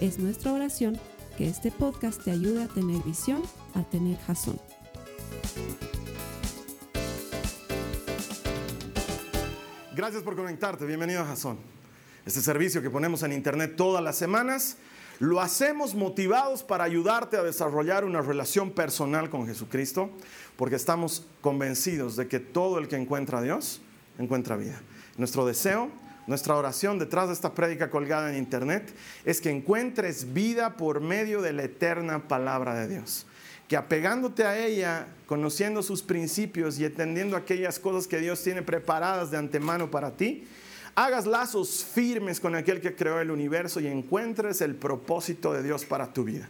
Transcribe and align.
Es 0.00 0.18
nuestra 0.18 0.52
oración 0.52 1.00
que 1.38 1.48
este 1.48 1.70
podcast 1.70 2.22
te 2.22 2.30
ayude 2.30 2.64
a 2.64 2.68
tener 2.68 3.02
visión, 3.02 3.42
a 3.74 3.82
tener 3.82 4.18
jazón. 4.18 4.60
Gracias 9.94 10.22
por 10.22 10.36
conectarte, 10.36 10.84
bienvenido 10.84 11.22
a 11.22 11.24
Jason. 11.24 11.56
Este 12.26 12.42
servicio 12.42 12.82
que 12.82 12.90
ponemos 12.90 13.22
en 13.22 13.32
internet 13.32 13.74
todas 13.74 14.04
las 14.04 14.16
semanas, 14.16 14.76
lo 15.18 15.40
hacemos 15.40 15.94
motivados 15.94 16.62
para 16.62 16.84
ayudarte 16.84 17.38
a 17.38 17.42
desarrollar 17.42 18.04
una 18.04 18.20
relación 18.20 18.72
personal 18.72 19.30
con 19.30 19.46
Jesucristo, 19.46 20.10
porque 20.58 20.76
estamos 20.76 21.24
convencidos 21.40 22.16
de 22.16 22.28
que 22.28 22.38
todo 22.38 22.78
el 22.78 22.88
que 22.88 22.96
encuentra 22.96 23.38
a 23.38 23.42
Dios 23.42 23.80
encuentra 24.18 24.56
vida. 24.56 24.78
Nuestro 25.16 25.46
deseo, 25.46 25.90
nuestra 26.26 26.56
oración 26.56 26.98
detrás 26.98 27.28
de 27.28 27.34
esta 27.34 27.54
prédica 27.54 27.90
colgada 27.90 28.30
en 28.30 28.36
internet 28.36 28.94
es 29.24 29.40
que 29.40 29.50
encuentres 29.50 30.32
vida 30.32 30.76
por 30.76 31.00
medio 31.00 31.42
de 31.42 31.52
la 31.52 31.64
eterna 31.64 32.28
palabra 32.28 32.74
de 32.74 32.88
Dios 32.88 33.26
que 33.68 33.76
apegándote 33.76 34.44
a 34.44 34.58
ella, 34.58 35.08
conociendo 35.26 35.82
sus 35.82 36.02
principios 36.02 36.78
y 36.78 36.84
entendiendo 36.84 37.36
aquellas 37.36 37.78
cosas 37.78 38.06
que 38.06 38.20
Dios 38.20 38.42
tiene 38.42 38.62
preparadas 38.62 39.30
de 39.30 39.38
antemano 39.38 39.90
para 39.90 40.12
ti, 40.16 40.46
hagas 40.94 41.26
lazos 41.26 41.84
firmes 41.84 42.38
con 42.38 42.54
aquel 42.54 42.80
que 42.80 42.94
creó 42.94 43.20
el 43.20 43.30
universo 43.30 43.80
y 43.80 43.88
encuentres 43.88 44.60
el 44.60 44.76
propósito 44.76 45.52
de 45.52 45.62
Dios 45.62 45.84
para 45.84 46.12
tu 46.12 46.24
vida. 46.24 46.48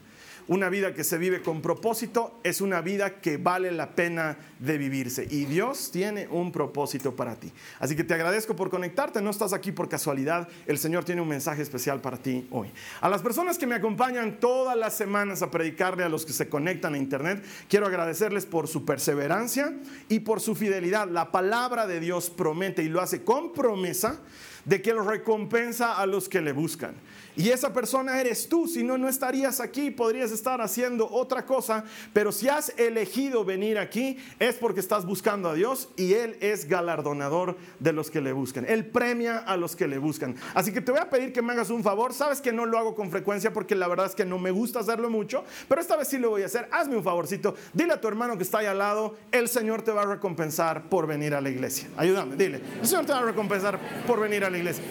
Una 0.48 0.68
vida 0.68 0.94
que 0.94 1.02
se 1.02 1.18
vive 1.18 1.42
con 1.42 1.60
propósito 1.60 2.38
es 2.44 2.60
una 2.60 2.80
vida 2.80 3.20
que 3.20 3.36
vale 3.36 3.72
la 3.72 3.96
pena 3.96 4.36
de 4.60 4.78
vivirse. 4.78 5.26
Y 5.28 5.44
Dios 5.44 5.90
tiene 5.90 6.28
un 6.28 6.52
propósito 6.52 7.16
para 7.16 7.34
ti. 7.34 7.52
Así 7.80 7.96
que 7.96 8.04
te 8.04 8.14
agradezco 8.14 8.54
por 8.54 8.70
conectarte. 8.70 9.20
No 9.20 9.30
estás 9.30 9.52
aquí 9.52 9.72
por 9.72 9.88
casualidad. 9.88 10.48
El 10.66 10.78
Señor 10.78 11.02
tiene 11.02 11.20
un 11.20 11.26
mensaje 11.26 11.62
especial 11.62 12.00
para 12.00 12.18
ti 12.18 12.46
hoy. 12.52 12.70
A 13.00 13.08
las 13.08 13.22
personas 13.22 13.58
que 13.58 13.66
me 13.66 13.74
acompañan 13.74 14.38
todas 14.38 14.76
las 14.76 14.94
semanas 14.94 15.42
a 15.42 15.50
predicarle 15.50 16.04
a 16.04 16.08
los 16.08 16.24
que 16.24 16.32
se 16.32 16.48
conectan 16.48 16.94
a 16.94 16.98
Internet, 16.98 17.44
quiero 17.68 17.86
agradecerles 17.86 18.46
por 18.46 18.68
su 18.68 18.84
perseverancia 18.84 19.74
y 20.08 20.20
por 20.20 20.40
su 20.40 20.54
fidelidad. 20.54 21.08
La 21.08 21.32
palabra 21.32 21.88
de 21.88 21.98
Dios 21.98 22.30
promete 22.30 22.84
y 22.84 22.88
lo 22.88 23.00
hace 23.00 23.24
con 23.24 23.52
promesa 23.52 24.20
de 24.64 24.82
que 24.82 24.92
lo 24.92 25.02
recompensa 25.02 25.94
a 25.94 26.06
los 26.06 26.28
que 26.28 26.40
le 26.40 26.52
buscan. 26.52 26.94
Y 27.36 27.50
esa 27.50 27.72
persona 27.72 28.18
eres 28.18 28.48
tú, 28.48 28.66
si 28.66 28.82
no, 28.82 28.96
no 28.96 29.08
estarías 29.08 29.60
aquí, 29.60 29.90
podrías 29.90 30.30
estar 30.32 30.62
haciendo 30.62 31.08
otra 31.10 31.44
cosa, 31.44 31.84
pero 32.14 32.32
si 32.32 32.48
has 32.48 32.72
elegido 32.78 33.44
venir 33.44 33.78
aquí 33.78 34.16
es 34.38 34.54
porque 34.54 34.80
estás 34.80 35.04
buscando 35.04 35.50
a 35.50 35.54
Dios 35.54 35.90
y 35.96 36.14
Él 36.14 36.38
es 36.40 36.66
galardonador 36.66 37.56
de 37.78 37.92
los 37.92 38.10
que 38.10 38.22
le 38.22 38.32
buscan. 38.32 38.64
Él 38.66 38.86
premia 38.86 39.38
a 39.38 39.58
los 39.58 39.76
que 39.76 39.86
le 39.86 39.98
buscan. 39.98 40.34
Así 40.54 40.72
que 40.72 40.80
te 40.80 40.92
voy 40.92 41.00
a 41.00 41.10
pedir 41.10 41.32
que 41.32 41.42
me 41.42 41.52
hagas 41.52 41.68
un 41.68 41.82
favor, 41.82 42.14
sabes 42.14 42.40
que 42.40 42.52
no 42.52 42.64
lo 42.64 42.78
hago 42.78 42.94
con 42.94 43.10
frecuencia 43.10 43.52
porque 43.52 43.74
la 43.74 43.86
verdad 43.86 44.06
es 44.06 44.14
que 44.14 44.24
no 44.24 44.38
me 44.38 44.50
gusta 44.50 44.80
hacerlo 44.80 45.10
mucho, 45.10 45.44
pero 45.68 45.80
esta 45.80 45.96
vez 45.96 46.08
sí 46.08 46.16
lo 46.18 46.30
voy 46.30 46.42
a 46.42 46.46
hacer. 46.46 46.68
Hazme 46.72 46.96
un 46.96 47.04
favorcito, 47.04 47.54
dile 47.74 47.92
a 47.92 48.00
tu 48.00 48.08
hermano 48.08 48.38
que 48.38 48.44
está 48.44 48.58
ahí 48.58 48.66
al 48.66 48.78
lado, 48.78 49.14
el 49.30 49.48
Señor 49.48 49.82
te 49.82 49.92
va 49.92 50.02
a 50.02 50.06
recompensar 50.06 50.88
por 50.88 51.06
venir 51.06 51.34
a 51.34 51.42
la 51.42 51.50
iglesia. 51.50 51.88
Ayúdame, 51.98 52.36
dile, 52.36 52.62
el 52.80 52.86
Señor 52.86 53.04
te 53.04 53.12
va 53.12 53.18
a 53.18 53.24
recompensar 53.24 53.78
por 54.06 54.20
venir 54.20 54.42
a 54.44 54.50
la 54.50 54.56
iglesia. 54.56 54.82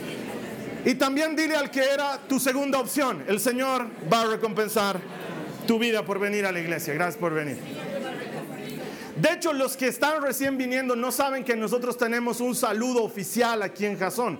Y 0.85 0.95
también 0.95 1.35
dile 1.35 1.55
al 1.55 1.71
que 1.71 1.83
era 1.83 2.19
tu 2.27 2.39
segunda 2.39 2.79
opción, 2.79 3.23
el 3.27 3.39
Señor 3.39 3.87
va 4.11 4.21
a 4.21 4.27
recompensar 4.27 4.99
tu 5.65 5.79
vida 5.79 6.05
por 6.05 6.19
venir 6.19 6.45
a 6.45 6.51
la 6.51 6.59
iglesia. 6.59 6.93
Gracias 6.93 7.17
por 7.17 7.33
venir. 7.33 7.57
De 9.15 9.33
hecho, 9.33 9.51
los 9.53 9.75
que 9.77 9.87
están 9.87 10.21
recién 10.21 10.57
viniendo 10.57 10.95
no 10.95 11.11
saben 11.11 11.43
que 11.43 11.55
nosotros 11.55 11.97
tenemos 11.97 12.39
un 12.39 12.53
saludo 12.53 13.03
oficial 13.03 13.63
aquí 13.63 13.85
en 13.85 13.97
Jasón. 13.97 14.39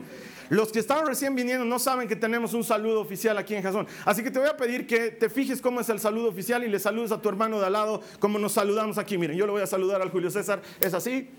Los 0.50 0.72
que 0.72 0.80
están 0.80 1.08
recién 1.08 1.34
viniendo 1.34 1.66
no 1.66 1.80
saben 1.80 2.08
que 2.08 2.16
tenemos 2.16 2.54
un 2.54 2.64
saludo 2.64 3.02
oficial 3.02 3.38
aquí 3.38 3.56
en 3.56 3.64
Jasón. 3.64 3.88
Así 4.06 4.22
que 4.22 4.30
te 4.30 4.38
voy 4.38 4.48
a 4.48 4.56
pedir 4.56 4.86
que 4.86 5.10
te 5.12 5.30
fijes 5.30 5.62
cómo 5.62 5.82
es 5.82 5.90
el 5.90 6.00
saludo 6.00 6.30
oficial 6.30 6.64
y 6.64 6.68
le 6.68 6.78
saludes 6.78 7.12
a 7.12 7.20
tu 7.20 7.30
hermano 7.30 7.60
de 7.60 7.66
al 7.66 7.74
lado 7.74 8.02
como 8.20 8.38
nos 8.38 8.54
saludamos 8.54 9.00
aquí. 9.00 9.18
Miren, 9.18 9.36
yo 9.38 9.48
le 9.48 9.54
voy 9.54 9.62
a 9.64 9.68
saludar 9.68 10.02
al 10.02 10.12
Julio 10.12 10.30
César. 10.30 10.62
Es 10.80 10.94
así. 10.94 11.32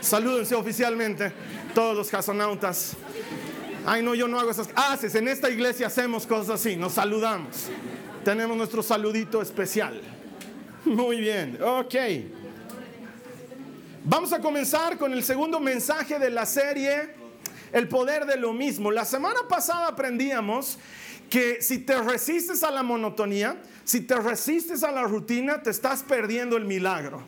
Salúdense 0.00 0.54
oficialmente 0.54 1.32
todos 1.74 1.96
los 1.96 2.10
jasonautas. 2.10 2.96
Ay, 3.90 4.02
no, 4.02 4.14
yo 4.14 4.28
no 4.28 4.38
hago 4.38 4.50
esas. 4.50 4.68
Haces, 4.74 5.14
en 5.14 5.28
esta 5.28 5.48
iglesia 5.48 5.86
hacemos 5.86 6.26
cosas 6.26 6.60
así, 6.60 6.76
nos 6.76 6.92
saludamos. 6.92 7.68
Tenemos 8.22 8.54
nuestro 8.54 8.82
saludito 8.82 9.40
especial. 9.40 9.98
Muy 10.84 11.18
bien, 11.18 11.58
ok. 11.62 11.94
Vamos 14.04 14.34
a 14.34 14.40
comenzar 14.40 14.98
con 14.98 15.14
el 15.14 15.24
segundo 15.24 15.58
mensaje 15.58 16.18
de 16.18 16.28
la 16.28 16.44
serie, 16.44 17.14
El 17.72 17.88
poder 17.88 18.26
de 18.26 18.36
lo 18.36 18.52
mismo. 18.52 18.90
La 18.90 19.06
semana 19.06 19.40
pasada 19.48 19.88
aprendíamos 19.88 20.78
que 21.30 21.62
si 21.62 21.78
te 21.78 21.98
resistes 22.02 22.62
a 22.62 22.70
la 22.70 22.82
monotonía, 22.82 23.56
si 23.84 24.02
te 24.02 24.16
resistes 24.16 24.82
a 24.82 24.92
la 24.92 25.04
rutina, 25.04 25.62
te 25.62 25.70
estás 25.70 26.02
perdiendo 26.02 26.58
el 26.58 26.66
milagro. 26.66 27.22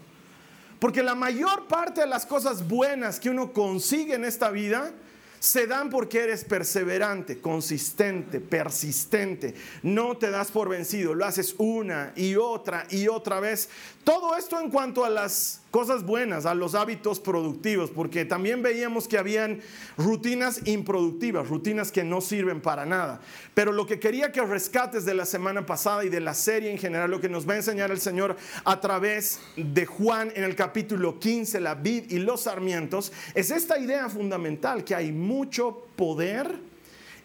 Porque 0.78 1.03
la 1.03 1.15
mayor 1.15 1.69
parte 1.69 2.03
de 2.03 2.06
las 2.06 2.27
cosas 2.27 2.69
buenas 2.69 3.19
que 3.19 3.31
uno 3.31 3.54
consigue 3.54 4.12
en 4.12 4.27
esta 4.27 4.50
vida, 4.50 4.92
se 5.41 5.67
dan 5.67 5.89
porque 5.89 6.21
eres 6.21 6.45
perseverante, 6.45 7.41
consistente, 7.41 8.41
persistente. 8.41 9.55
No 9.83 10.17
te 10.17 10.31
das 10.31 10.51
por 10.51 10.69
vencido, 10.69 11.15
lo 11.15 11.25
haces 11.25 11.55
una 11.56 12.12
y 12.15 12.37
otra 12.37 12.87
y 12.91 13.09
otra 13.09 13.41
vez. 13.41 13.71
Todo 14.05 14.37
esto 14.37 14.61
en 14.61 14.71
cuanto 14.71 15.05
a 15.05 15.09
las 15.09 15.61
cosas 15.71 16.05
buenas, 16.05 16.47
a 16.47 16.55
los 16.55 16.75
hábitos 16.75 17.21
productivos, 17.21 17.91
porque 17.91 18.25
también 18.25 18.62
veíamos 18.62 19.06
que 19.06 19.19
habían 19.19 19.61
rutinas 19.97 20.67
improductivas, 20.67 21.49
rutinas 21.49 21.93
que 21.93 22.03
no 22.03 22.21
sirven 22.21 22.61
para 22.61 22.87
nada. 22.87 23.21
Pero 23.55 23.72
lo 23.72 23.87
que 23.87 24.01
quería 24.01 24.33
que 24.33 24.43
rescates 24.43 25.05
de 25.05 25.15
la 25.15 25.25
semana 25.25 25.67
pasada 25.67 26.05
y 26.05 26.09
de 26.09 26.21
la 26.21 26.34
serie 26.34 26.71
en 26.71 26.78
general, 26.78 27.11
lo 27.11 27.21
que 27.21 27.28
nos 27.28 27.49
va 27.49 27.55
a 27.55 27.59
enseñar 27.59 27.91
el 27.91 28.01
Señor 28.01 28.37
a 28.65 28.81
través 28.81 29.41
de 29.57 29.87
Juan 29.87 30.33
en 30.34 30.45
el 30.45 30.57
capítulo 30.57 31.19
15, 31.21 31.61
la 31.61 31.75
vid 31.75 32.11
y 32.11 32.19
los 32.19 32.43
sarmientos, 32.43 33.12
es 33.34 33.51
esta 33.51 33.78
idea 33.78 34.09
fundamental, 34.09 34.83
que 34.83 34.95
hay 34.95 35.12
mucho 35.31 35.87
poder 35.95 36.59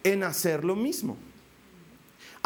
en 0.04 0.24
hacer 0.24 0.64
lo 0.64 0.76
mismo. 0.76 1.18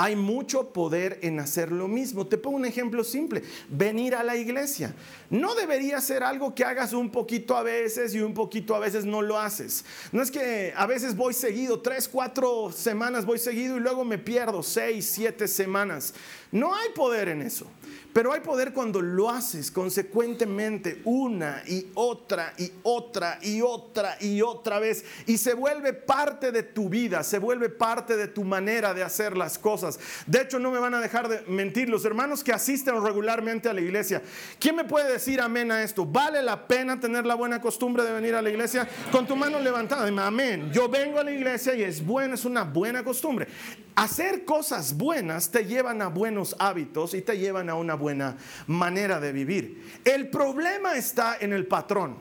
Hay 0.01 0.15
mucho 0.15 0.71
poder 0.71 1.19
en 1.23 1.41
hacer 1.41 1.73
lo 1.73 1.89
mismo. 1.89 2.25
Te 2.25 2.37
pongo 2.37 2.55
un 2.55 2.63
ejemplo 2.63 3.03
simple. 3.03 3.43
Venir 3.67 4.15
a 4.15 4.23
la 4.23 4.37
iglesia. 4.37 4.95
No 5.29 5.55
debería 5.55 5.99
ser 5.99 6.23
algo 6.23 6.55
que 6.55 6.63
hagas 6.63 6.93
un 6.93 7.09
poquito 7.09 7.57
a 7.57 7.63
veces 7.63 8.15
y 8.15 8.21
un 8.21 8.33
poquito 8.33 8.73
a 8.73 8.79
veces 8.79 9.03
no 9.03 9.21
lo 9.21 9.37
haces. 9.37 9.83
No 10.13 10.21
es 10.21 10.31
que 10.31 10.71
a 10.73 10.85
veces 10.85 11.17
voy 11.17 11.33
seguido, 11.33 11.81
tres, 11.81 12.07
cuatro 12.07 12.71
semanas 12.71 13.25
voy 13.25 13.39
seguido 13.39 13.75
y 13.75 13.81
luego 13.81 14.05
me 14.05 14.17
pierdo 14.17 14.63
seis, 14.63 15.05
siete 15.05 15.49
semanas. 15.49 16.13
No 16.49 16.73
hay 16.73 16.91
poder 16.95 17.27
en 17.27 17.41
eso. 17.41 17.67
Pero 18.13 18.33
hay 18.33 18.41
poder 18.41 18.73
cuando 18.73 19.01
lo 19.01 19.29
haces 19.29 19.69
consecuentemente 19.69 21.01
una 21.05 21.61
y 21.67 21.87
otra 21.93 22.53
y 22.57 22.71
otra 22.83 23.37
y 23.41 23.61
otra 23.61 24.17
y 24.19 24.41
otra 24.41 24.79
vez 24.79 25.05
y 25.27 25.37
se 25.37 25.53
vuelve 25.53 25.93
parte 25.93 26.51
de 26.51 26.63
tu 26.63 26.89
vida, 26.89 27.23
se 27.23 27.37
vuelve 27.37 27.69
parte 27.69 28.17
de 28.17 28.27
tu 28.27 28.43
manera 28.43 28.95
de 28.95 29.03
hacer 29.03 29.37
las 29.37 29.59
cosas. 29.59 29.88
De 30.25 30.41
hecho, 30.41 30.59
no 30.59 30.71
me 30.71 30.79
van 30.79 30.93
a 30.93 30.99
dejar 30.99 31.29
de 31.29 31.41
mentir 31.47 31.89
los 31.89 32.03
hermanos 32.03 32.43
que 32.43 32.51
asisten 32.51 33.01
regularmente 33.01 33.69
a 33.69 33.73
la 33.73 33.81
iglesia. 33.81 34.21
¿Quién 34.59 34.75
me 34.75 34.83
puede 34.83 35.11
decir 35.11 35.39
amén 35.39 35.71
a 35.71 35.81
esto? 35.81 36.05
¿Vale 36.05 36.43
la 36.43 36.67
pena 36.67 36.99
tener 36.99 37.25
la 37.25 37.35
buena 37.35 37.61
costumbre 37.61 38.03
de 38.03 38.11
venir 38.11 38.35
a 38.35 38.41
la 38.41 38.49
iglesia 38.49 38.87
con 39.11 39.25
tu 39.25 39.35
mano 39.35 39.59
levantada? 39.59 40.07
Amén. 40.25 40.69
Yo 40.73 40.89
vengo 40.89 41.19
a 41.19 41.23
la 41.23 41.31
iglesia 41.31 41.73
y 41.75 41.83
es 41.83 42.05
bueno, 42.05 42.35
es 42.35 42.45
una 42.45 42.63
buena 42.63 43.03
costumbre. 43.03 43.47
Hacer 43.95 44.45
cosas 44.45 44.95
buenas 44.95 45.49
te 45.49 45.65
llevan 45.65 46.01
a 46.01 46.07
buenos 46.07 46.55
hábitos 46.59 47.13
y 47.13 47.21
te 47.21 47.37
llevan 47.37 47.69
a 47.69 47.75
una 47.75 47.95
buena 47.95 48.37
manera 48.67 49.19
de 49.19 49.31
vivir. 49.31 50.01
El 50.05 50.29
problema 50.29 50.95
está 50.95 51.37
en 51.39 51.53
el 51.53 51.65
patrón. 51.65 52.15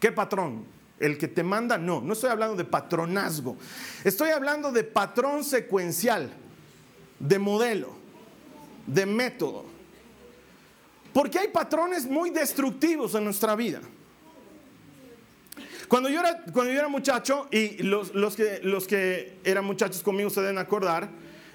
¿Qué 0.00 0.12
patrón? 0.12 0.75
El 0.98 1.18
que 1.18 1.28
te 1.28 1.42
manda, 1.42 1.76
no, 1.76 2.00
no 2.00 2.14
estoy 2.14 2.30
hablando 2.30 2.56
de 2.56 2.64
patronazgo. 2.64 3.56
Estoy 4.02 4.30
hablando 4.30 4.72
de 4.72 4.82
patrón 4.84 5.44
secuencial, 5.44 6.30
de 7.18 7.38
modelo, 7.38 7.92
de 8.86 9.04
método. 9.04 9.64
Porque 11.12 11.38
hay 11.38 11.48
patrones 11.48 12.06
muy 12.06 12.30
destructivos 12.30 13.14
en 13.14 13.24
nuestra 13.24 13.54
vida. 13.56 13.80
Cuando 15.88 16.08
yo 16.08 16.20
era, 16.20 16.42
cuando 16.52 16.72
yo 16.72 16.78
era 16.78 16.88
muchacho, 16.88 17.46
y 17.50 17.82
los, 17.82 18.14
los, 18.14 18.34
que, 18.34 18.60
los 18.62 18.86
que 18.86 19.38
eran 19.44 19.64
muchachos 19.64 20.02
conmigo 20.02 20.30
se 20.30 20.40
deben 20.40 20.58
acordar, 20.58 21.08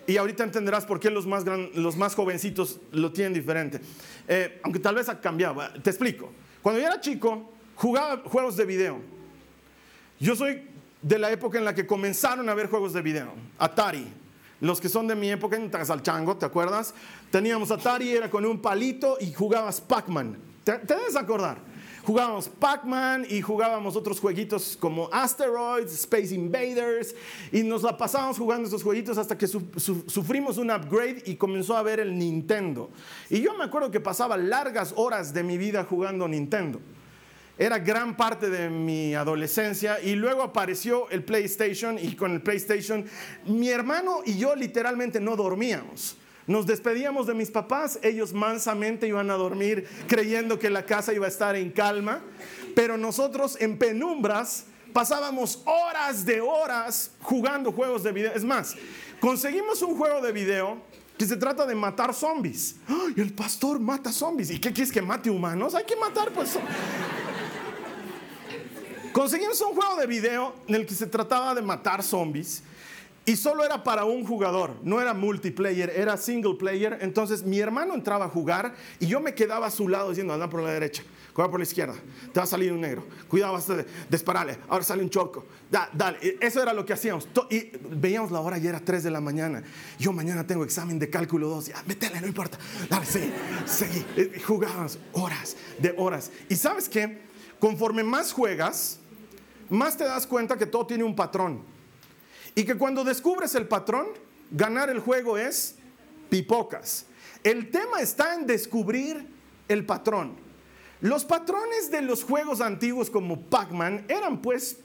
Y 0.07 0.17
ahorita 0.17 0.43
entenderás 0.43 0.85
por 0.85 0.99
qué 0.99 1.09
los 1.11 1.27
más, 1.27 1.45
los 1.75 1.95
más 1.95 2.15
jovencitos 2.15 2.79
lo 2.91 3.11
tienen 3.11 3.33
diferente. 3.33 3.79
Eh, 4.27 4.59
aunque 4.63 4.79
tal 4.79 4.95
vez 4.95 5.09
ha 5.09 5.19
cambiado. 5.21 5.61
Te 5.81 5.89
explico. 5.89 6.31
Cuando 6.61 6.81
yo 6.81 6.88
era 6.88 6.99
chico, 6.99 7.53
jugaba 7.75 8.21
juegos 8.25 8.57
de 8.57 8.65
video. 8.65 9.01
Yo 10.21 10.35
soy 10.35 10.62
de 11.01 11.18
la 11.18 11.31
época 11.31 11.57
en 11.57 11.65
la 11.65 11.73
que 11.73 11.88
comenzaron 11.88 12.47
a 12.47 12.53
ver 12.53 12.69
juegos 12.69 12.94
de 12.94 13.01
video. 13.01 13.33
Atari. 13.57 14.06
Los 14.59 14.79
que 14.79 14.88
son 14.88 15.07
de 15.07 15.15
mi 15.15 15.31
época, 15.31 15.56
en 15.56 15.71
al 15.73 16.03
chango, 16.03 16.38
¿te 16.38 16.45
acuerdas? 16.45 16.94
Teníamos 17.31 17.71
Atari, 17.71 18.12
era 18.12 18.29
con 18.29 18.45
un 18.45 18.62
palito 18.62 19.18
y 19.19 19.33
jugabas 19.33 19.81
Pac-Man. 19.81 20.38
¿Te, 20.63 20.73
¿Te 20.73 20.94
debes 20.94 21.15
acordar? 21.15 21.57
Jugábamos 22.03 22.50
Pac-Man 22.50 23.25
y 23.27 23.41
jugábamos 23.41 23.95
otros 23.95 24.19
jueguitos 24.19 24.77
como 24.79 25.09
Asteroids, 25.12 25.91
Space 25.91 26.35
Invaders 26.35 27.15
y 27.51 27.63
nos 27.63 27.81
la 27.81 27.97
pasábamos 27.97 28.38
jugando 28.38 28.65
estos 28.65 28.83
jueguitos 28.83 29.17
hasta 29.17 29.35
que 29.35 29.47
sufrimos 29.47 30.59
un 30.59 30.69
upgrade 30.69 31.24
y 31.25 31.35
comenzó 31.35 31.75
a 31.75 31.81
ver 31.81 32.00
el 32.00 32.15
Nintendo. 32.15 32.91
Y 33.27 33.41
yo 33.41 33.57
me 33.57 33.63
acuerdo 33.63 33.89
que 33.89 34.00
pasaba 34.00 34.38
largas 34.38 34.94
horas 34.95 35.33
de 35.33 35.41
mi 35.41 35.57
vida 35.57 35.83
jugando 35.83 36.27
Nintendo. 36.27 36.79
Era 37.61 37.77
gran 37.77 38.17
parte 38.17 38.49
de 38.49 38.71
mi 38.71 39.13
adolescencia 39.13 40.01
y 40.01 40.15
luego 40.15 40.41
apareció 40.41 41.07
el 41.11 41.23
PlayStation 41.23 41.99
y 41.99 42.15
con 42.15 42.31
el 42.31 42.41
PlayStation 42.41 43.05
mi 43.45 43.69
hermano 43.69 44.21
y 44.25 44.35
yo 44.35 44.55
literalmente 44.55 45.19
no 45.19 45.35
dormíamos. 45.35 46.17
Nos 46.47 46.65
despedíamos 46.65 47.27
de 47.27 47.35
mis 47.35 47.51
papás, 47.51 47.99
ellos 48.01 48.33
mansamente 48.33 49.07
iban 49.07 49.29
a 49.29 49.35
dormir 49.35 49.87
creyendo 50.07 50.57
que 50.57 50.71
la 50.71 50.87
casa 50.87 51.13
iba 51.13 51.27
a 51.27 51.29
estar 51.29 51.55
en 51.55 51.69
calma, 51.69 52.23
pero 52.75 52.97
nosotros 52.97 53.55
en 53.61 53.77
penumbras 53.77 54.65
pasábamos 54.91 55.61
horas 55.65 56.25
de 56.25 56.41
horas 56.41 57.11
jugando 57.21 57.71
juegos 57.71 58.01
de 58.01 58.11
video. 58.11 58.31
Es 58.33 58.43
más, 58.43 58.75
conseguimos 59.19 59.83
un 59.83 59.95
juego 59.95 60.19
de 60.19 60.31
video 60.31 60.81
que 61.15 61.27
se 61.27 61.37
trata 61.37 61.67
de 61.67 61.75
matar 61.75 62.11
zombies. 62.15 62.77
¡Ay, 62.87 63.13
el 63.17 63.31
pastor 63.33 63.79
mata 63.79 64.11
zombies. 64.11 64.49
¿Y 64.49 64.57
qué 64.59 64.73
quieres 64.73 64.91
que 64.91 65.03
mate 65.03 65.29
humanos? 65.29 65.75
Hay 65.75 65.83
que 65.83 65.95
matar 65.95 66.31
pues. 66.31 66.57
Conseguimos 69.13 69.59
un 69.61 69.75
juego 69.75 69.97
de 69.97 70.07
video 70.07 70.55
en 70.67 70.75
el 70.75 70.85
que 70.85 70.95
se 70.95 71.05
trataba 71.05 71.53
de 71.53 71.61
matar 71.61 72.01
zombies 72.01 72.63
y 73.25 73.35
solo 73.35 73.63
era 73.63 73.83
para 73.83 74.05
un 74.05 74.25
jugador, 74.25 74.75
no 74.83 75.01
era 75.01 75.13
multiplayer, 75.13 75.91
era 75.95 76.15
single 76.15 76.55
player. 76.55 76.97
Entonces 77.01 77.43
mi 77.43 77.59
hermano 77.59 77.93
entraba 77.93 78.25
a 78.25 78.29
jugar 78.29 78.73
y 78.99 79.07
yo 79.07 79.19
me 79.19 79.35
quedaba 79.35 79.67
a 79.67 79.71
su 79.71 79.89
lado 79.89 80.09
diciendo, 80.09 80.33
anda 80.33 80.49
por 80.49 80.63
la 80.63 80.71
derecha, 80.71 81.03
cuidado 81.33 81.51
por 81.51 81.59
la 81.59 81.65
izquierda, 81.65 81.95
te 82.31 82.39
va 82.39 82.45
a 82.45 82.47
salir 82.47 82.71
un 82.71 82.79
negro, 82.79 83.05
cuidado, 83.27 83.51
vas 83.51 83.69
a 83.69 83.83
dispararle, 84.09 84.57
ahora 84.69 84.83
sale 84.85 85.03
un 85.03 85.09
choco, 85.09 85.45
dale. 85.69 86.37
Eso 86.39 86.63
era 86.63 86.73
lo 86.73 86.85
que 86.85 86.93
hacíamos. 86.93 87.27
Y 87.49 87.69
veíamos 87.91 88.31
la 88.31 88.39
hora 88.39 88.57
y 88.57 88.65
era 88.65 88.79
3 88.79 89.03
de 89.03 89.11
la 89.11 89.19
mañana. 89.19 89.61
Yo 89.99 90.13
mañana 90.13 90.47
tengo 90.47 90.63
examen 90.63 90.97
de 90.97 91.09
cálculo 91.09 91.49
2, 91.49 91.67
ya, 91.67 91.83
métele, 91.85 92.21
no 92.21 92.27
importa, 92.27 92.57
dale, 92.89 93.05
sí, 93.05 93.29
seguí. 93.65 94.05
Jugábamos 94.39 94.97
horas 95.11 95.57
de 95.79 95.93
horas. 95.97 96.31
Y 96.47 96.55
sabes 96.55 96.87
qué, 96.87 97.19
conforme 97.59 98.03
más 98.03 98.31
juegas, 98.31 99.00
más 99.71 99.97
te 99.97 100.03
das 100.03 100.27
cuenta 100.27 100.57
que 100.57 100.65
todo 100.65 100.85
tiene 100.85 101.03
un 101.03 101.15
patrón. 101.15 101.63
Y 102.56 102.63
que 102.65 102.75
cuando 102.75 103.03
descubres 103.03 103.56
el 103.56 103.68
patrón, 103.68 104.07
ganar 104.51 104.89
el 104.89 105.00
juego 105.00 105.38
es 105.38 105.75
pipocas. 106.29 107.06
El 107.44 107.71
tema 107.71 108.01
está 108.01 108.35
en 108.35 108.45
descubrir 108.45 109.25
el 109.68 109.85
patrón. 109.85 110.35
Los 111.00 111.25
patrones 111.25 111.89
de 111.89 112.01
los 112.01 112.23
juegos 112.23 112.62
antiguos 112.62 113.09
como 113.09 113.41
Pac-Man 113.41 114.06
eran 114.07 114.41
pues 114.41 114.77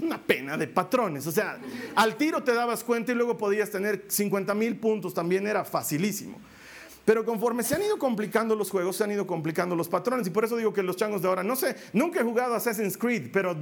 una 0.00 0.20
pena 0.20 0.56
de 0.56 0.66
patrones. 0.66 1.26
O 1.26 1.32
sea, 1.32 1.58
al 1.94 2.16
tiro 2.16 2.42
te 2.42 2.52
dabas 2.52 2.82
cuenta 2.82 3.12
y 3.12 3.14
luego 3.14 3.38
podías 3.38 3.70
tener 3.70 4.06
50 4.08 4.54
mil 4.54 4.76
puntos, 4.76 5.14
también 5.14 5.46
era 5.46 5.64
facilísimo. 5.64 6.40
Pero 7.04 7.24
conforme 7.24 7.64
se 7.64 7.74
han 7.74 7.82
ido 7.82 7.98
complicando 7.98 8.54
los 8.54 8.70
juegos, 8.70 8.96
se 8.96 9.04
han 9.04 9.10
ido 9.10 9.26
complicando 9.26 9.74
los 9.74 9.88
patrones. 9.88 10.26
Y 10.26 10.30
por 10.30 10.44
eso 10.44 10.56
digo 10.56 10.72
que 10.72 10.82
los 10.82 10.96
changos 10.96 11.20
de 11.22 11.28
ahora, 11.28 11.42
no 11.42 11.56
sé, 11.56 11.76
nunca 11.92 12.20
he 12.20 12.22
jugado 12.22 12.54
Assassin's 12.54 12.96
Creed, 12.96 13.30
pero 13.32 13.56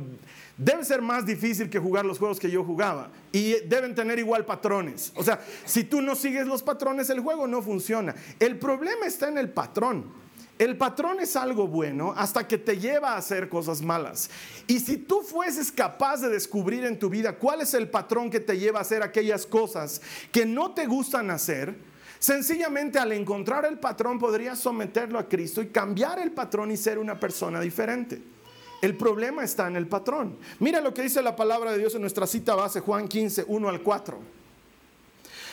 debe 0.59 0.85
ser 0.85 1.01
más 1.01 1.25
difícil 1.25 1.71
que 1.71 1.79
jugar 1.79 2.05
los 2.05 2.19
juegos 2.19 2.39
que 2.39 2.51
yo 2.51 2.63
jugaba. 2.65 3.11
Y 3.33 3.55
deben 3.67 3.95
tener 3.95 4.19
igual 4.19 4.45
patrones. 4.45 5.13
O 5.15 5.25
sea, 5.25 5.41
si 5.65 5.85
tú 5.85 6.03
no 6.03 6.15
sigues 6.15 6.47
los 6.47 6.63
patrones, 6.63 7.09
el 7.09 7.21
juego 7.21 7.47
no 7.47 7.63
funciona. 7.63 8.15
El 8.39 8.59
problema 8.59 9.07
está 9.07 9.29
en 9.29 9.39
el 9.39 9.49
patrón. 9.49 10.21
El 10.59 10.77
patrón 10.77 11.21
es 11.21 11.37
algo 11.37 11.67
bueno 11.67 12.13
hasta 12.15 12.47
que 12.47 12.59
te 12.59 12.79
lleva 12.79 13.13
a 13.13 13.17
hacer 13.17 13.49
cosas 13.49 13.81
malas. 13.81 14.29
Y 14.67 14.81
si 14.81 14.99
tú 14.99 15.23
fueses 15.23 15.73
capaz 15.73 16.19
de 16.19 16.29
descubrir 16.29 16.85
en 16.85 16.99
tu 16.99 17.09
vida 17.09 17.39
cuál 17.39 17.63
es 17.63 17.73
el 17.73 17.89
patrón 17.89 18.29
que 18.29 18.41
te 18.41 18.59
lleva 18.59 18.79
a 18.79 18.83
hacer 18.83 19.03
aquellas 19.03 19.47
cosas 19.47 20.03
que 20.31 20.45
no 20.45 20.75
te 20.75 20.85
gustan 20.85 21.31
hacer, 21.31 21.75
Sencillamente 22.21 22.99
al 22.99 23.13
encontrar 23.13 23.65
el 23.65 23.79
patrón 23.79 24.19
podrías 24.19 24.59
someterlo 24.59 25.19
a 25.19 25.27
Cristo 25.27 25.63
y 25.63 25.69
cambiar 25.69 26.19
el 26.19 26.33
patrón 26.33 26.71
y 26.71 26.77
ser 26.77 26.99
una 26.99 27.19
persona 27.19 27.63
diferente. 27.63 28.21
El 28.83 28.95
problema 28.95 29.43
está 29.43 29.67
en 29.69 29.77
el 29.77 29.89
patrón. 29.89 30.37
Mira 30.59 30.83
lo 30.83 30.93
que 30.93 31.01
dice 31.01 31.23
la 31.23 31.35
palabra 31.35 31.73
de 31.73 31.79
Dios 31.79 31.95
en 31.95 32.03
nuestra 32.03 32.27
cita 32.27 32.55
base, 32.55 32.81
Juan 32.81 33.09
15, 33.09 33.47
1 33.49 33.69
al 33.71 33.81
4. 33.81 34.19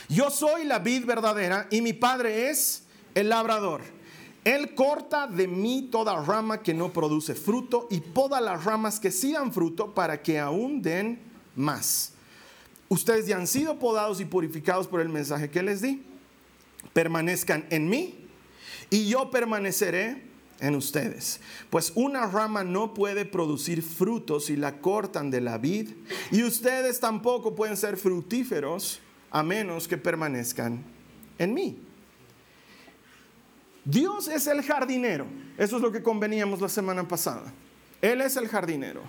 Yo 0.10 0.30
soy 0.30 0.66
la 0.66 0.80
vid 0.80 1.06
verdadera 1.06 1.68
y 1.72 1.81
mi 1.81 1.94
padre 1.94 2.50
es 2.50 2.84
el 3.16 3.30
labrador. 3.30 3.80
Él 4.44 4.75
corta 4.75 5.25
de 5.25 5.48
mí 5.48 5.88
toda 5.90 6.22
rama 6.22 6.62
que 6.62 6.74
no 6.74 6.92
produce 6.92 7.34
fruto 7.34 7.88
y 7.90 8.02
poda 8.02 8.42
las 8.42 8.66
ramas 8.66 9.00
que 9.00 9.12
sí 9.12 9.31
dan 9.31 9.54
fruto 9.54 9.94
para 9.94 10.22
que 10.22 10.38
aún 10.38 10.81
den 10.81 11.22
más. 11.56 12.12
Ustedes 12.90 13.25
ya 13.25 13.38
han 13.38 13.48
sido 13.48 13.80
podados 13.80 14.19
y 14.19 14.25
purificados 14.25 14.88
por 14.88 15.00
el 15.00 15.08
mensaje 15.08 15.50
que 15.50 15.64
les 15.64 15.81
di 15.81 16.06
permanezcan 16.94 17.66
en 17.69 17.89
mí 17.89 18.28
y 18.89 19.07
yo 19.07 19.31
permaneceré 19.31 20.24
en 20.60 20.75
ustedes. 20.75 21.39
Pues 21.69 21.92
una 21.95 22.25
rama 22.28 22.63
no 22.63 22.94
puede 22.94 23.25
producir 23.25 23.81
frutos 23.81 24.45
si 24.45 24.56
la 24.56 24.80
cortan 24.80 25.30
de 25.30 25.42
la 25.42 25.57
vid 25.57 25.92
y 26.31 26.44
ustedes 26.44 27.00
tampoco 27.00 27.56
pueden 27.56 27.78
ser 27.78 27.98
fructíferos 27.98 29.00
a 29.31 29.44
menos 29.44 29.88
que 29.88 29.98
permanezcan 29.98 30.84
en 31.38 31.54
mí. 31.54 31.80
Dios 33.86 34.28
es 34.28 34.48
el 34.48 34.63
jardinero. 34.63 35.25
Eso 35.57 35.78
es 35.78 35.81
lo 35.81 35.92
que 35.92 36.04
conveníamos 36.04 36.60
la 36.60 36.69
semana 36.69 37.07
pasada. 37.07 37.54
Él 38.01 38.21
es 38.21 38.35
el 38.35 38.47
jardinero. 38.47 39.02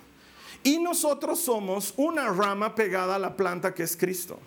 Y 0.62 0.78
nosotros 0.78 1.40
somos 1.40 1.94
una 1.96 2.28
rama 2.28 2.74
pegada 2.74 3.16
a 3.16 3.18
la 3.18 3.36
planta 3.36 3.74
que 3.74 3.82
es 3.82 3.96
Cristo. 3.96 4.38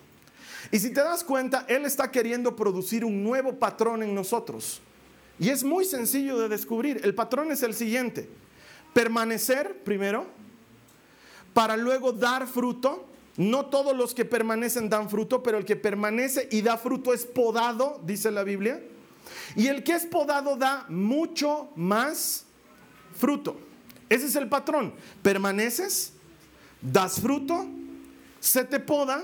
Y 0.69 0.79
si 0.79 0.91
te 0.91 1.01
das 1.01 1.23
cuenta, 1.23 1.65
Él 1.67 1.85
está 1.85 2.11
queriendo 2.11 2.55
producir 2.55 3.03
un 3.03 3.23
nuevo 3.23 3.57
patrón 3.57 4.03
en 4.03 4.13
nosotros. 4.13 4.81
Y 5.39 5.49
es 5.49 5.63
muy 5.63 5.85
sencillo 5.85 6.37
de 6.37 6.49
descubrir. 6.49 7.01
El 7.03 7.15
patrón 7.15 7.51
es 7.51 7.63
el 7.63 7.73
siguiente. 7.73 8.29
Permanecer 8.93 9.83
primero, 9.83 10.27
para 11.53 11.77
luego 11.77 12.11
dar 12.11 12.45
fruto. 12.47 13.07
No 13.37 13.67
todos 13.67 13.95
los 13.95 14.13
que 14.13 14.25
permanecen 14.25 14.89
dan 14.89 15.09
fruto, 15.09 15.41
pero 15.41 15.57
el 15.57 15.65
que 15.65 15.77
permanece 15.77 16.47
y 16.51 16.61
da 16.61 16.77
fruto 16.77 17.13
es 17.13 17.25
podado, 17.25 17.99
dice 18.03 18.29
la 18.29 18.43
Biblia. 18.43 18.83
Y 19.55 19.67
el 19.67 19.83
que 19.83 19.93
es 19.93 20.05
podado 20.05 20.57
da 20.57 20.85
mucho 20.89 21.69
más 21.75 22.45
fruto. 23.15 23.57
Ese 24.09 24.27
es 24.27 24.35
el 24.35 24.49
patrón. 24.49 24.93
Permaneces, 25.23 26.13
das 26.81 27.21
fruto, 27.21 27.65
se 28.39 28.65
te 28.65 28.79
poda 28.79 29.23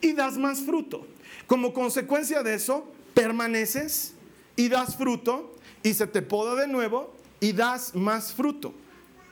y 0.00 0.12
das 0.12 0.36
más 0.36 0.60
fruto. 0.60 1.06
Como 1.46 1.72
consecuencia 1.72 2.42
de 2.42 2.54
eso, 2.54 2.86
permaneces 3.14 4.14
y 4.56 4.68
das 4.68 4.96
fruto 4.96 5.54
y 5.82 5.94
se 5.94 6.06
te 6.06 6.22
poda 6.22 6.54
de 6.54 6.66
nuevo 6.66 7.14
y 7.40 7.52
das 7.52 7.94
más 7.94 8.32
fruto. 8.32 8.74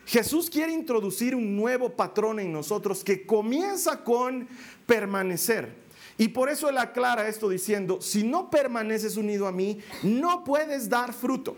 Jesús 0.06 0.50
quiere 0.50 0.72
introducir 0.72 1.34
un 1.34 1.56
nuevo 1.56 1.90
patrón 1.90 2.38
en 2.38 2.52
nosotros 2.52 3.02
que 3.02 3.26
comienza 3.26 4.04
con 4.04 4.46
permanecer. 4.86 5.82
Y 6.18 6.28
por 6.28 6.48
eso 6.48 6.68
él 6.68 6.78
aclara 6.78 7.28
esto 7.28 7.48
diciendo, 7.48 8.00
si 8.00 8.22
no 8.22 8.50
permaneces 8.50 9.16
unido 9.16 9.46
a 9.46 9.52
mí, 9.52 9.80
no 10.02 10.44
puedes 10.44 10.88
dar 10.88 11.12
fruto. 11.12 11.56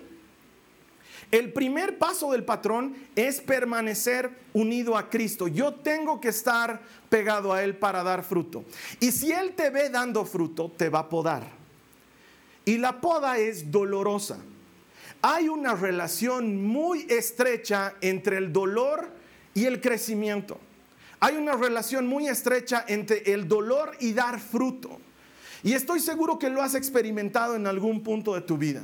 El 1.31 1.53
primer 1.53 1.99
paso 1.99 2.33
del 2.33 2.45
patrón 2.45 2.95
es 3.17 3.41
permanecer 3.41 4.31
unido 4.53 4.97
a 4.97 5.11
Cristo. 5.11 5.49
Yo 5.49 5.75
tengo 5.75 6.21
que 6.21 6.29
estar 6.29 6.81
pegado 7.09 7.53
a 7.53 7.65
Él 7.65 7.77
para 7.77 8.03
dar 8.03 8.23
fruto. 8.23 8.65
Y 9.01 9.11
si 9.11 9.33
Él 9.33 9.55
te 9.55 9.71
ve 9.71 9.91
dando 9.91 10.25
fruto, 10.25 10.71
te 10.77 10.89
va 10.89 11.01
a 11.01 11.09
podar. 11.09 11.45
Y 12.65 12.79
la 12.79 13.01
poda 13.01 13.39
es 13.39 13.71
dolorosa. 13.71 14.39
Hay 15.23 15.49
una 15.49 15.75
relación 15.75 16.65
muy 16.65 17.07
estrecha 17.09 17.95
entre 18.01 18.39
el 18.39 18.53
dolor 18.53 19.09
y 19.55 19.65
el 19.65 19.81
crecimiento. 19.81 20.61
Hay 21.19 21.37
una 21.37 21.55
relación 21.55 22.07
muy 22.07 22.29
estrecha 22.29 22.85
entre 22.87 23.33
el 23.33 23.49
dolor 23.49 23.93
y 23.99 24.13
dar 24.13 24.39
fruto. 24.39 25.01
Y 25.63 25.73
estoy 25.73 26.01
seguro 26.01 26.39
que 26.39 26.51
lo 26.51 26.63
has 26.63 26.75
experimentado 26.75 27.57
en 27.57 27.67
algún 27.67 28.03
punto 28.03 28.35
de 28.35 28.43
tu 28.43 28.57
vida. 28.57 28.83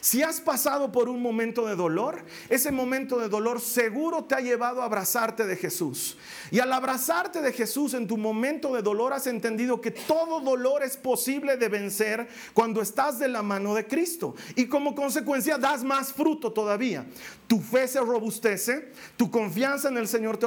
Si 0.00 0.22
has 0.22 0.40
pasado 0.40 0.90
por 0.90 1.08
un 1.08 1.20
momento 1.20 1.66
de 1.66 1.76
dolor, 1.76 2.24
ese 2.48 2.72
momento 2.72 3.18
de 3.18 3.28
dolor 3.28 3.60
seguro 3.60 4.24
te 4.24 4.34
ha 4.34 4.40
llevado 4.40 4.80
a 4.80 4.86
abrazarte 4.86 5.46
de 5.46 5.56
Jesús. 5.56 6.16
Y 6.50 6.58
al 6.58 6.72
abrazarte 6.72 7.42
de 7.42 7.52
Jesús 7.52 7.92
en 7.94 8.06
tu 8.06 8.16
momento 8.16 8.74
de 8.74 8.82
dolor 8.82 9.12
has 9.12 9.26
entendido 9.26 9.80
que 9.80 9.90
todo 9.90 10.40
dolor 10.40 10.82
es 10.82 10.96
posible 10.96 11.56
de 11.56 11.68
vencer 11.68 12.28
cuando 12.54 12.80
estás 12.80 13.18
de 13.18 13.28
la 13.28 13.42
mano 13.42 13.74
de 13.74 13.86
Cristo. 13.86 14.34
Y 14.56 14.66
como 14.66 14.94
consecuencia 14.94 15.58
das 15.58 15.84
más 15.84 16.12
fruto 16.12 16.52
todavía. 16.52 17.06
Tu 17.46 17.60
fe 17.60 17.86
se 17.86 18.00
robustece, 18.00 18.92
tu 19.16 19.30
confianza 19.30 19.88
en 19.88 19.98
el 19.98 20.08
Señor 20.08 20.38
te 20.38 20.46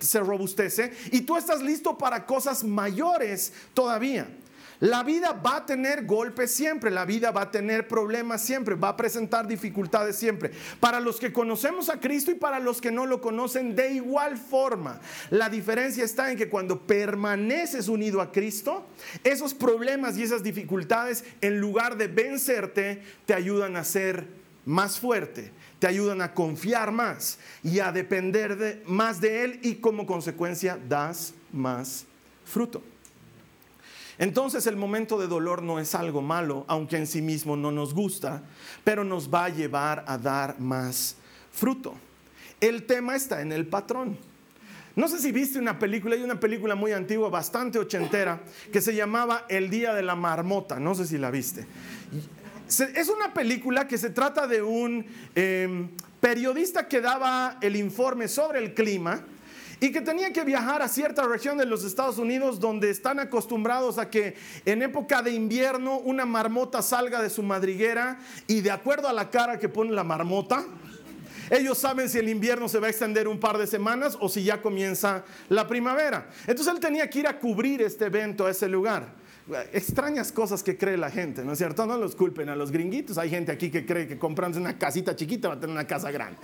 se 0.00 0.20
robustece 0.20 0.92
y 1.10 1.22
tú 1.22 1.36
estás 1.36 1.62
listo 1.62 1.98
para 1.98 2.24
cosas 2.24 2.62
mayores 2.62 3.52
todavía. 3.74 4.28
La 4.80 5.02
vida 5.02 5.32
va 5.32 5.56
a 5.56 5.66
tener 5.66 6.04
golpes 6.04 6.50
siempre, 6.50 6.90
la 6.90 7.06
vida 7.06 7.30
va 7.30 7.42
a 7.42 7.50
tener 7.50 7.88
problemas 7.88 8.42
siempre, 8.42 8.74
va 8.74 8.90
a 8.90 8.96
presentar 8.96 9.46
dificultades 9.46 10.16
siempre. 10.16 10.50
Para 10.80 11.00
los 11.00 11.18
que 11.18 11.32
conocemos 11.32 11.88
a 11.88 11.98
Cristo 11.98 12.30
y 12.30 12.34
para 12.34 12.58
los 12.58 12.80
que 12.80 12.92
no 12.92 13.06
lo 13.06 13.20
conocen 13.22 13.74
de 13.74 13.92
igual 13.92 14.36
forma. 14.36 15.00
La 15.30 15.48
diferencia 15.48 16.04
está 16.04 16.30
en 16.30 16.36
que 16.36 16.50
cuando 16.50 16.80
permaneces 16.80 17.88
unido 17.88 18.20
a 18.20 18.32
Cristo, 18.32 18.86
esos 19.24 19.54
problemas 19.54 20.18
y 20.18 20.22
esas 20.22 20.42
dificultades, 20.42 21.24
en 21.40 21.58
lugar 21.58 21.96
de 21.96 22.08
vencerte, 22.08 23.02
te 23.24 23.32
ayudan 23.32 23.76
a 23.76 23.84
ser 23.84 24.26
más 24.66 24.98
fuerte, 24.98 25.52
te 25.78 25.86
ayudan 25.86 26.20
a 26.20 26.34
confiar 26.34 26.90
más 26.92 27.38
y 27.62 27.78
a 27.78 27.92
depender 27.92 28.82
más 28.86 29.20
de 29.20 29.44
Él 29.44 29.60
y 29.62 29.76
como 29.76 30.04
consecuencia 30.04 30.78
das 30.88 31.32
más 31.52 32.04
fruto. 32.44 32.82
Entonces 34.18 34.66
el 34.66 34.76
momento 34.76 35.18
de 35.18 35.26
dolor 35.26 35.62
no 35.62 35.78
es 35.78 35.94
algo 35.94 36.22
malo, 36.22 36.64
aunque 36.68 36.96
en 36.96 37.06
sí 37.06 37.20
mismo 37.20 37.56
no 37.56 37.70
nos 37.70 37.92
gusta, 37.94 38.42
pero 38.82 39.04
nos 39.04 39.32
va 39.32 39.46
a 39.46 39.48
llevar 39.50 40.04
a 40.06 40.16
dar 40.16 40.58
más 40.58 41.16
fruto. 41.52 41.94
El 42.60 42.84
tema 42.84 43.14
está 43.14 43.42
en 43.42 43.52
el 43.52 43.66
patrón. 43.66 44.16
No 44.94 45.08
sé 45.08 45.18
si 45.18 45.30
viste 45.30 45.58
una 45.58 45.78
película, 45.78 46.14
hay 46.14 46.22
una 46.22 46.40
película 46.40 46.74
muy 46.74 46.92
antigua, 46.92 47.28
bastante 47.28 47.78
ochentera, 47.78 48.40
que 48.72 48.80
se 48.80 48.94
llamaba 48.94 49.44
El 49.50 49.68
Día 49.68 49.92
de 49.92 50.02
la 50.02 50.16
Marmota, 50.16 50.80
no 50.80 50.94
sé 50.94 51.06
si 51.06 51.18
la 51.18 51.30
viste. 51.30 51.66
Es 52.66 53.08
una 53.10 53.34
película 53.34 53.86
que 53.86 53.98
se 53.98 54.08
trata 54.08 54.46
de 54.46 54.62
un 54.62 55.04
em, 55.34 55.90
periodista 56.18 56.88
que 56.88 57.02
daba 57.02 57.58
el 57.60 57.76
informe 57.76 58.26
sobre 58.26 58.58
el 58.58 58.72
clima 58.72 59.22
y 59.80 59.92
que 59.92 60.00
tenía 60.00 60.32
que 60.32 60.44
viajar 60.44 60.82
a 60.82 60.88
cierta 60.88 61.26
región 61.26 61.58
de 61.58 61.66
los 61.66 61.84
Estados 61.84 62.18
Unidos 62.18 62.60
donde 62.60 62.90
están 62.90 63.18
acostumbrados 63.18 63.98
a 63.98 64.08
que 64.08 64.34
en 64.64 64.82
época 64.82 65.22
de 65.22 65.32
invierno 65.32 65.98
una 65.98 66.24
marmota 66.24 66.82
salga 66.82 67.20
de 67.20 67.30
su 67.30 67.42
madriguera 67.42 68.18
y 68.46 68.60
de 68.60 68.70
acuerdo 68.70 69.08
a 69.08 69.12
la 69.12 69.30
cara 69.30 69.58
que 69.58 69.68
pone 69.68 69.92
la 69.92 70.04
marmota, 70.04 70.64
ellos 71.50 71.78
saben 71.78 72.08
si 72.08 72.18
el 72.18 72.28
invierno 72.28 72.68
se 72.68 72.80
va 72.80 72.88
a 72.88 72.90
extender 72.90 73.28
un 73.28 73.38
par 73.38 73.58
de 73.58 73.66
semanas 73.66 74.16
o 74.20 74.28
si 74.28 74.42
ya 74.42 74.60
comienza 74.60 75.24
la 75.48 75.68
primavera. 75.68 76.28
Entonces 76.46 76.74
él 76.74 76.80
tenía 76.80 77.08
que 77.08 77.20
ir 77.20 77.28
a 77.28 77.38
cubrir 77.38 77.82
este 77.82 78.06
evento 78.06 78.46
a 78.46 78.50
ese 78.50 78.68
lugar 78.68 79.26
extrañas 79.72 80.32
cosas 80.32 80.62
que 80.62 80.76
cree 80.76 80.96
la 80.96 81.10
gente, 81.10 81.44
¿no 81.44 81.52
es 81.52 81.58
cierto? 81.58 81.86
No 81.86 81.96
los 81.96 82.16
culpen 82.16 82.48
a 82.48 82.56
los 82.56 82.72
gringuitos. 82.72 83.16
Hay 83.16 83.30
gente 83.30 83.52
aquí 83.52 83.70
que 83.70 83.86
cree 83.86 84.08
que 84.08 84.18
comprándose 84.18 84.60
una 84.60 84.76
casita 84.76 85.14
chiquita 85.14 85.48
va 85.48 85.54
a 85.54 85.60
tener 85.60 85.72
una 85.72 85.86
casa 85.86 86.10
grande. 86.10 86.38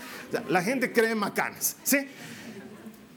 la 0.48 0.62
gente 0.62 0.92
cree 0.92 1.14
macanas, 1.14 1.76
¿sí? 1.82 1.98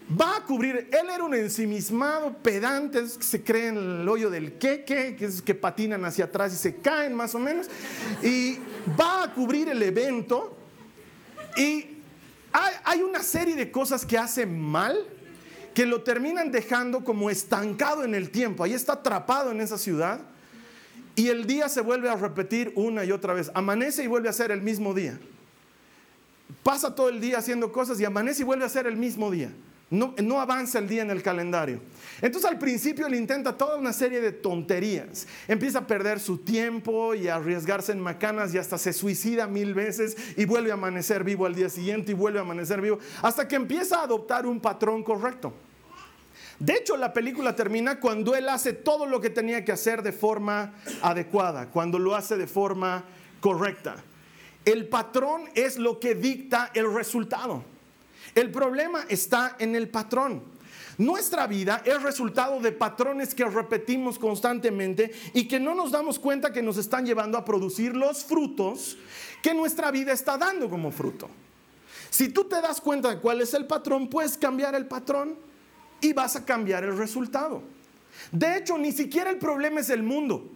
Va 0.09 0.37
a 0.37 0.43
cubrir, 0.43 0.89
él 0.91 1.09
era 1.13 1.23
un 1.23 1.33
ensimismado 1.33 2.33
pedante, 2.37 3.01
que 3.01 3.23
se 3.23 3.43
cree 3.43 3.69
en 3.69 3.77
el 4.01 4.09
hoyo 4.09 4.29
del 4.29 4.53
queque, 4.53 5.15
que 5.15 5.25
es 5.25 5.41
que 5.41 5.55
patinan 5.55 6.05
hacia 6.05 6.25
atrás 6.25 6.53
y 6.53 6.57
se 6.57 6.75
caen 6.75 7.13
más 7.15 7.33
o 7.33 7.39
menos, 7.39 7.67
y 8.21 8.59
va 8.99 9.23
a 9.23 9.33
cubrir 9.33 9.69
el 9.69 9.81
evento 9.81 10.55
y 11.57 11.97
hay, 12.51 12.73
hay 12.83 13.01
una 13.01 13.23
serie 13.23 13.55
de 13.55 13.71
cosas 13.71 14.05
que 14.05 14.17
hace 14.17 14.45
mal 14.45 14.97
que 15.73 15.85
lo 15.85 16.03
terminan 16.03 16.51
dejando 16.51 17.03
como 17.03 17.29
estancado 17.29 18.03
en 18.03 18.15
el 18.15 18.29
tiempo, 18.29 18.63
ahí 18.63 18.73
está 18.73 18.93
atrapado 18.93 19.51
en 19.51 19.59
esa 19.59 19.77
ciudad 19.77 20.21
y 21.15 21.29
el 21.29 21.47
día 21.47 21.69
se 21.69 21.81
vuelve 21.81 22.09
a 22.09 22.15
repetir 22.15 22.73
una 22.75 23.05
y 23.05 23.11
otra 23.11 23.33
vez, 23.33 23.49
amanece 23.53 24.03
y 24.03 24.07
vuelve 24.07 24.29
a 24.29 24.33
ser 24.33 24.51
el 24.51 24.61
mismo 24.61 24.93
día. 24.93 25.17
Pasa 26.61 26.93
todo 26.93 27.09
el 27.09 27.19
día 27.19 27.39
haciendo 27.39 27.71
cosas 27.71 27.99
y 27.99 28.05
amanece 28.05 28.41
y 28.41 28.45
vuelve 28.45 28.65
a 28.65 28.69
ser 28.69 28.85
el 28.85 28.97
mismo 28.97 29.31
día. 29.31 29.51
No, 29.91 30.41
avanza 30.41 30.79
el 30.79 30.87
día 30.87 31.03
en 31.03 31.11
el 31.11 31.21
calendario. 31.21 31.79
Entonces 32.21 32.49
al 32.49 32.57
principio 32.57 33.05
él 33.05 33.13
intenta 33.13 33.55
toda 33.55 33.77
una 33.77 33.93
serie 33.93 34.19
de 34.19 34.31
tonterías. 34.31 35.27
Empieza 35.47 35.79
a 35.79 35.87
perder 35.87 36.19
su 36.19 36.39
tiempo 36.39 37.13
y 37.13 37.27
a 37.27 37.35
arriesgarse 37.35 37.91
en 37.91 37.99
macanas 37.99 38.53
y 38.53 38.57
hasta 38.57 38.79
se 38.79 38.93
suicida 38.93 39.47
mil 39.47 39.75
veces 39.75 40.17
y 40.37 40.45
vuelve 40.45 40.71
a 40.71 40.73
amanecer 40.73 41.23
vivo 41.23 41.45
al 41.45 41.53
día 41.53 41.69
siguiente 41.69 42.11
y 42.11 42.15
vuelve 42.15 42.39
a 42.39 42.41
amanecer 42.41 42.81
vivo 42.81 42.97
hasta 43.21 43.47
que 43.47 43.55
empieza 43.55 43.99
a 43.99 44.03
adoptar 44.03 44.47
un 44.47 44.59
patrón 44.59 45.03
correcto. 45.03 45.53
De 46.57 46.73
hecho, 46.73 46.97
la 46.97 47.13
película 47.13 47.55
termina 47.55 47.99
cuando 47.99 48.33
él 48.33 48.49
hace 48.49 48.73
todo 48.73 49.05
lo 49.05 49.21
que 49.21 49.29
tenía 49.29 49.63
que 49.63 49.71
hacer 49.71 50.01
de 50.01 50.13
forma 50.13 50.73
adecuada, 51.01 51.67
cuando 51.67 51.99
lo 51.99 52.15
hace 52.15 52.37
de 52.37 52.47
forma 52.47 53.03
correcta. 53.39 53.97
El 54.63 54.87
patrón 54.87 55.43
es 55.53 55.77
lo 55.77 55.99
que 55.99 56.15
dicta 56.15 56.71
el 56.73 56.91
resultado. 56.91 57.74
El 58.35 58.51
problema 58.51 59.05
está 59.07 59.55
en 59.59 59.75
el 59.75 59.89
patrón. 59.89 60.43
Nuestra 60.97 61.47
vida 61.47 61.81
es 61.83 62.01
resultado 62.01 62.59
de 62.59 62.71
patrones 62.71 63.33
que 63.33 63.45
repetimos 63.45 64.19
constantemente 64.19 65.11
y 65.33 65.47
que 65.47 65.59
no 65.59 65.73
nos 65.73 65.91
damos 65.91 66.19
cuenta 66.19 66.53
que 66.53 66.61
nos 66.61 66.77
están 66.77 67.05
llevando 67.05 67.37
a 67.37 67.43
producir 67.43 67.95
los 67.95 68.23
frutos 68.23 68.97
que 69.41 69.53
nuestra 69.53 69.91
vida 69.91 70.13
está 70.13 70.37
dando 70.37 70.69
como 70.69 70.91
fruto. 70.91 71.29
Si 72.09 72.29
tú 72.29 72.45
te 72.45 72.61
das 72.61 72.79
cuenta 72.79 73.09
de 73.09 73.19
cuál 73.19 73.41
es 73.41 73.53
el 73.53 73.65
patrón, 73.65 74.09
puedes 74.09 74.37
cambiar 74.37 74.75
el 74.75 74.85
patrón 74.85 75.35
y 75.99 76.13
vas 76.13 76.35
a 76.35 76.45
cambiar 76.45 76.83
el 76.83 76.97
resultado. 76.97 77.61
De 78.31 78.57
hecho, 78.57 78.77
ni 78.77 78.91
siquiera 78.91 79.29
el 79.29 79.37
problema 79.37 79.81
es 79.81 79.89
el 79.89 80.03
mundo. 80.03 80.49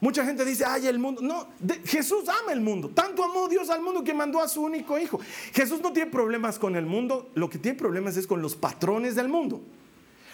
Mucha 0.00 0.24
gente 0.24 0.44
dice, 0.46 0.64
ay, 0.64 0.86
el 0.86 0.98
mundo. 0.98 1.20
No, 1.20 1.46
Jesús 1.84 2.24
ama 2.28 2.52
el 2.52 2.60
mundo. 2.60 2.88
Tanto 2.88 3.22
amó 3.22 3.48
Dios 3.48 3.68
al 3.68 3.82
mundo 3.82 4.02
que 4.02 4.14
mandó 4.14 4.40
a 4.40 4.48
su 4.48 4.62
único 4.62 4.98
hijo. 4.98 5.20
Jesús 5.52 5.80
no 5.82 5.92
tiene 5.92 6.10
problemas 6.10 6.58
con 6.58 6.74
el 6.74 6.86
mundo, 6.86 7.28
lo 7.34 7.50
que 7.50 7.58
tiene 7.58 7.76
problemas 7.76 8.16
es 8.16 8.26
con 8.26 8.40
los 8.40 8.56
patrones 8.56 9.14
del 9.14 9.28
mundo. 9.28 9.60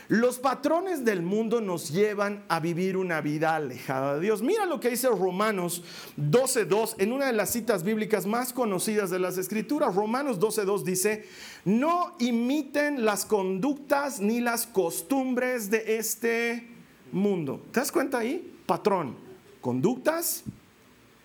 Los 0.09 0.39
patrones 0.39 1.05
del 1.05 1.21
mundo 1.21 1.61
nos 1.61 1.91
llevan 1.91 2.45
a 2.47 2.61
vivir 2.61 2.97
una 2.97 3.21
vida 3.21 3.57
alejada 3.57 4.15
de 4.15 4.21
Dios. 4.21 4.41
Mira 4.41 4.65
lo 4.65 4.79
que 4.79 4.91
dice 4.91 5.09
Romanos 5.09 5.83
12.2 6.17 6.95
en 6.99 7.11
una 7.11 7.27
de 7.27 7.33
las 7.33 7.51
citas 7.51 7.83
bíblicas 7.83 8.25
más 8.25 8.53
conocidas 8.53 9.11
de 9.11 9.19
las 9.19 9.37
Escrituras. 9.37 9.97
Romanos 9.97 10.39
12.2 10.39 10.85
dice, 10.85 11.25
no 11.65 12.15
imiten 12.21 13.05
las 13.05 13.25
conductas 13.25 14.21
ni 14.21 14.39
las 14.39 14.69
costumbres 14.69 15.71
de 15.71 15.97
este 15.99 16.69
mundo. 17.11 17.61
¿Te 17.73 17.81
das 17.81 17.91
cuenta 17.91 18.19
ahí? 18.19 18.53
Patrón 18.65 19.26
conductas 19.67 20.45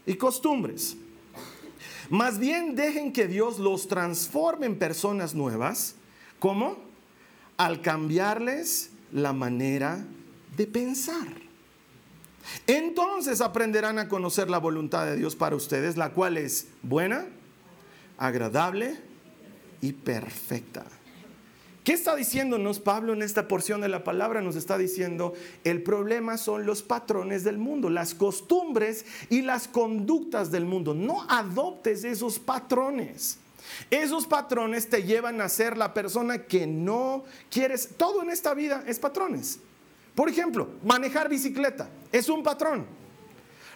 y 0.04 0.16
costumbres. 0.16 0.98
Más 2.10 2.40
bien 2.40 2.76
dejen 2.76 3.14
que 3.14 3.28
Dios 3.28 3.60
los 3.60 3.88
transforme 3.88 4.66
en 4.66 4.80
personas 4.80 5.36
nuevas. 5.36 5.94
¿Cómo? 6.40 6.76
Al 7.56 7.82
cambiarles 7.82 8.90
la 9.12 9.32
manera 9.32 10.04
de 10.58 10.66
pensar. 10.66 11.28
Entonces 12.66 13.42
aprenderán 13.42 14.00
a 14.00 14.10
conocer 14.10 14.50
la 14.50 14.58
voluntad 14.58 15.06
de 15.06 15.18
Dios 15.18 15.36
para 15.36 15.56
ustedes, 15.56 15.96
la 15.96 16.10
cual 16.10 16.38
es 16.38 16.70
buena, 16.82 17.28
agradable 18.18 19.00
y 19.82 19.94
perfecta. 19.94 20.84
¿Qué 21.84 21.94
está 21.94 22.16
diciéndonos 22.16 22.80
Pablo 22.80 23.14
en 23.14 23.24
esta 23.24 23.48
porción 23.48 23.82
de 23.82 23.90
la 23.90 24.04
palabra? 24.04 24.42
Nos 24.42 24.56
está 24.56 24.78
diciendo, 24.78 25.34
el 25.64 25.82
problema 25.82 26.38
son 26.38 26.68
los 26.68 26.84
patrones 26.84 27.44
del 27.44 27.58
mundo, 27.58 27.90
las 27.90 28.14
costumbres 28.14 29.04
y 29.30 29.42
las 29.42 29.68
conductas 29.68 30.52
del 30.52 30.66
mundo. 30.66 30.94
No 30.94 31.26
adoptes 31.28 32.04
esos 32.04 32.38
patrones. 32.38 33.40
Esos 33.90 34.28
patrones 34.28 34.90
te 34.90 35.04
llevan 35.04 35.42
a 35.42 35.50
ser 35.50 35.76
la 35.76 35.92
persona 35.92 36.46
que 36.46 36.68
no 36.68 37.24
quieres. 37.50 37.90
Todo 37.98 38.22
en 38.22 38.30
esta 38.30 38.54
vida 38.54 38.84
es 38.86 39.00
patrones. 39.00 39.60
Por 40.14 40.30
ejemplo, 40.30 40.70
manejar 40.84 41.30
bicicleta 41.30 41.90
es 42.12 42.30
un 42.30 42.44
patrón. 42.44 42.86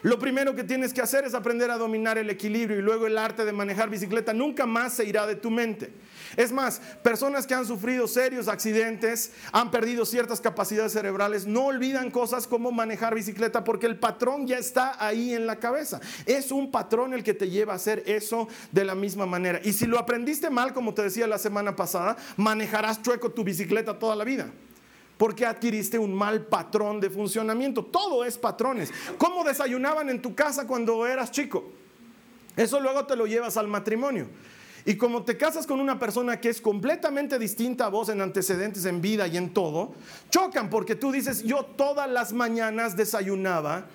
Lo 0.06 0.20
primero 0.20 0.54
que 0.54 0.64
tienes 0.64 0.94
que 0.94 1.02
hacer 1.02 1.26
es 1.26 1.34
aprender 1.34 1.72
a 1.72 1.80
dominar 1.80 2.20
el 2.20 2.30
equilibrio 2.30 2.78
y 2.78 2.82
luego 2.84 3.08
el 3.08 3.18
arte 3.18 3.44
de 3.44 3.52
manejar 3.52 3.90
bicicleta 3.90 4.36
nunca 4.36 4.68
más 4.68 4.94
se 4.94 5.04
irá 5.04 5.26
de 5.26 5.36
tu 5.36 5.50
mente. 5.50 5.92
Es 6.38 6.52
más, 6.52 6.80
personas 7.02 7.48
que 7.48 7.56
han 7.56 7.66
sufrido 7.66 8.08
serios 8.08 8.48
accidentes, 8.48 9.32
han 9.52 9.72
perdido 9.72 10.06
ciertas 10.06 10.40
capacidades 10.40 10.94
cerebrales, 10.94 11.48
no 11.48 11.66
olvidan 11.66 12.12
cosas 12.12 12.46
como 12.46 12.72
manejar 12.72 13.16
bicicleta 13.16 13.64
porque 13.64 13.88
el 13.88 13.98
patrón 13.98 14.46
ya 14.46 14.60
está 14.60 15.04
ahí 15.04 15.34
en 15.34 15.48
la 15.48 15.56
cabeza. 15.56 16.00
Es 16.28 16.52
un 16.52 16.70
patrón 16.70 17.16
el 17.16 17.24
que 17.24 17.34
te 17.34 17.50
lleva 17.50 17.74
a 17.74 17.78
hacer 17.78 18.04
eso 18.06 18.48
de 18.72 18.86
la 18.86 18.94
misma 18.94 19.26
manera. 19.26 19.60
Y 19.64 19.74
si 19.74 19.88
lo 19.88 19.98
aprendiste 19.98 20.52
mal, 20.52 20.72
como 20.72 20.94
te 20.94 21.02
decía 21.02 21.26
la 21.26 21.40
semana 21.40 21.76
pasada, 21.76 22.16
manejarás 22.38 23.02
chueco 23.02 23.32
tu 23.32 23.44
bicicleta 23.44 23.98
toda 23.98 24.16
la 24.16 24.24
vida. 24.24 24.52
Porque 25.17 25.45
adquiriste 25.45 25.98
un 25.98 26.13
mal 26.13 26.45
patrón 26.45 27.00
de 27.00 27.10
funcionamiento. 27.10 27.84
Todo 27.86 28.25
es 28.25 28.38
patrones. 28.38 28.91
¿Cómo 29.17 29.43
desayunaban 29.43 30.10
en 30.10 30.22
tu 30.22 30.36
casa 30.36 30.67
cuando 30.67 31.05
eras 31.05 31.31
chico? 31.31 31.72
Eso 32.55 32.79
luego 32.79 33.05
te 33.05 33.15
lo 33.15 33.25
llevas 33.25 33.57
al 33.57 33.67
matrimonio. 33.67 34.27
Y 34.86 34.98
como 34.98 35.24
te 35.24 35.36
casas 35.36 35.65
con 35.65 35.79
una 35.79 35.98
persona 35.98 36.39
que 36.39 36.50
es 36.50 36.62
completamente 36.62 37.39
distinta 37.39 37.86
a 37.86 37.89
vos 37.89 38.10
en 38.10 38.22
antecedentes, 38.22 38.86
en 38.86 39.01
vida 39.01 39.27
y 39.27 39.36
en 39.36 39.51
todo, 39.51 39.93
chocan 40.29 40.69
porque 40.69 40.95
tú 40.95 41.12
dices, 41.12 41.43
yo 41.43 41.65
todas 41.65 42.07
las 42.10 42.34
mañanas 42.34 42.95
desayunaba, 42.95 43.88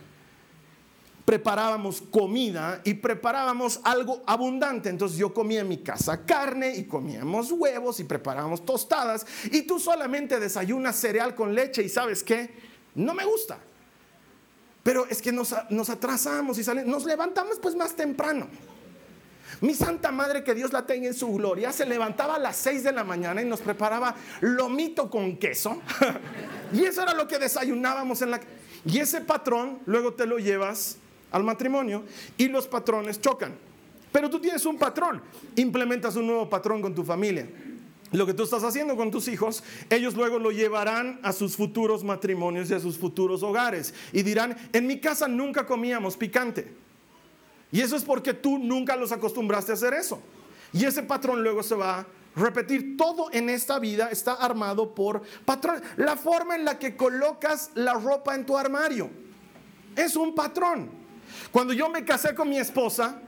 preparábamos 1.30 2.02
comida 2.10 2.80
y 2.82 2.94
preparábamos 2.94 3.78
algo 3.84 4.20
abundante. 4.26 4.88
Entonces 4.88 5.16
yo 5.16 5.32
comía 5.32 5.60
en 5.60 5.68
mi 5.68 5.78
casa 5.78 6.26
carne 6.26 6.74
y 6.74 6.86
comíamos 6.86 7.52
huevos 7.52 8.00
y 8.00 8.04
preparábamos 8.04 8.66
tostadas 8.66 9.24
y 9.44 9.62
tú 9.62 9.78
solamente 9.78 10.40
desayunas 10.40 10.96
cereal 10.96 11.36
con 11.36 11.54
leche 11.54 11.84
y 11.84 11.88
sabes 11.88 12.24
qué, 12.24 12.50
no 12.96 13.14
me 13.14 13.24
gusta. 13.24 13.60
Pero 14.82 15.06
es 15.06 15.22
que 15.22 15.30
nos, 15.30 15.54
nos 15.68 15.88
atrasamos 15.88 16.58
y 16.58 16.64
nos 16.84 17.04
levantamos 17.04 17.60
pues 17.60 17.76
más 17.76 17.94
temprano. 17.94 18.48
Mi 19.60 19.72
Santa 19.72 20.10
Madre, 20.10 20.42
que 20.42 20.56
Dios 20.56 20.72
la 20.72 20.84
tenga 20.84 21.06
en 21.06 21.14
su 21.14 21.32
gloria, 21.32 21.70
se 21.70 21.86
levantaba 21.86 22.34
a 22.34 22.38
las 22.40 22.56
6 22.56 22.82
de 22.82 22.90
la 22.90 23.04
mañana 23.04 23.40
y 23.40 23.44
nos 23.44 23.60
preparaba 23.60 24.16
lomito 24.40 25.08
con 25.08 25.36
queso. 25.36 25.80
y 26.72 26.82
eso 26.82 27.04
era 27.04 27.14
lo 27.14 27.28
que 27.28 27.38
desayunábamos 27.38 28.20
en 28.20 28.32
la... 28.32 28.40
Y 28.84 28.98
ese 28.98 29.20
patrón 29.20 29.78
luego 29.86 30.14
te 30.14 30.26
lo 30.26 30.40
llevas 30.40 30.96
al 31.30 31.44
matrimonio 31.44 32.04
y 32.36 32.48
los 32.48 32.66
patrones 32.66 33.20
chocan. 33.20 33.54
Pero 34.12 34.28
tú 34.28 34.40
tienes 34.40 34.64
un 34.66 34.76
patrón, 34.78 35.22
implementas 35.56 36.16
un 36.16 36.26
nuevo 36.26 36.48
patrón 36.48 36.82
con 36.82 36.94
tu 36.94 37.04
familia. 37.04 37.48
Lo 38.12 38.26
que 38.26 38.34
tú 38.34 38.42
estás 38.42 38.64
haciendo 38.64 38.96
con 38.96 39.10
tus 39.12 39.28
hijos, 39.28 39.62
ellos 39.88 40.14
luego 40.14 40.40
lo 40.40 40.50
llevarán 40.50 41.20
a 41.22 41.32
sus 41.32 41.56
futuros 41.56 42.02
matrimonios 42.02 42.68
y 42.70 42.74
a 42.74 42.80
sus 42.80 42.98
futuros 42.98 43.42
hogares. 43.44 43.94
Y 44.12 44.22
dirán, 44.22 44.56
en 44.72 44.86
mi 44.88 44.98
casa 44.98 45.28
nunca 45.28 45.64
comíamos 45.64 46.16
picante. 46.16 46.74
Y 47.70 47.80
eso 47.80 47.94
es 47.94 48.02
porque 48.02 48.34
tú 48.34 48.58
nunca 48.58 48.96
los 48.96 49.12
acostumbraste 49.12 49.70
a 49.70 49.74
hacer 49.74 49.94
eso. 49.94 50.20
Y 50.72 50.84
ese 50.84 51.04
patrón 51.04 51.44
luego 51.44 51.62
se 51.62 51.76
va 51.76 52.00
a 52.00 52.06
repetir. 52.34 52.96
Todo 52.96 53.28
en 53.32 53.48
esta 53.48 53.78
vida 53.78 54.08
está 54.10 54.32
armado 54.32 54.92
por 54.92 55.22
patrón. 55.44 55.80
La 55.96 56.16
forma 56.16 56.56
en 56.56 56.64
la 56.64 56.80
que 56.80 56.96
colocas 56.96 57.70
la 57.74 57.94
ropa 57.94 58.34
en 58.34 58.44
tu 58.44 58.58
armario 58.58 59.08
es 59.94 60.16
un 60.16 60.34
patrón. 60.34 60.99
Cuando 61.50 61.72
yo 61.72 61.88
me 61.88 62.04
casé 62.04 62.34
con 62.34 62.48
mi 62.48 62.58
esposa, 62.58 63.20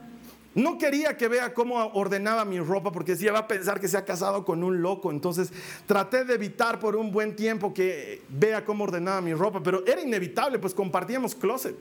no 0.55 0.77
quería 0.77 1.17
que 1.17 1.27
vea 1.27 1.53
cómo 1.53 1.75
ordenaba 1.93 2.45
mi 2.45 2.59
ropa 2.59 2.91
porque 2.91 3.13
decía, 3.13 3.31
va 3.31 3.39
a 3.39 3.47
pensar 3.47 3.79
que 3.79 3.87
se 3.87 3.97
ha 3.97 4.05
casado 4.05 4.45
con 4.45 4.63
un 4.63 4.81
loco. 4.81 5.11
Entonces 5.11 5.51
traté 5.87 6.25
de 6.25 6.35
evitar 6.35 6.79
por 6.79 6.95
un 6.95 7.11
buen 7.11 7.35
tiempo 7.35 7.73
que 7.73 8.21
vea 8.29 8.63
cómo 8.63 8.83
ordenaba 8.83 9.21
mi 9.21 9.33
ropa, 9.33 9.61
pero 9.63 9.85
era 9.85 10.01
inevitable, 10.01 10.59
pues 10.59 10.73
compartíamos 10.73 11.33
closet. 11.33 11.75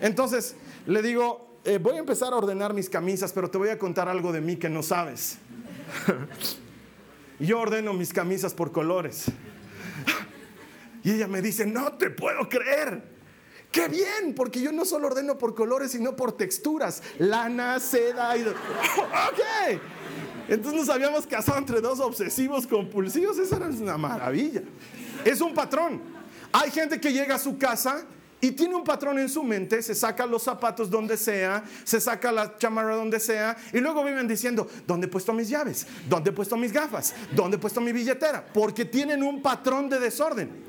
Entonces 0.00 0.54
le 0.86 1.02
digo, 1.02 1.58
eh, 1.64 1.78
voy 1.78 1.96
a 1.96 1.98
empezar 1.98 2.32
a 2.32 2.36
ordenar 2.36 2.72
mis 2.72 2.88
camisas, 2.88 3.32
pero 3.32 3.50
te 3.50 3.58
voy 3.58 3.70
a 3.70 3.78
contar 3.78 4.08
algo 4.08 4.32
de 4.32 4.40
mí 4.40 4.56
que 4.56 4.68
no 4.68 4.82
sabes. 4.82 5.38
Yo 7.40 7.60
ordeno 7.60 7.92
mis 7.94 8.12
camisas 8.12 8.54
por 8.54 8.72
colores. 8.72 9.26
Y 11.04 11.12
ella 11.12 11.28
me 11.28 11.40
dice, 11.40 11.64
no 11.64 11.92
te 11.92 12.10
puedo 12.10 12.48
creer. 12.48 13.17
Qué 13.70 13.88
bien, 13.88 14.34
porque 14.34 14.60
yo 14.60 14.72
no 14.72 14.84
solo 14.84 15.08
ordeno 15.08 15.36
por 15.36 15.54
colores, 15.54 15.92
sino 15.92 16.16
por 16.16 16.32
texturas. 16.32 17.02
Lana, 17.18 17.78
seda 17.80 18.36
y... 18.36 18.42
ok. 18.48 19.80
Entonces 20.48 20.80
nos 20.80 20.88
habíamos 20.88 21.26
casado 21.26 21.58
entre 21.58 21.80
dos 21.80 22.00
obsesivos 22.00 22.66
compulsivos. 22.66 23.38
Esa 23.38 23.56
era 23.56 23.66
una 23.66 23.98
maravilla. 23.98 24.62
Es 25.24 25.40
un 25.40 25.52
patrón. 25.52 26.00
Hay 26.52 26.70
gente 26.70 26.98
que 26.98 27.12
llega 27.12 27.34
a 27.34 27.38
su 27.38 27.58
casa 27.58 28.06
y 28.40 28.52
tiene 28.52 28.74
un 28.74 28.84
patrón 28.84 29.18
en 29.18 29.28
su 29.28 29.42
mente, 29.42 29.82
se 29.82 29.94
saca 29.94 30.24
los 30.24 30.44
zapatos 30.44 30.88
donde 30.88 31.16
sea, 31.16 31.64
se 31.84 32.00
saca 32.00 32.30
la 32.30 32.56
chamarra 32.56 32.94
donde 32.94 33.18
sea, 33.18 33.56
y 33.72 33.80
luego 33.80 34.04
viven 34.04 34.28
diciendo, 34.28 34.68
¿dónde 34.86 35.08
he 35.08 35.10
puesto 35.10 35.32
mis 35.32 35.48
llaves? 35.48 35.86
¿Dónde 36.08 36.30
he 36.30 36.32
puesto 36.32 36.56
mis 36.56 36.72
gafas? 36.72 37.14
¿Dónde 37.34 37.56
he 37.56 37.60
puesto 37.60 37.80
mi 37.80 37.92
billetera? 37.92 38.46
Porque 38.54 38.84
tienen 38.84 39.24
un 39.24 39.42
patrón 39.42 39.88
de 39.88 39.98
desorden. 39.98 40.67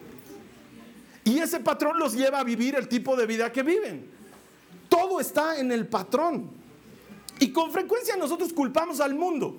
Y 1.30 1.38
ese 1.38 1.60
patrón 1.60 2.00
los 2.00 2.14
lleva 2.14 2.40
a 2.40 2.44
vivir 2.44 2.74
el 2.74 2.88
tipo 2.88 3.16
de 3.16 3.28
vida 3.28 3.52
que 3.52 3.62
viven. 3.62 4.10
Todo 4.90 5.20
está 5.20 5.60
en 5.60 5.72
el 5.72 5.88
patrón. 5.88 6.50
Y 7.40 7.52
con 7.52 7.72
frecuencia 7.72 8.18
nosotros 8.18 8.52
culpamos 8.52 9.00
al 9.00 9.14
mundo 9.14 9.56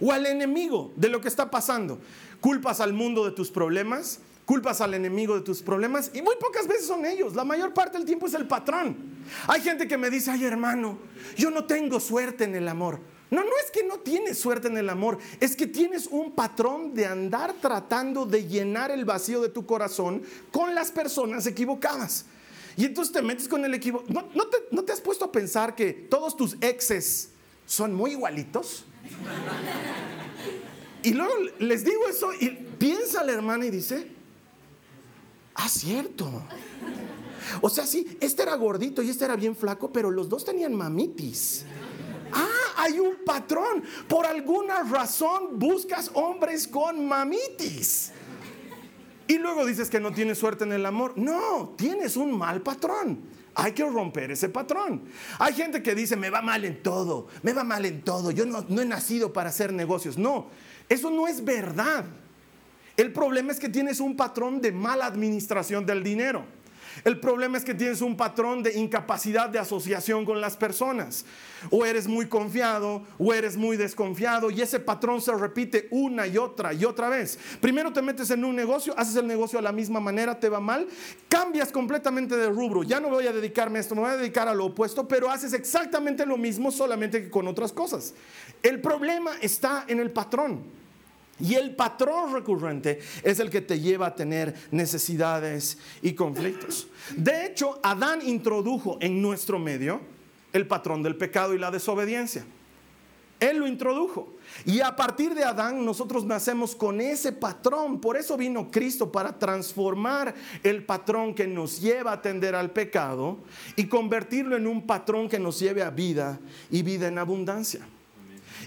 o 0.00 0.12
al 0.12 0.26
enemigo 0.26 0.92
de 0.94 1.08
lo 1.08 1.20
que 1.20 1.26
está 1.26 1.50
pasando. 1.50 1.98
Culpas 2.40 2.80
al 2.80 2.92
mundo 2.92 3.24
de 3.24 3.32
tus 3.32 3.50
problemas, 3.50 4.20
culpas 4.44 4.80
al 4.80 4.94
enemigo 4.94 5.34
de 5.34 5.40
tus 5.40 5.60
problemas 5.60 6.12
y 6.14 6.22
muy 6.22 6.36
pocas 6.36 6.68
veces 6.68 6.86
son 6.86 7.04
ellos. 7.04 7.34
La 7.34 7.44
mayor 7.44 7.74
parte 7.74 7.98
del 7.98 8.06
tiempo 8.06 8.28
es 8.28 8.34
el 8.34 8.46
patrón. 8.46 8.96
Hay 9.48 9.60
gente 9.60 9.88
que 9.88 9.98
me 9.98 10.10
dice, 10.10 10.30
ay 10.30 10.44
hermano, 10.44 10.98
yo 11.36 11.50
no 11.50 11.64
tengo 11.64 11.98
suerte 11.98 12.44
en 12.44 12.54
el 12.54 12.68
amor. 12.68 13.00
No, 13.30 13.42
no 13.42 13.50
es 13.64 13.70
que 13.70 13.84
no 13.84 13.98
tienes 13.98 14.38
suerte 14.38 14.68
en 14.68 14.78
el 14.78 14.88
amor, 14.88 15.18
es 15.40 15.54
que 15.54 15.66
tienes 15.66 16.06
un 16.06 16.32
patrón 16.32 16.94
de 16.94 17.06
andar 17.06 17.54
tratando 17.60 18.24
de 18.24 18.46
llenar 18.46 18.90
el 18.90 19.04
vacío 19.04 19.40
de 19.40 19.50
tu 19.50 19.66
corazón 19.66 20.22
con 20.50 20.74
las 20.74 20.90
personas 20.90 21.46
equivocadas. 21.46 22.24
Y 22.76 22.84
entonces 22.86 23.12
te 23.12 23.22
metes 23.22 23.48
con 23.48 23.64
el 23.64 23.74
equivoco. 23.74 24.06
¿No, 24.08 24.28
no, 24.34 24.46
te, 24.46 24.58
¿No 24.70 24.84
te 24.84 24.92
has 24.92 25.00
puesto 25.00 25.26
a 25.26 25.32
pensar 25.32 25.74
que 25.74 25.92
todos 25.92 26.36
tus 26.36 26.56
exes 26.60 27.30
son 27.66 27.92
muy 27.92 28.12
igualitos? 28.12 28.84
Y 31.02 31.12
luego 31.12 31.32
les 31.58 31.84
digo 31.84 32.08
eso 32.08 32.30
y 32.40 32.50
piensa 32.78 33.24
la 33.24 33.32
hermana 33.32 33.66
y 33.66 33.70
dice, 33.70 34.18
Ah, 35.58 35.68
cierto. 35.68 36.30
O 37.60 37.68
sea, 37.68 37.84
sí, 37.84 38.16
este 38.20 38.42
era 38.42 38.54
gordito 38.54 39.02
y 39.02 39.10
este 39.10 39.24
era 39.24 39.34
bien 39.34 39.56
flaco, 39.56 39.90
pero 39.92 40.08
los 40.08 40.28
dos 40.28 40.44
tenían 40.44 40.72
mamitis. 40.72 41.64
Hay 42.88 42.98
un 42.98 43.16
patrón. 43.24 43.84
Por 44.08 44.24
alguna 44.24 44.82
razón 44.82 45.58
buscas 45.58 46.10
hombres 46.14 46.66
con 46.66 47.06
mamitis. 47.06 48.12
Y 49.26 49.36
luego 49.36 49.66
dices 49.66 49.90
que 49.90 50.00
no 50.00 50.10
tienes 50.12 50.38
suerte 50.38 50.64
en 50.64 50.72
el 50.72 50.86
amor. 50.86 51.12
No, 51.16 51.74
tienes 51.76 52.16
un 52.16 52.36
mal 52.36 52.62
patrón. 52.62 53.20
Hay 53.54 53.72
que 53.72 53.84
romper 53.84 54.30
ese 54.30 54.48
patrón. 54.48 55.02
Hay 55.38 55.52
gente 55.52 55.82
que 55.82 55.94
dice, 55.94 56.16
me 56.16 56.30
va 56.30 56.40
mal 56.40 56.64
en 56.64 56.82
todo, 56.82 57.26
me 57.42 57.52
va 57.52 57.64
mal 57.64 57.84
en 57.84 58.02
todo, 58.02 58.30
yo 58.30 58.46
no, 58.46 58.64
no 58.68 58.80
he 58.80 58.86
nacido 58.86 59.32
para 59.32 59.48
hacer 59.48 59.72
negocios. 59.72 60.16
No, 60.16 60.46
eso 60.88 61.10
no 61.10 61.26
es 61.26 61.44
verdad. 61.44 62.04
El 62.96 63.12
problema 63.12 63.52
es 63.52 63.58
que 63.58 63.68
tienes 63.68 64.00
un 64.00 64.16
patrón 64.16 64.60
de 64.60 64.72
mala 64.72 65.06
administración 65.06 65.84
del 65.84 66.02
dinero. 66.02 66.44
El 67.04 67.20
problema 67.20 67.58
es 67.58 67.64
que 67.64 67.74
tienes 67.74 68.00
un 68.00 68.16
patrón 68.16 68.62
de 68.62 68.78
incapacidad 68.78 69.48
de 69.48 69.58
asociación 69.58 70.24
con 70.24 70.40
las 70.40 70.56
personas. 70.56 71.24
O 71.70 71.84
eres 71.84 72.06
muy 72.06 72.26
confiado 72.26 73.02
o 73.18 73.34
eres 73.34 73.56
muy 73.56 73.76
desconfiado 73.76 74.50
y 74.50 74.60
ese 74.60 74.80
patrón 74.80 75.20
se 75.20 75.32
repite 75.34 75.88
una 75.90 76.26
y 76.26 76.38
otra 76.38 76.72
y 76.72 76.84
otra 76.84 77.08
vez. 77.08 77.38
Primero 77.60 77.92
te 77.92 78.02
metes 78.02 78.30
en 78.30 78.44
un 78.44 78.54
negocio, 78.54 78.94
haces 78.96 79.16
el 79.16 79.26
negocio 79.26 79.58
a 79.58 79.62
la 79.62 79.72
misma 79.72 80.00
manera, 80.00 80.38
te 80.38 80.48
va 80.48 80.60
mal, 80.60 80.86
cambias 81.28 81.72
completamente 81.72 82.36
de 82.36 82.48
rubro. 82.48 82.82
Ya 82.82 83.00
no 83.00 83.08
voy 83.08 83.26
a 83.26 83.32
dedicarme 83.32 83.78
a 83.78 83.80
esto, 83.80 83.94
me 83.94 84.02
voy 84.02 84.10
a 84.10 84.16
dedicar 84.16 84.48
a 84.48 84.54
lo 84.54 84.66
opuesto, 84.66 85.08
pero 85.08 85.30
haces 85.30 85.52
exactamente 85.52 86.24
lo 86.24 86.36
mismo 86.36 86.70
solamente 86.70 87.22
que 87.22 87.30
con 87.30 87.48
otras 87.48 87.72
cosas. 87.72 88.14
El 88.62 88.80
problema 88.80 89.32
está 89.40 89.84
en 89.88 90.00
el 90.00 90.10
patrón. 90.10 90.77
Y 91.40 91.54
el 91.54 91.74
patrón 91.74 92.32
recurrente 92.32 93.00
es 93.22 93.38
el 93.38 93.50
que 93.50 93.60
te 93.60 93.80
lleva 93.80 94.08
a 94.08 94.14
tener 94.14 94.54
necesidades 94.70 95.78
y 96.02 96.12
conflictos. 96.12 96.88
De 97.16 97.46
hecho, 97.46 97.78
Adán 97.82 98.20
introdujo 98.26 98.98
en 99.00 99.22
nuestro 99.22 99.58
medio 99.58 100.00
el 100.52 100.66
patrón 100.66 101.02
del 101.02 101.16
pecado 101.16 101.54
y 101.54 101.58
la 101.58 101.70
desobediencia. 101.70 102.44
Él 103.40 103.58
lo 103.58 103.68
introdujo. 103.68 104.34
Y 104.64 104.80
a 104.80 104.96
partir 104.96 105.34
de 105.34 105.44
Adán 105.44 105.84
nosotros 105.84 106.24
nacemos 106.24 106.74
con 106.74 107.00
ese 107.00 107.30
patrón. 107.30 108.00
Por 108.00 108.16
eso 108.16 108.36
vino 108.36 108.70
Cristo 108.70 109.12
para 109.12 109.38
transformar 109.38 110.34
el 110.64 110.84
patrón 110.84 111.34
que 111.34 111.46
nos 111.46 111.80
lleva 111.80 112.10
a 112.10 112.14
atender 112.14 112.54
al 112.54 112.72
pecado 112.72 113.38
y 113.76 113.86
convertirlo 113.86 114.56
en 114.56 114.66
un 114.66 114.86
patrón 114.86 115.28
que 115.28 115.38
nos 115.38 115.60
lleve 115.60 115.82
a 115.82 115.90
vida 115.90 116.40
y 116.70 116.82
vida 116.82 117.06
en 117.06 117.18
abundancia. 117.18 117.80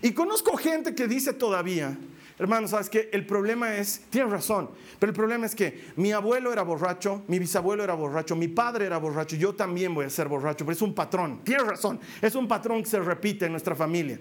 Y 0.01 0.13
conozco 0.13 0.55
gente 0.55 0.95
que 0.95 1.07
dice 1.07 1.33
todavía, 1.33 1.97
Hermano, 2.39 2.67
¿sabes 2.67 2.89
qué? 2.89 3.09
El 3.11 3.25
problema 3.25 3.75
es, 3.75 4.01
tienes 4.09 4.31
razón, 4.31 4.69
pero 4.99 5.11
el 5.11 5.15
problema 5.15 5.45
es 5.45 5.53
que 5.53 5.91
mi 5.95 6.11
abuelo 6.11 6.51
era 6.51 6.63
borracho, 6.63 7.23
mi 7.27 7.39
bisabuelo 7.39 7.83
era 7.83 7.93
borracho, 7.93 8.35
mi 8.35 8.47
padre 8.47 8.85
era 8.85 8.97
borracho, 8.97 9.35
yo 9.35 9.53
también 9.53 9.93
voy 9.93 10.05
a 10.05 10.09
ser 10.09 10.27
borracho, 10.27 10.65
pero 10.65 10.73
es 10.73 10.81
un 10.81 10.95
patrón, 10.95 11.41
tienes 11.43 11.67
razón, 11.67 11.99
es 12.21 12.35
un 12.35 12.47
patrón 12.47 12.81
que 12.83 12.89
se 12.89 12.99
repite 12.99 13.45
en 13.45 13.51
nuestra 13.51 13.75
familia. 13.75 14.19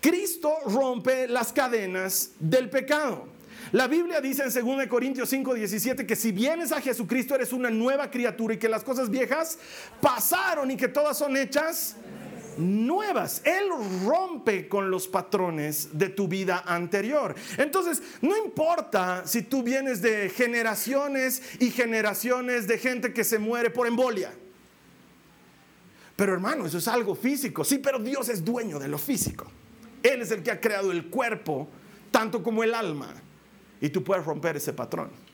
Cristo 0.00 0.54
rompe 0.66 1.26
las 1.28 1.52
cadenas 1.52 2.32
del 2.38 2.70
pecado. 2.70 3.26
La 3.72 3.86
Biblia 3.86 4.20
dice 4.20 4.44
en 4.44 4.78
2 4.78 4.86
Corintios 4.86 5.28
5, 5.28 5.54
17 5.54 6.06
que 6.06 6.16
si 6.16 6.32
vienes 6.32 6.72
a 6.72 6.80
Jesucristo 6.80 7.34
eres 7.34 7.52
una 7.52 7.70
nueva 7.70 8.10
criatura 8.10 8.54
y 8.54 8.56
que 8.56 8.68
las 8.68 8.82
cosas 8.82 9.10
viejas 9.10 9.58
pasaron 10.00 10.70
y 10.70 10.76
que 10.76 10.88
todas 10.88 11.18
son 11.18 11.36
hechas 11.36 11.96
nuevas. 12.58 13.42
Él 13.44 13.68
rompe 14.04 14.68
con 14.68 14.90
los 14.90 15.08
patrones 15.08 15.98
de 15.98 16.08
tu 16.08 16.28
vida 16.28 16.64
anterior. 16.66 17.34
Entonces, 17.56 18.02
no 18.20 18.36
importa 18.36 19.26
si 19.26 19.42
tú 19.42 19.62
vienes 19.62 20.02
de 20.02 20.28
generaciones 20.28 21.42
y 21.60 21.70
generaciones 21.70 22.66
de 22.66 22.78
gente 22.78 23.12
que 23.12 23.24
se 23.24 23.38
muere 23.38 23.70
por 23.70 23.86
embolia. 23.86 24.32
Pero 26.16 26.34
hermano, 26.34 26.66
eso 26.66 26.78
es 26.78 26.88
algo 26.88 27.14
físico. 27.14 27.64
Sí, 27.64 27.78
pero 27.78 27.98
Dios 28.00 28.28
es 28.28 28.44
dueño 28.44 28.78
de 28.78 28.88
lo 28.88 28.98
físico. 28.98 29.46
Él 30.02 30.22
es 30.22 30.30
el 30.32 30.42
que 30.42 30.50
ha 30.50 30.60
creado 30.60 30.90
el 30.90 31.06
cuerpo, 31.06 31.68
tanto 32.10 32.42
como 32.42 32.64
el 32.64 32.74
alma. 32.74 33.14
Y 33.80 33.90
tú 33.90 34.02
puedes 34.02 34.24
romper 34.24 34.56
ese 34.56 34.72
patrón. 34.72 35.27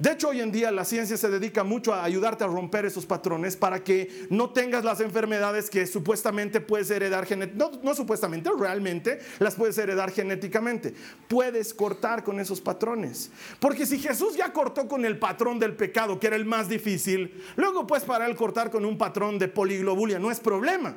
De 0.00 0.12
hecho, 0.12 0.28
hoy 0.30 0.40
en 0.40 0.50
día 0.50 0.70
la 0.70 0.86
ciencia 0.86 1.18
se 1.18 1.28
dedica 1.28 1.62
mucho 1.62 1.92
a 1.92 2.02
ayudarte 2.02 2.42
a 2.42 2.46
romper 2.46 2.86
esos 2.86 3.04
patrones 3.04 3.54
para 3.54 3.84
que 3.84 4.26
no 4.30 4.48
tengas 4.48 4.82
las 4.82 5.00
enfermedades 5.00 5.68
que 5.68 5.86
supuestamente 5.86 6.62
puedes 6.62 6.90
heredar 6.90 7.26
genéticamente. 7.26 7.78
No, 7.78 7.82
no, 7.82 7.94
supuestamente, 7.94 8.48
realmente 8.58 9.18
las 9.40 9.56
puedes 9.56 9.76
heredar 9.76 10.10
genéticamente. 10.10 10.94
Puedes 11.28 11.74
cortar 11.74 12.24
con 12.24 12.40
esos 12.40 12.62
patrones. 12.62 13.30
Porque 13.58 13.84
si 13.84 13.98
Jesús 13.98 14.34
ya 14.38 14.54
cortó 14.54 14.88
con 14.88 15.04
el 15.04 15.18
patrón 15.18 15.58
del 15.58 15.76
pecado, 15.76 16.18
que 16.18 16.28
era 16.28 16.36
el 16.36 16.46
más 16.46 16.70
difícil, 16.70 17.44
luego 17.56 17.86
puedes 17.86 18.04
para 18.04 18.24
él 18.24 18.34
cortar 18.36 18.70
con 18.70 18.86
un 18.86 18.96
patrón 18.96 19.38
de 19.38 19.48
poliglobulia. 19.48 20.18
No 20.18 20.30
es 20.30 20.40
problema. 20.40 20.94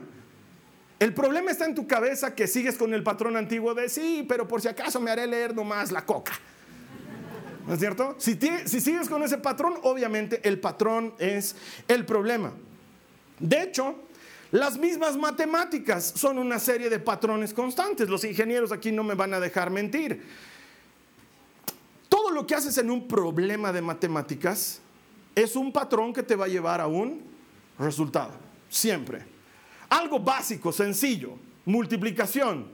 El 1.00 1.14
problema 1.14 1.52
está 1.52 1.66
en 1.66 1.76
tu 1.76 1.86
cabeza 1.88 2.34
que 2.34 2.48
sigues 2.48 2.78
con 2.78 2.94
el 2.94 3.04
patrón 3.04 3.36
antiguo 3.36 3.74
de 3.74 3.90
sí, 3.90 4.26
pero 4.30 4.48
por 4.48 4.62
si 4.62 4.70
acaso 4.70 5.02
me 5.02 5.12
haré 5.12 5.28
leer 5.28 5.54
nomás 5.54 5.92
la 5.92 6.06
coca. 6.06 6.32
¿No 7.66 7.74
es 7.74 7.80
cierto? 7.80 8.16
Si, 8.18 8.38
si 8.66 8.82
sigues 8.82 9.08
con 9.08 9.24
ese 9.24 9.38
patrón, 9.38 9.76
obviamente 9.84 10.42
el 10.48 10.60
patrón 10.60 11.14
es 11.18 11.56
el 11.88 12.06
problema. 12.06 12.52
De 13.40 13.64
hecho, 13.64 13.96
las 14.52 14.78
mismas 14.78 15.18
matemáticas 15.18 16.14
son 16.16 16.38
una 16.38 16.60
serie 16.60 16.90
de 16.90 17.00
patrones 17.00 17.54
constantes. 17.54 18.10
Los 18.10 18.24
ingenieros 18.24 18.72
aquí 18.72 18.92
no 18.92 19.04
me 19.04 19.16
van 19.16 19.34
a 19.34 19.40
dejar 19.40 19.70
mentir. 19.70 20.24
Todo 22.10 22.30
lo 22.30 22.46
que 22.46 22.54
haces 22.54 22.78
en 22.78 22.92
un 22.92 23.08
problema 23.08 23.74
de 23.74 23.82
matemáticas 23.82 24.80
es 25.34 25.56
un 25.56 25.72
patrón 25.72 26.14
que 26.14 26.22
te 26.22 26.36
va 26.36 26.46
a 26.46 26.50
llevar 26.50 26.82
a 26.82 26.88
un 26.88 27.22
resultado. 27.80 28.34
Siempre. 28.70 29.26
Algo 29.90 30.20
básico, 30.20 30.72
sencillo. 30.72 31.36
Multiplicación. 31.66 32.68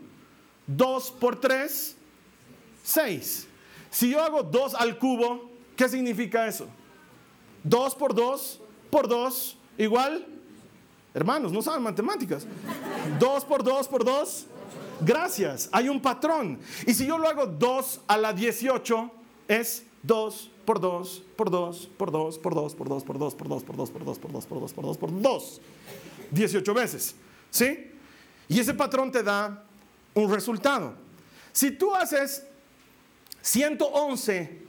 2 0.68 1.12
por 1.12 1.40
3, 1.40 1.96
6. 2.84 3.49
Si 3.90 4.10
yo 4.10 4.22
hago 4.22 4.44
2 4.44 4.76
al 4.76 4.98
cubo, 4.98 5.50
¿qué 5.76 5.90
significa 5.90 6.48
eso? 6.48 6.68
2 7.64 7.96
por 7.96 8.14
2 8.14 8.62
por 8.90 9.08
2 9.08 9.58
igual. 9.78 10.26
Hermanos, 11.14 11.52
no 11.52 11.62
saben 11.62 11.82
matemáticas. 11.82 12.46
2 13.20 13.46
por 13.46 13.64
2 13.64 13.88
por 13.88 14.06
2. 14.06 14.46
Gracias, 15.02 15.70
hay 15.72 15.90
un 15.90 16.02
patrón. 16.02 16.60
Y 16.86 16.94
si 16.94 17.06
yo 17.06 17.18
lo 17.18 17.28
hago 17.28 17.46
2 17.46 18.02
a 18.08 18.18
la 18.18 18.34
18, 18.34 19.12
es 19.48 19.84
2 20.04 20.52
por 20.66 20.80
2 20.80 21.24
por 21.36 21.50
2 21.50 21.90
por 21.98 22.12
2 22.12 22.38
por 22.38 22.54
2 22.54 22.74
por 22.76 22.90
2 22.90 23.04
por 23.04 23.18
2 23.20 23.34
por 23.34 23.50
2 23.50 23.64
por 23.64 23.76
2 23.76 23.90
por 23.90 24.06
2 24.06 24.20
por 24.20 24.32
2 24.32 24.46
por 24.46 24.60
2 24.60 24.74
por 24.74 24.86
2 24.86 24.98
por 24.98 25.22
2. 25.22 25.62
18 26.32 26.74
veces. 26.74 27.16
¿Sí? 27.50 27.92
Y 28.48 28.60
ese 28.60 28.74
patrón 28.74 29.12
te 29.12 29.24
da 29.24 29.64
un 30.14 30.32
resultado. 30.32 30.94
Si 31.52 31.72
tú 31.72 31.96
haces 31.96 32.46
111 33.42 34.62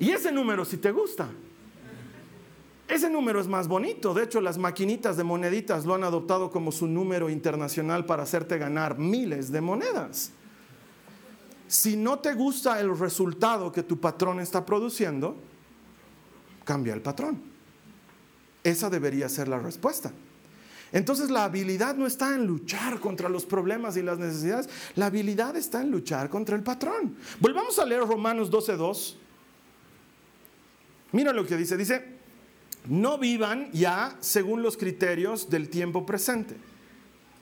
Y 0.00 0.10
ese 0.10 0.32
número 0.32 0.64
si 0.64 0.76
te 0.76 0.90
gusta. 0.90 1.28
Ese 2.88 3.10
número 3.10 3.38
es 3.38 3.46
más 3.46 3.68
bonito. 3.68 4.14
De 4.14 4.24
hecho, 4.24 4.40
las 4.40 4.56
maquinitas 4.56 5.18
de 5.18 5.24
moneditas 5.24 5.84
lo 5.84 5.94
han 5.94 6.04
adoptado 6.04 6.50
como 6.50 6.72
su 6.72 6.86
número 6.86 7.28
internacional 7.28 8.06
para 8.06 8.22
hacerte 8.22 8.56
ganar 8.56 8.98
miles 8.98 9.52
de 9.52 9.60
monedas. 9.60 10.32
Si 11.66 11.96
no 11.96 12.18
te 12.18 12.32
gusta 12.32 12.80
el 12.80 12.98
resultado 12.98 13.70
que 13.70 13.82
tu 13.82 14.00
patrón 14.00 14.40
está 14.40 14.64
produciendo, 14.64 15.36
cambia 16.64 16.94
el 16.94 17.02
patrón. 17.02 17.42
Esa 18.64 18.88
debería 18.88 19.28
ser 19.28 19.48
la 19.48 19.58
respuesta. 19.58 20.10
Entonces 20.90 21.28
la 21.28 21.44
habilidad 21.44 21.94
no 21.94 22.06
está 22.06 22.34
en 22.34 22.46
luchar 22.46 23.00
contra 23.00 23.28
los 23.28 23.44
problemas 23.44 23.98
y 23.98 24.02
las 24.02 24.18
necesidades, 24.18 24.70
la 24.94 25.06
habilidad 25.06 25.54
está 25.56 25.82
en 25.82 25.90
luchar 25.90 26.30
contra 26.30 26.56
el 26.56 26.62
patrón. 26.62 27.16
Volvamos 27.40 27.78
a 27.78 27.84
leer 27.84 28.06
Romanos 28.06 28.50
12.2. 28.50 29.16
Mira 31.12 31.34
lo 31.34 31.46
que 31.46 31.58
dice, 31.58 31.76
dice, 31.76 32.17
no 32.88 33.18
vivan 33.18 33.70
ya 33.72 34.16
según 34.20 34.62
los 34.62 34.76
criterios 34.76 35.50
del 35.50 35.68
tiempo 35.68 36.06
presente. 36.06 36.56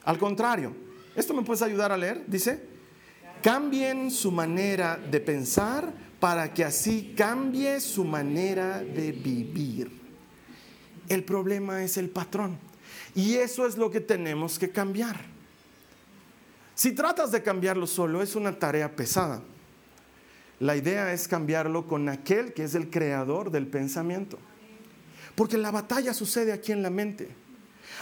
Al 0.05 0.19
contrario, 0.19 0.75
¿esto 1.15 1.35
me 1.35 1.43
puedes 1.43 1.63
ayudar 1.63 1.93
a 1.93 1.97
leer? 1.97 2.25
Dice, 2.27 2.63
cambien 3.43 4.11
su 4.11 4.33
manera 4.33 4.97
de 4.97 5.21
pensar 5.21 5.93
para 6.21 6.53
que 6.53 6.65
así 6.65 7.15
cambie 7.17 7.81
su 7.81 8.05
manera 8.05 8.81
de 8.81 9.13
vivir. 9.13 9.91
El 11.09 11.23
problema 11.23 11.83
es 11.85 11.97
el 11.97 12.09
patrón. 12.09 12.59
Y 13.15 13.35
eso 13.35 13.67
es 13.67 13.77
lo 13.77 13.91
que 13.91 14.01
tenemos 14.01 14.59
que 14.59 14.71
cambiar. 14.71 15.17
Si 16.75 16.93
tratas 16.93 17.33
de 17.33 17.43
cambiarlo 17.43 17.87
solo, 17.87 18.21
es 18.21 18.37
una 18.37 18.59
tarea 18.59 18.95
pesada. 18.95 19.43
La 20.59 20.77
idea 20.77 21.13
es 21.13 21.29
cambiarlo 21.29 21.87
con 21.87 22.09
aquel 22.09 22.53
que 22.53 22.65
es 22.65 22.75
el 22.75 22.91
creador 22.91 23.51
del 23.51 23.67
pensamiento. 23.67 24.39
Porque 25.37 25.57
la 25.57 25.71
batalla 25.71 26.13
sucede 26.13 26.53
aquí 26.53 26.73
en 26.73 26.83
la 26.83 26.91
mente. 26.91 27.29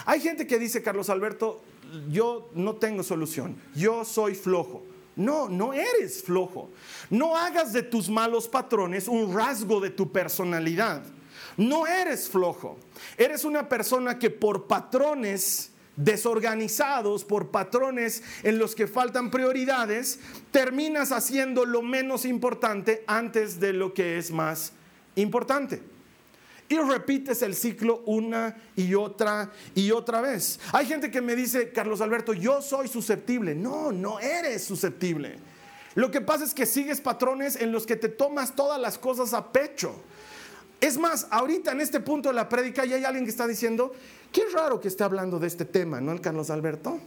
Hay 0.05 0.21
gente 0.21 0.47
que 0.47 0.57
dice, 0.57 0.81
Carlos 0.81 1.09
Alberto, 1.09 1.61
yo 2.09 2.49
no 2.55 2.77
tengo 2.77 3.03
solución, 3.03 3.55
yo 3.75 4.03
soy 4.03 4.33
flojo. 4.33 4.83
No, 5.15 5.47
no 5.47 5.73
eres 5.73 6.23
flojo. 6.23 6.69
No 7.09 7.37
hagas 7.37 7.71
de 7.71 7.83
tus 7.83 8.09
malos 8.09 8.47
patrones 8.47 9.07
un 9.07 9.33
rasgo 9.33 9.79
de 9.79 9.89
tu 9.89 10.11
personalidad. 10.11 11.03
No 11.57 11.87
eres 11.87 12.27
flojo. 12.27 12.77
Eres 13.17 13.45
una 13.45 13.69
persona 13.69 14.19
que 14.19 14.29
por 14.29 14.67
patrones 14.67 15.71
desorganizados, 15.95 17.23
por 17.23 17.47
patrones 17.47 18.23
en 18.43 18.59
los 18.59 18.75
que 18.75 18.87
faltan 18.87 19.31
prioridades, 19.31 20.19
terminas 20.51 21.13
haciendo 21.13 21.63
lo 21.63 21.81
menos 21.81 22.25
importante 22.25 23.03
antes 23.07 23.61
de 23.61 23.71
lo 23.71 23.93
que 23.93 24.17
es 24.17 24.31
más 24.31 24.73
importante. 25.15 25.94
Y 26.67 26.77
repites 26.77 27.41
el 27.43 27.53
ciclo 27.55 28.01
una 28.05 28.55
y 28.75 28.95
otra 28.95 29.51
y 29.75 29.91
otra 29.91 30.21
vez. 30.21 30.59
Hay 30.71 30.87
gente 30.87 31.11
que 31.11 31.21
me 31.21 31.35
dice, 31.35 31.71
Carlos 31.71 32.01
Alberto, 32.01 32.33
yo 32.33 32.61
soy 32.61 32.87
susceptible. 32.87 33.53
No, 33.53 33.91
no 33.91 34.19
eres 34.19 34.63
susceptible. 34.63 35.37
Lo 35.93 36.09
que 36.11 36.21
pasa 36.21 36.43
es 36.43 36.53
que 36.53 36.65
sigues 36.65 37.01
patrones 37.01 37.55
en 37.55 37.71
los 37.71 37.85
que 37.85 37.95
te 37.95 38.09
tomas 38.09 38.55
todas 38.55 38.81
las 38.81 38.97
cosas 38.97 39.33
a 39.33 39.51
pecho. 39.51 39.95
Es 40.81 40.97
más, 40.97 41.27
ahorita 41.29 41.71
en 41.71 41.81
este 41.81 41.99
punto 41.99 42.29
de 42.29 42.35
la 42.35 42.49
prédica 42.49 42.83
ya 42.83 42.95
hay 42.95 43.05
alguien 43.05 43.25
que 43.25 43.31
está 43.31 43.47
diciendo, 43.47 43.93
qué 44.31 44.43
raro 44.53 44.81
que 44.81 44.87
esté 44.87 45.03
hablando 45.03 45.39
de 45.39 45.47
este 45.47 45.65
tema, 45.65 46.01
¿no? 46.01 46.11
El 46.11 46.19
Carlos 46.19 46.49
Alberto. 46.49 46.99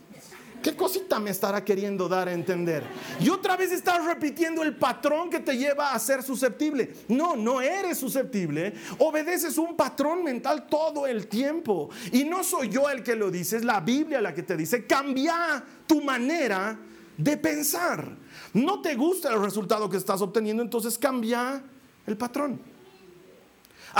¿Qué 0.62 0.74
cosita 0.74 1.20
me 1.20 1.30
estará 1.30 1.64
queriendo 1.64 2.08
dar 2.08 2.28
a 2.28 2.32
entender? 2.32 2.82
Y 3.20 3.28
otra 3.28 3.56
vez 3.56 3.70
estás 3.70 4.04
repitiendo 4.04 4.62
el 4.62 4.76
patrón 4.76 5.30
que 5.30 5.40
te 5.40 5.56
lleva 5.56 5.92
a 5.92 5.98
ser 5.98 6.22
susceptible. 6.22 6.94
No, 7.08 7.36
no 7.36 7.60
eres 7.60 7.98
susceptible. 7.98 8.74
Obedeces 8.98 9.56
un 9.58 9.76
patrón 9.76 10.24
mental 10.24 10.66
todo 10.68 11.06
el 11.06 11.28
tiempo. 11.28 11.90
Y 12.12 12.24
no 12.24 12.42
soy 12.42 12.68
yo 12.68 12.90
el 12.90 13.02
que 13.02 13.14
lo 13.14 13.30
dice, 13.30 13.56
es 13.58 13.64
la 13.64 13.80
Biblia 13.80 14.20
la 14.20 14.34
que 14.34 14.42
te 14.42 14.56
dice, 14.56 14.86
cambia 14.86 15.62
tu 15.86 16.02
manera 16.02 16.78
de 17.16 17.36
pensar. 17.36 18.16
No 18.54 18.80
te 18.80 18.94
gusta 18.94 19.32
el 19.32 19.42
resultado 19.42 19.88
que 19.88 19.96
estás 19.96 20.20
obteniendo, 20.20 20.62
entonces 20.62 20.98
cambia 20.98 21.62
el 22.06 22.16
patrón. 22.16 22.60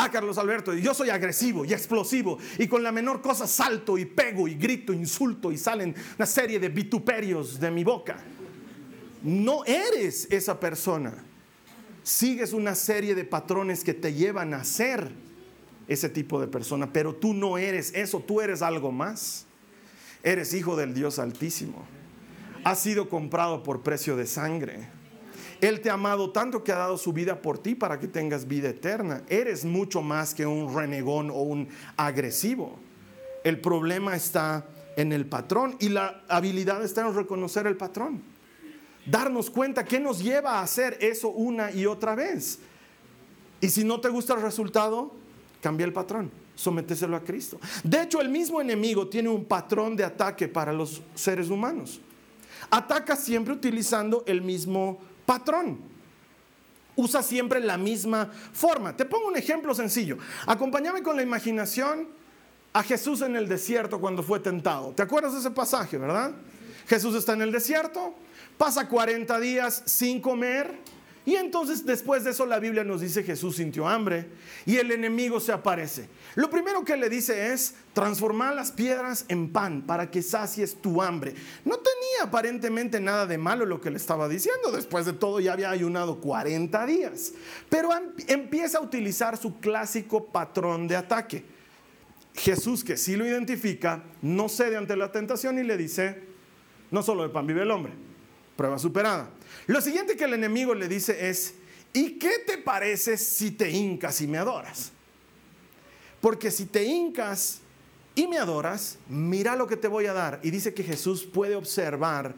Ah, 0.01 0.09
Carlos 0.13 0.39
Alberto, 0.39 0.73
yo 0.75 0.95
soy 0.95 1.11
agresivo 1.11 1.65
y 1.65 1.73
explosivo 1.73 2.39
y 2.57 2.69
con 2.69 2.85
la 2.85 2.93
menor 2.93 3.21
cosa 3.21 3.49
salto 3.49 3.99
y 3.99 4.05
pego 4.05 4.47
y 4.47 4.55
grito, 4.55 4.93
insulto 4.93 5.51
y 5.51 5.59
salen 5.59 5.93
una 6.17 6.25
serie 6.25 6.61
de 6.61 6.69
vituperios 6.69 7.59
de 7.59 7.69
mi 7.73 7.83
boca. 7.83 8.17
No 9.25 9.65
eres 9.65 10.29
esa 10.31 10.61
persona. 10.61 11.15
Sigues 12.05 12.53
una 12.53 12.77
serie 12.77 13.17
de 13.17 13.25
patrones 13.25 13.83
que 13.83 13.93
te 13.93 14.15
llevan 14.15 14.55
a 14.55 14.63
ser 14.63 15.11
ese 15.89 16.09
tipo 16.09 16.41
de 16.41 16.47
persona, 16.47 16.93
pero 16.93 17.17
tú 17.17 17.35
no 17.35 17.59
eres 17.59 17.93
eso, 17.93 18.21
tú 18.21 18.41
eres 18.41 18.63
algo 18.63 18.93
más. 18.93 19.47
Eres 20.23 20.55
hijo 20.55 20.77
del 20.77 20.95
Dios 20.95 21.19
Altísimo. 21.19 21.85
Has 22.63 22.79
sido 22.79 23.09
comprado 23.09 23.65
por 23.65 23.83
precio 23.83 24.15
de 24.15 24.29
sangre. 24.29 24.98
Él 25.61 25.81
te 25.81 25.91
ha 25.91 25.95
amado 25.95 26.31
tanto 26.31 26.63
que 26.63 26.73
ha 26.73 26.79
dado 26.79 26.97
su 26.97 27.13
vida 27.13 27.43
por 27.43 27.59
ti 27.59 27.75
para 27.75 27.99
que 27.99 28.09
tengas 28.09 28.47
vida 28.47 28.69
eterna. 28.69 29.23
Eres 29.29 29.65
mucho 29.65 30.03
más 30.03 30.35
que 30.35 30.47
un 30.47 30.75
renegón 30.75 31.31
o 31.31 31.43
un 31.43 31.69
agresivo. 31.97 32.79
El 33.45 33.61
problema 33.61 34.15
está 34.15 34.67
en 34.97 35.13
el 35.13 35.27
patrón 35.27 35.77
y 35.79 35.89
la 35.89 36.23
habilidad 36.29 36.83
está 36.85 37.07
en 37.07 37.15
reconocer 37.15 37.67
el 37.67 37.77
patrón. 37.77 38.23
Darnos 39.07 39.49
cuenta 39.49 39.85
qué 39.85 40.01
nos 40.01 40.23
lleva 40.23 40.59
a 40.59 40.63
hacer 40.63 40.99
eso 41.01 41.29
una 41.29 41.71
y 41.71 41.87
otra 41.87 42.15
vez. 42.15 42.59
Y 43.61 43.69
si 43.69 43.85
no 43.85 44.01
te 44.01 44.09
gusta 44.09 44.35
el 44.35 44.43
resultado, 44.43 45.13
cambia 45.63 45.87
el 45.87 45.93
patrón, 45.93 46.31
sometéselo 46.55 47.17
a 47.17 47.21
Cristo. 47.21 47.59
De 47.83 48.03
hecho, 48.03 48.21
el 48.21 48.29
mismo 48.29 48.61
enemigo 48.61 49.09
tiene 49.09 49.29
un 49.29 49.45
patrón 49.45 49.97
de 49.97 50.05
ataque 50.05 50.47
para 50.47 50.73
los 50.73 51.01
seres 51.15 51.49
humanos. 51.49 52.01
Ataca 52.71 53.17
siempre 53.17 53.55
utilizando 53.55 54.25
el 54.27 54.43
mismo 54.43 54.99
patrón. 55.29 55.79
Usa 56.97 57.23
siempre 57.23 57.61
la 57.61 57.77
misma 57.77 58.33
forma. 58.53 58.97
Te 58.97 59.05
pongo 59.05 59.29
un 59.29 59.37
ejemplo 59.37 59.75
sencillo. 59.75 60.17
Acompáñame 60.47 61.03
con 61.03 61.17
la 61.17 61.23
imaginación 61.23 62.09
a 62.73 62.83
Jesús 62.83 63.21
en 63.21 63.37
el 63.37 63.47
desierto 63.47 64.01
cuando 64.01 64.23
fue 64.23 64.41
tentado. 64.41 64.93
¿Te 64.93 65.03
acuerdas 65.03 65.35
de 65.35 65.41
ese 65.41 65.51
pasaje, 65.51 65.99
verdad? 65.99 66.33
Jesús 66.87 67.15
está 67.15 67.35
en 67.35 67.43
el 67.43 67.53
desierto, 67.53 68.15
pasa 68.57 68.89
40 68.89 69.39
días 69.39 69.83
sin 69.85 70.23
comer, 70.23 70.79
y 71.29 71.37
entonces 71.37 71.85
después 71.85 72.25
de 72.25 72.31
eso 72.31 72.47
la 72.47 72.59
Biblia 72.59 72.85
nos 72.85 73.03
dice 73.03 73.23
Jesús 73.23 73.57
sintió 73.57 73.87
hambre 73.87 74.29
y 74.65 74.77
el 74.77 74.91
enemigo 74.91 75.41
se 75.41 75.53
aparece. 75.53 76.09
Lo 76.37 76.49
primero 76.49 76.87
que 76.87 76.97
le 76.97 77.11
dice 77.11 77.53
es 77.53 77.75
transformar 77.93 78.55
las 78.55 78.73
piedras 78.73 79.27
en 79.29 79.53
pan 79.53 79.83
para 79.83 80.11
que 80.11 80.23
sacies 80.23 80.81
tu 80.81 81.03
hambre. 81.03 81.35
No 81.67 81.77
tenía 81.77 82.23
aparentemente 82.23 82.99
nada 82.99 83.27
de 83.27 83.37
malo 83.37 83.67
lo 83.67 83.79
que 83.79 83.91
le 83.91 83.99
estaba 83.99 84.27
diciendo. 84.27 84.73
Después 84.73 85.05
de 85.05 85.13
todo 85.13 85.39
ya 85.39 85.53
había 85.53 85.69
ayunado 85.69 86.19
40 86.19 86.87
días. 86.87 87.35
Pero 87.69 87.91
empieza 88.27 88.79
a 88.79 88.81
utilizar 88.81 89.37
su 89.37 89.61
clásico 89.61 90.29
patrón 90.29 90.89
de 90.89 90.97
ataque. 90.97 91.45
Jesús, 92.37 92.83
que 92.83 92.97
sí 92.97 93.17
lo 93.17 93.27
identifica, 93.27 94.03
no 94.23 94.49
cede 94.49 94.79
ante 94.79 94.97
la 94.97 95.13
tentación 95.13 95.59
y 95.59 95.63
le 95.63 95.77
dice, 95.77 96.23
no 96.91 97.03
solo 97.03 97.23
de 97.23 97.29
pan 97.29 97.47
vive 97.47 97.65
el 97.65 97.71
hombre, 97.71 97.93
prueba 98.59 98.77
superada. 98.77 99.31
Lo 99.69 99.81
siguiente 99.81 100.17
que 100.17 100.25
el 100.25 100.35
enemigo 100.35 100.75
le 100.75 100.89
dice 100.89 101.31
es, 101.31 101.55
¿y 101.93 102.19
qué 102.19 102.41
te 102.45 102.59
parece 102.59 103.17
si 103.17 103.53
te 103.53 103.71
hincas 103.71 104.21
y 104.21 104.27
me 104.27 104.37
adoras? 104.37 104.91
Porque 106.21 106.51
si 106.51 106.67
te 106.67 106.83
hincas 106.83 107.61
y 108.17 108.27
me 108.27 108.37
adoras, 108.37 108.99
mira 109.09 109.55
lo 109.55 109.69
que 109.69 109.77
te 109.77 109.87
voy 109.87 110.07
a 110.07 110.13
dar. 110.13 110.41
Y 110.43 110.51
dice 110.51 110.75
que 110.75 110.83
Jesús 110.83 111.25
puede 111.25 111.55
observar 111.55 112.35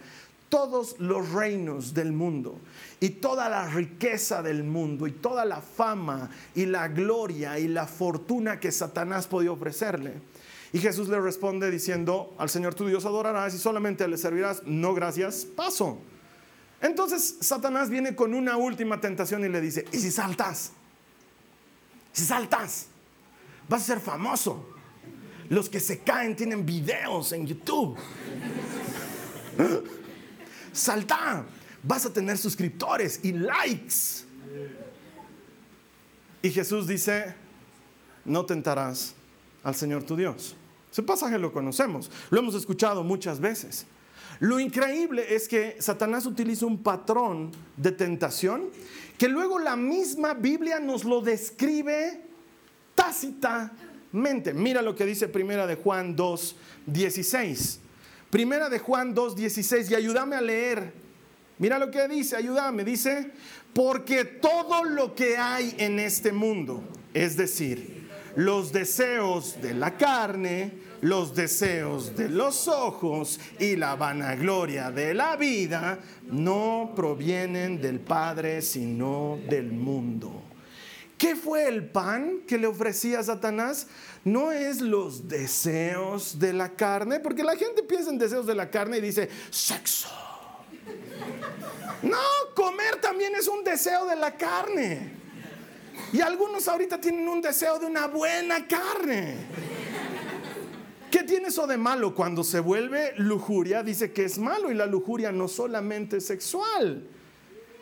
todos 0.51 0.97
los 0.99 1.33
reinos 1.33 1.95
del 1.95 2.13
mundo 2.13 2.59
y 3.01 3.09
toda 3.09 3.49
la 3.49 3.67
riqueza 3.69 4.43
del 4.43 4.63
mundo 4.63 5.07
y 5.07 5.13
toda 5.13 5.47
la 5.47 5.63
fama 5.63 6.29
y 6.55 6.67
la 6.67 6.89
gloria 6.89 7.59
y 7.59 7.67
la 7.67 7.87
fortuna 7.87 8.61
que 8.61 8.71
Satanás 8.73 9.27
podía 9.27 9.53
ofrecerle. 9.53 10.21
Y 10.73 10.79
Jesús 10.79 11.09
le 11.09 11.21
responde 11.21 11.71
diciendo, 11.71 12.35
al 12.39 12.49
Señor 12.49 12.75
tu 12.75 12.87
Dios 12.87 13.05
adorarás 13.05 13.55
y 13.55 13.59
solamente 13.59 14.07
le 14.07 14.17
servirás, 14.17 14.63
no 14.65 14.95
gracias, 14.95 15.45
paso. 15.45 15.99
Entonces 16.81 17.39
Satanás 17.41 17.91
viene 17.91 18.15
con 18.15 18.35
una 18.35 18.57
última 18.57 19.01
tentación 19.01 19.45
y 19.45 19.49
le 19.49 19.61
dice, 19.61 19.85
¿y 19.93 19.99
si 19.99 20.11
saltas? 20.11 20.73
Si 22.13 22.25
saltas, 22.25 22.87
vas 23.69 23.83
a 23.83 23.85
ser 23.85 24.01
famoso. 24.01 24.67
Los 25.49 25.69
que 25.69 25.81
se 25.81 25.99
caen 25.99 26.37
tienen 26.37 26.65
videos 26.65 27.33
en 27.33 27.47
YouTube. 27.47 27.99
Salta, 30.73 31.45
vas 31.83 32.07
a 32.07 32.13
tener 32.13 32.39
suscriptores 32.39 33.19
y 33.25 33.33
likes. 33.33 34.25
Y 36.43 36.51
Jesús 36.51 36.87
dice, 36.87 37.35
no 38.25 38.47
tentarás 38.47 39.15
al 39.65 39.75
Señor 39.75 40.05
tu 40.05 40.15
Dios. 40.17 40.55
Ese 40.91 41.03
pasaje 41.03 41.39
lo 41.39 41.53
conocemos, 41.53 42.11
lo 42.31 42.39
hemos 42.39 42.55
escuchado 42.55 43.05
muchas 43.05 43.41
veces. 43.41 43.87
Lo 44.41 44.59
increíble 44.59 45.35
es 45.35 45.47
que 45.47 45.77
Satanás 45.81 46.25
utiliza 46.27 46.67
un 46.67 46.83
patrón 46.83 47.53
de 47.77 47.93
tentación 47.93 48.71
que 49.19 49.29
luego 49.29 49.59
la 49.59 49.77
misma 49.77 50.33
Biblia 50.33 50.81
nos 50.81 51.05
lo 51.05 51.21
describe 51.21 52.23
tácitamente. 52.95 54.55
Mira 54.55 54.81
lo 54.81 54.97
que 54.97 55.05
dice 55.05 55.29
Primera 55.29 55.67
de 55.67 55.77
Juan 55.77 56.17
2, 56.17 56.57
16. 56.87 57.81
Primera 58.31 58.71
de 58.71 58.79
Juan 58.79 59.13
2, 59.15 59.37
16 59.37 59.91
y 59.91 59.95
ayúdame 59.95 60.37
a 60.37 60.41
leer. 60.41 60.95
Mira 61.59 61.79
lo 61.79 61.91
que 61.91 62.09
dice, 62.09 62.37
ayúdame. 62.37 62.83
Dice, 62.83 63.31
porque 63.75 64.25
todo 64.25 64.85
lo 64.85 65.15
que 65.15 65.37
hay 65.37 65.75
en 65.77 65.99
este 65.99 66.33
mundo, 66.33 66.83
es 67.13 67.37
decir, 67.37 68.00
los 68.41 68.73
deseos 68.73 69.61
de 69.61 69.75
la 69.75 69.99
carne, 69.99 70.73
los 71.03 71.35
deseos 71.35 72.17
de 72.17 72.31
los 72.31 72.69
ojos 72.69 73.39
y 73.59 73.77
la 73.77 73.97
vanagloria 73.97 74.91
de 74.91 75.13
la 75.13 75.37
vida 75.37 75.99
no 76.23 76.95
provienen 76.97 77.83
del 77.83 78.01
Padre, 78.01 78.63
sino 78.63 79.39
del 79.47 79.71
mundo. 79.73 80.43
¿Qué 81.19 81.37
fue 81.37 81.69
el 81.69 81.91
pan 81.91 82.41
que 82.49 82.57
le 82.57 82.67
ofrecía 82.67 83.23
Satanás? 83.23 83.89
No 84.25 84.53
es 84.53 84.81
los 84.81 85.29
deseos 85.29 86.39
de 86.39 86.55
la 86.55 86.71
carne, 86.71 87.21
porque 87.21 87.45
la 87.45 87.57
gente 87.57 87.83
piensa 87.83 88.09
en 88.09 88.17
deseos 88.17 88.47
de 88.47 88.55
la 88.55 88.71
carne 88.71 88.97
y 88.97 89.03
dice, 89.03 89.29
sexo. 89.51 90.09
No, 92.03 92.17
comer 92.55 93.03
también 93.03 93.35
es 93.35 93.49
un 93.49 93.63
deseo 93.63 94.07
de 94.07 94.17
la 94.17 94.35
carne. 94.35 95.20
Y 96.13 96.21
algunos 96.21 96.67
ahorita 96.69 97.01
tienen 97.01 97.29
un 97.29 97.41
deseo 97.41 97.79
de 97.79 97.87
una 97.87 98.07
buena 98.09 98.67
carne. 98.67 99.37
¿Qué 101.11 101.25
tiene 101.25 101.49
eso 101.49 101.67
de 101.67 101.77
malo? 101.77 102.15
Cuando 102.15 102.45
se 102.45 102.61
vuelve 102.61 103.15
lujuria, 103.17 103.83
dice 103.83 104.13
que 104.13 104.25
es 104.25 104.39
malo 104.39 104.71
y 104.71 104.75
la 104.75 104.87
lujuria 104.87 105.33
no 105.33 105.49
solamente 105.49 106.19
es 106.19 106.27
sexual. 106.27 107.07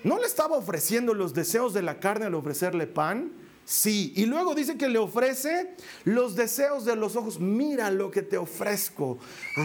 ¿No 0.04 0.18
le 0.18 0.26
estaba 0.26 0.57
ofreciendo 0.57 1.12
los 1.12 1.35
deseos 1.35 1.74
de 1.74 1.83
la 1.83 2.00
carne 2.00 2.26
al 2.26 2.35
ofrecerle 2.35 2.87
pan? 2.87 3.33
Sí. 3.68 4.14
Y 4.16 4.24
luego 4.24 4.54
dice 4.54 4.78
que 4.78 4.88
le 4.88 4.98
ofrece 4.98 5.74
los 6.04 6.35
deseos 6.35 6.87
de 6.87 6.96
los 6.96 7.16
ojos. 7.16 7.38
Mira 7.38 7.90
lo 7.90 8.11
que 8.11 8.22
te 8.22 8.38
ofrezco. 8.38 9.18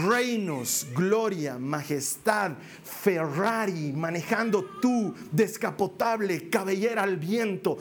Reinos, 0.09 0.87
gloria, 0.93 1.57
majestad, 1.57 2.51
Ferrari, 2.83 3.93
manejando 3.93 4.65
tú, 4.81 5.13
descapotable, 5.31 6.49
cabellera 6.49 7.03
al 7.03 7.15
viento. 7.15 7.77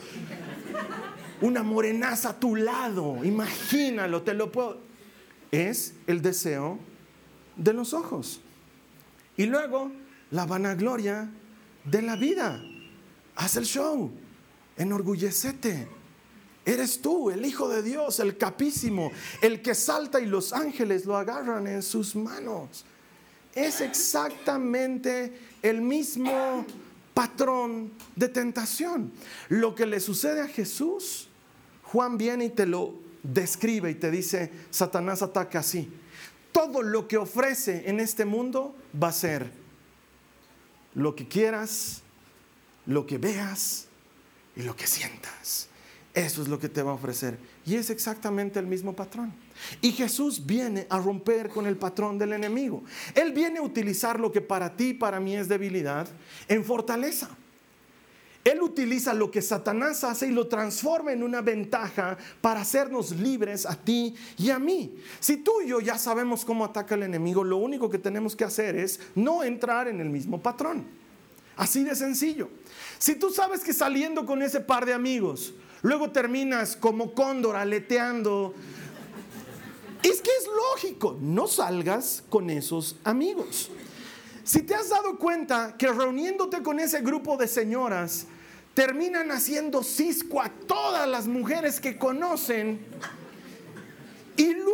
Una 1.41 1.63
morenaza 1.63 2.29
a 2.29 2.39
tu 2.39 2.55
lado. 2.55 3.23
Imagínalo, 3.23 4.21
te 4.21 4.33
lo 4.33 4.51
puedo 4.51 4.93
es 5.53 5.93
el 6.07 6.23
deseo 6.23 6.79
de 7.55 7.73
los 7.73 7.93
ojos. 7.93 8.41
Y 9.37 9.45
luego 9.45 9.91
la 10.31 10.47
vanagloria 10.47 11.29
de 11.85 12.01
la 12.01 12.15
vida. 12.15 12.59
Haz 13.35 13.57
el 13.57 13.65
show, 13.65 14.11
enorgullecete. 14.77 15.87
Eres 16.65 17.01
tú, 17.01 17.29
el 17.29 17.45
Hijo 17.45 17.69
de 17.69 17.83
Dios, 17.83 18.19
el 18.19 18.35
capísimo, 18.37 19.11
el 19.41 19.61
que 19.61 19.75
salta 19.75 20.19
y 20.19 20.25
los 20.25 20.53
ángeles 20.53 21.05
lo 21.05 21.17
agarran 21.17 21.67
en 21.67 21.83
sus 21.83 22.15
manos. 22.15 22.83
Es 23.53 23.79
exactamente 23.79 25.37
el 25.61 25.81
mismo 25.81 26.65
patrón 27.13 27.91
de 28.15 28.27
tentación. 28.29 29.11
Lo 29.49 29.75
que 29.75 29.85
le 29.85 29.99
sucede 29.99 30.41
a 30.41 30.47
Jesús, 30.47 31.27
Juan 31.83 32.17
viene 32.17 32.45
y 32.45 32.49
te 32.49 32.65
lo 32.65 32.95
describe 33.23 33.91
y 33.91 33.95
te 33.95 34.11
dice, 34.11 34.51
Satanás 34.69 35.21
ataca 35.21 35.59
así. 35.59 35.89
Todo 36.51 36.81
lo 36.81 37.07
que 37.07 37.17
ofrece 37.17 37.89
en 37.89 37.99
este 37.99 38.25
mundo 38.25 38.75
va 39.01 39.09
a 39.09 39.13
ser 39.13 39.51
lo 40.93 41.15
que 41.15 41.27
quieras, 41.27 42.01
lo 42.85 43.05
que 43.05 43.17
veas 43.17 43.87
y 44.55 44.63
lo 44.63 44.75
que 44.75 44.87
sientas. 44.87 45.67
Eso 46.13 46.43
es 46.43 46.47
lo 46.47 46.59
que 46.59 46.69
te 46.69 46.83
va 46.83 46.91
a 46.91 46.95
ofrecer. 46.95 47.39
Y 47.65 47.75
es 47.75 47.89
exactamente 47.89 48.59
el 48.59 48.67
mismo 48.67 48.95
patrón. 48.95 49.33
Y 49.81 49.91
Jesús 49.91 50.45
viene 50.45 50.87
a 50.89 50.99
romper 50.99 51.49
con 51.49 51.67
el 51.67 51.77
patrón 51.77 52.17
del 52.17 52.33
enemigo. 52.33 52.83
Él 53.15 53.31
viene 53.33 53.59
a 53.59 53.63
utilizar 53.63 54.19
lo 54.19 54.31
que 54.31 54.41
para 54.41 54.75
ti 54.75 54.89
y 54.89 54.93
para 54.93 55.19
mí 55.19 55.35
es 55.35 55.47
debilidad 55.47 56.07
en 56.47 56.63
fortaleza. 56.63 57.29
Él 58.43 58.61
utiliza 58.61 59.13
lo 59.13 59.31
que 59.31 59.41
Satanás 59.41 60.03
hace 60.03 60.27
y 60.27 60.31
lo 60.31 60.47
transforma 60.47 61.13
en 61.13 61.23
una 61.23 61.41
ventaja 61.41 62.17
para 62.41 62.61
hacernos 62.61 63.11
libres 63.11 63.65
a 63.65 63.75
ti 63.75 64.15
y 64.37 64.49
a 64.49 64.59
mí. 64.59 64.95
Si 65.21 65.37
tú 65.37 65.61
y 65.61 65.69
yo 65.69 65.79
ya 65.79 65.97
sabemos 65.97 66.43
cómo 66.43 66.65
ataca 66.65 66.95
el 66.95 67.03
enemigo, 67.03 67.43
lo 67.45 67.57
único 67.57 67.89
que 67.89 67.99
tenemos 67.99 68.35
que 68.35 68.43
hacer 68.43 68.75
es 68.75 68.99
no 69.15 69.43
entrar 69.43 69.87
en 69.87 70.01
el 70.01 70.09
mismo 70.09 70.41
patrón. 70.41 70.85
Así 71.55 71.83
de 71.83 71.95
sencillo. 71.95 72.49
Si 72.97 73.15
tú 73.15 73.29
sabes 73.29 73.61
que 73.61 73.71
saliendo 73.71 74.25
con 74.25 74.41
ese 74.41 74.59
par 74.59 74.85
de 74.85 74.93
amigos, 74.93 75.53
luego 75.81 76.11
terminas 76.11 76.75
como 76.75 77.13
cóndor 77.13 77.55
aleteando, 77.55 78.53
es 80.03 80.21
que 80.21 80.29
es 80.39 80.47
lógico, 80.47 81.17
no 81.21 81.47
salgas 81.47 82.23
con 82.29 82.49
esos 82.49 82.97
amigos. 83.03 83.69
Si 84.43 84.61
te 84.61 84.75
has 84.75 84.89
dado 84.89 85.17
cuenta 85.17 85.75
que 85.77 85.87
reuniéndote 85.87 86.61
con 86.61 86.79
ese 86.79 87.01
grupo 87.01 87.37
de 87.37 87.47
señoras, 87.47 88.27
terminan 88.73 89.31
haciendo 89.31 89.83
cisco 89.83 90.41
a 90.41 90.49
todas 90.49 91.07
las 91.07 91.27
mujeres 91.27 91.79
que 91.79 91.97
conocen 91.97 92.79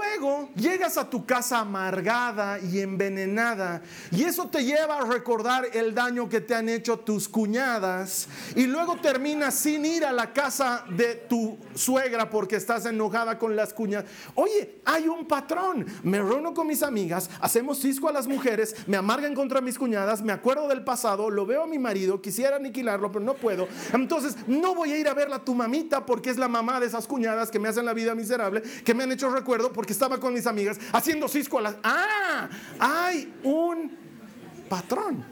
luego 0.10 0.50
llegas 0.56 0.98
a 0.98 1.10
tu 1.10 1.26
casa 1.26 1.60
amargada 1.60 2.60
y 2.60 2.80
envenenada 2.80 3.82
y 4.12 4.24
eso 4.24 4.48
te 4.48 4.63
lleva 4.63 5.00
a 5.00 5.06
recordar 5.06 5.67
el 5.74 5.93
daño 5.93 6.28
que 6.28 6.41
te 6.41 6.56
han 6.56 6.69
hecho 6.69 6.98
tus 7.00 7.28
cuñadas 7.28 8.28
y 8.56 8.65
luego 8.65 8.98
terminas 8.98 9.56
sin 9.56 9.86
ir 9.86 10.06
a 10.06 10.12
la 10.12 10.34
casa 10.34 10.86
de 10.89 11.15
tu 11.15 11.58
suegra 11.76 12.30
porque 12.30 12.56
estás 12.56 12.86
enojada 12.86 13.38
con 13.38 13.56
las 13.56 13.74
cuñadas. 13.74 14.10
Oye, 14.36 14.82
hay 14.86 15.08
un 15.08 15.28
patrón. 15.28 15.86
Me 16.04 16.19
reúno 16.19 16.54
con 16.54 16.67
mis 16.67 16.84
amigas, 16.84 17.30
hacemos 17.41 17.80
cisco 17.80 18.08
a 18.08 18.12
las 18.12 18.28
mujeres, 18.28 18.76
me 18.88 18.98
amargan 18.98 19.36
contra 19.36 19.62
mis 19.62 19.78
cuñadas, 19.78 20.22
me 20.22 20.34
acuerdo 20.34 20.67
del 20.67 20.84
pasado, 20.84 21.30
lo 21.30 21.45
veo 21.45 21.63
a 21.63 21.67
mi 21.67 21.80
marido, 21.80 22.22
quisiera 22.22 22.56
aniquilarlo, 22.56 23.12
pero 23.12 23.24
no 23.24 23.36
puedo. 23.36 23.67
Entonces 23.93 24.36
no 24.48 24.74
voy 24.76 24.93
a 24.93 24.98
ir 24.98 25.08
a 25.08 25.13
verla 25.13 25.38
a 25.38 25.45
tu 25.45 25.54
mamita 25.54 26.06
porque 26.06 26.30
es 26.30 26.38
la 26.38 26.48
mamá 26.48 26.80
de 26.80 26.88
esas 26.88 27.08
cuñadas 27.08 27.52
que 27.52 27.60
me 27.60 27.69
hacen 27.69 27.86
la 27.86 27.93
vida 27.93 28.15
miserable, 28.15 28.62
que 28.84 28.93
me 28.93 29.04
han 29.04 29.12
hecho 29.12 29.30
recordar 29.30 29.60
porque 29.72 29.93
estaba 29.99 30.17
con 30.17 30.33
mis 30.33 30.47
amigas 30.47 30.79
haciendo 30.93 31.27
cisco 31.27 31.59
a 31.59 31.62
las... 31.62 31.75
Ah, 31.83 32.47
hay 32.79 33.33
un 33.43 33.91
patrón. 34.69 35.25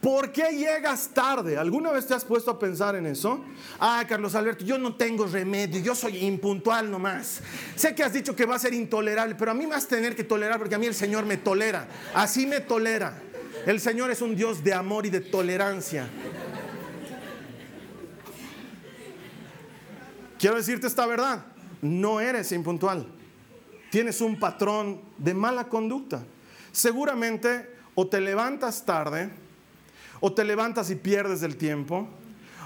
¿Por 0.00 0.32
qué 0.32 0.50
llegas 0.50 1.10
tarde? 1.12 1.58
¿Alguna 1.58 1.90
vez 1.90 2.06
te 2.06 2.14
has 2.14 2.24
puesto 2.24 2.50
a 2.50 2.58
pensar 2.58 2.94
en 2.96 3.06
eso? 3.06 3.44
Ah, 3.78 4.04
Carlos 4.08 4.34
Alberto, 4.34 4.64
yo 4.64 4.78
no 4.78 4.96
tengo 4.96 5.26
remedio, 5.26 5.80
yo 5.80 5.94
soy 5.94 6.24
impuntual 6.24 6.90
nomás. 6.90 7.40
Sé 7.76 7.94
que 7.94 8.02
has 8.02 8.12
dicho 8.12 8.34
que 8.34 8.46
va 8.46 8.56
a 8.56 8.58
ser 8.58 8.72
intolerable, 8.72 9.34
pero 9.34 9.50
a 9.50 9.54
mí 9.54 9.66
me 9.66 9.74
vas 9.74 9.84
a 9.84 9.88
tener 9.88 10.16
que 10.16 10.24
tolerar 10.24 10.58
porque 10.58 10.74
a 10.74 10.78
mí 10.78 10.86
el 10.86 10.94
Señor 10.94 11.26
me 11.26 11.36
tolera. 11.36 11.86
Así 12.14 12.46
me 12.46 12.60
tolera. 12.60 13.20
El 13.66 13.78
Señor 13.78 14.10
es 14.10 14.22
un 14.22 14.36
Dios 14.36 14.64
de 14.64 14.72
amor 14.72 15.04
y 15.04 15.10
de 15.10 15.20
tolerancia. 15.20 16.08
Quiero 20.38 20.56
decirte 20.56 20.86
esta 20.86 21.06
verdad 21.06 21.53
no 21.84 22.18
eres 22.18 22.50
impuntual. 22.52 23.06
Tienes 23.90 24.20
un 24.22 24.38
patrón 24.38 25.02
de 25.18 25.34
mala 25.34 25.68
conducta. 25.68 26.24
Seguramente 26.72 27.68
o 27.94 28.08
te 28.08 28.20
levantas 28.20 28.84
tarde, 28.84 29.30
o 30.20 30.32
te 30.32 30.44
levantas 30.44 30.90
y 30.90 30.96
pierdes 30.96 31.42
el 31.42 31.56
tiempo, 31.56 32.08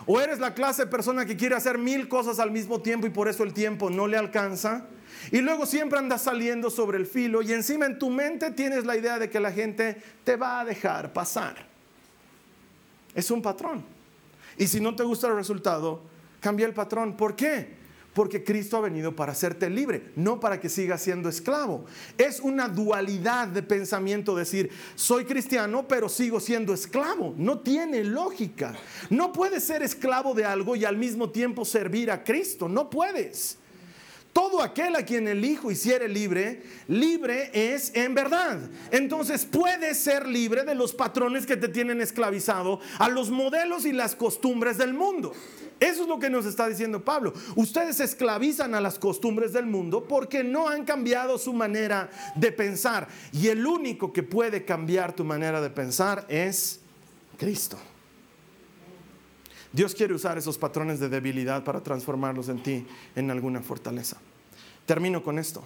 o 0.06 0.20
eres 0.20 0.38
la 0.38 0.54
clase 0.54 0.84
de 0.84 0.90
persona 0.90 1.26
que 1.26 1.36
quiere 1.36 1.56
hacer 1.56 1.76
mil 1.76 2.08
cosas 2.08 2.38
al 2.38 2.50
mismo 2.50 2.80
tiempo 2.80 3.06
y 3.06 3.10
por 3.10 3.28
eso 3.28 3.42
el 3.42 3.52
tiempo 3.52 3.90
no 3.90 4.06
le 4.06 4.16
alcanza. 4.16 4.86
Y 5.32 5.40
luego 5.40 5.66
siempre 5.66 5.98
andas 5.98 6.22
saliendo 6.22 6.70
sobre 6.70 6.96
el 6.96 7.04
filo 7.04 7.42
y 7.42 7.52
encima 7.52 7.86
en 7.86 7.98
tu 7.98 8.08
mente 8.08 8.52
tienes 8.52 8.86
la 8.86 8.96
idea 8.96 9.18
de 9.18 9.28
que 9.28 9.40
la 9.40 9.50
gente 9.50 10.00
te 10.22 10.36
va 10.36 10.60
a 10.60 10.64
dejar 10.64 11.12
pasar. 11.12 11.66
Es 13.14 13.30
un 13.30 13.42
patrón. 13.42 13.84
Y 14.56 14.68
si 14.68 14.80
no 14.80 14.94
te 14.94 15.02
gusta 15.02 15.26
el 15.26 15.34
resultado, 15.34 16.02
cambia 16.40 16.66
el 16.66 16.72
patrón. 16.72 17.16
¿Por 17.16 17.34
qué? 17.34 17.77
Porque 18.18 18.42
Cristo 18.42 18.76
ha 18.76 18.80
venido 18.80 19.14
para 19.14 19.30
hacerte 19.30 19.70
libre, 19.70 20.10
no 20.16 20.40
para 20.40 20.60
que 20.60 20.68
sigas 20.68 21.00
siendo 21.00 21.28
esclavo. 21.28 21.84
Es 22.18 22.40
una 22.40 22.66
dualidad 22.66 23.46
de 23.46 23.62
pensamiento 23.62 24.34
decir, 24.34 24.70
soy 24.96 25.24
cristiano, 25.24 25.86
pero 25.86 26.08
sigo 26.08 26.40
siendo 26.40 26.74
esclavo. 26.74 27.32
No 27.36 27.60
tiene 27.60 28.02
lógica. 28.02 28.74
No 29.08 29.32
puedes 29.32 29.62
ser 29.62 29.84
esclavo 29.84 30.34
de 30.34 30.44
algo 30.44 30.74
y 30.74 30.84
al 30.84 30.96
mismo 30.96 31.30
tiempo 31.30 31.64
servir 31.64 32.10
a 32.10 32.24
Cristo. 32.24 32.68
No 32.68 32.90
puedes. 32.90 33.56
Todo 34.32 34.62
aquel 34.62 34.96
a 34.96 35.04
quien 35.04 35.28
el 35.28 35.44
Hijo 35.44 35.70
hiciere 35.70 36.08
libre, 36.08 36.62
libre 36.88 37.50
es 37.52 37.94
en 37.94 38.16
verdad. 38.16 38.58
Entonces 38.90 39.44
puedes 39.44 39.96
ser 39.96 40.26
libre 40.26 40.64
de 40.64 40.74
los 40.74 40.92
patrones 40.92 41.46
que 41.46 41.56
te 41.56 41.68
tienen 41.68 42.00
esclavizado, 42.00 42.80
a 42.98 43.08
los 43.08 43.30
modelos 43.30 43.84
y 43.84 43.92
las 43.92 44.16
costumbres 44.16 44.76
del 44.76 44.92
mundo. 44.92 45.32
Eso 45.80 46.02
es 46.02 46.08
lo 46.08 46.18
que 46.18 46.28
nos 46.28 46.44
está 46.44 46.68
diciendo 46.68 47.04
Pablo. 47.04 47.32
Ustedes 47.54 48.00
esclavizan 48.00 48.74
a 48.74 48.80
las 48.80 48.98
costumbres 48.98 49.52
del 49.52 49.66
mundo 49.66 50.04
porque 50.04 50.42
no 50.42 50.68
han 50.68 50.84
cambiado 50.84 51.38
su 51.38 51.52
manera 51.52 52.10
de 52.34 52.50
pensar. 52.50 53.08
Y 53.32 53.48
el 53.48 53.64
único 53.66 54.12
que 54.12 54.22
puede 54.22 54.64
cambiar 54.64 55.14
tu 55.14 55.24
manera 55.24 55.60
de 55.60 55.70
pensar 55.70 56.26
es 56.28 56.80
Cristo. 57.38 57.78
Dios 59.72 59.94
quiere 59.94 60.14
usar 60.14 60.38
esos 60.38 60.58
patrones 60.58 60.98
de 60.98 61.08
debilidad 61.08 61.62
para 61.62 61.82
transformarlos 61.82 62.48
en 62.48 62.62
ti 62.62 62.86
en 63.14 63.30
alguna 63.30 63.60
fortaleza. 63.60 64.16
Termino 64.86 65.22
con 65.22 65.38
esto. 65.38 65.62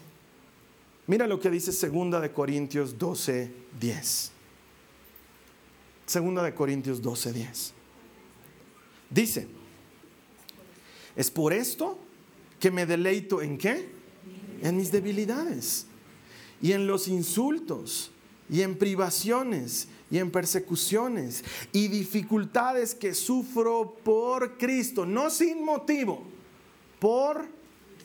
Mira 1.06 1.26
lo 1.26 1.40
que 1.40 1.50
dice 1.50 1.72
segunda 1.72 2.20
de 2.20 2.32
Corintios 2.32 2.98
12, 2.98 3.52
10. 3.80 4.32
Segunda 6.06 6.42
de 6.42 6.54
Corintios 6.54 7.00
12, 7.00 7.32
10. 7.32 7.72
Dice, 9.08 9.61
es 11.16 11.30
por 11.30 11.52
esto 11.52 11.98
que 12.60 12.70
me 12.70 12.86
deleito 12.86 13.42
en 13.42 13.58
qué? 13.58 13.88
En 14.62 14.76
mis 14.76 14.92
debilidades 14.92 15.86
y 16.62 16.72
en 16.72 16.86
los 16.86 17.08
insultos 17.08 18.10
y 18.48 18.62
en 18.62 18.76
privaciones 18.76 19.88
y 20.10 20.18
en 20.18 20.30
persecuciones 20.30 21.42
y 21.72 21.88
dificultades 21.88 22.94
que 22.94 23.14
sufro 23.14 23.96
por 24.04 24.58
Cristo, 24.58 25.04
no 25.04 25.30
sin 25.30 25.64
motivo, 25.64 26.22
por 26.98 27.46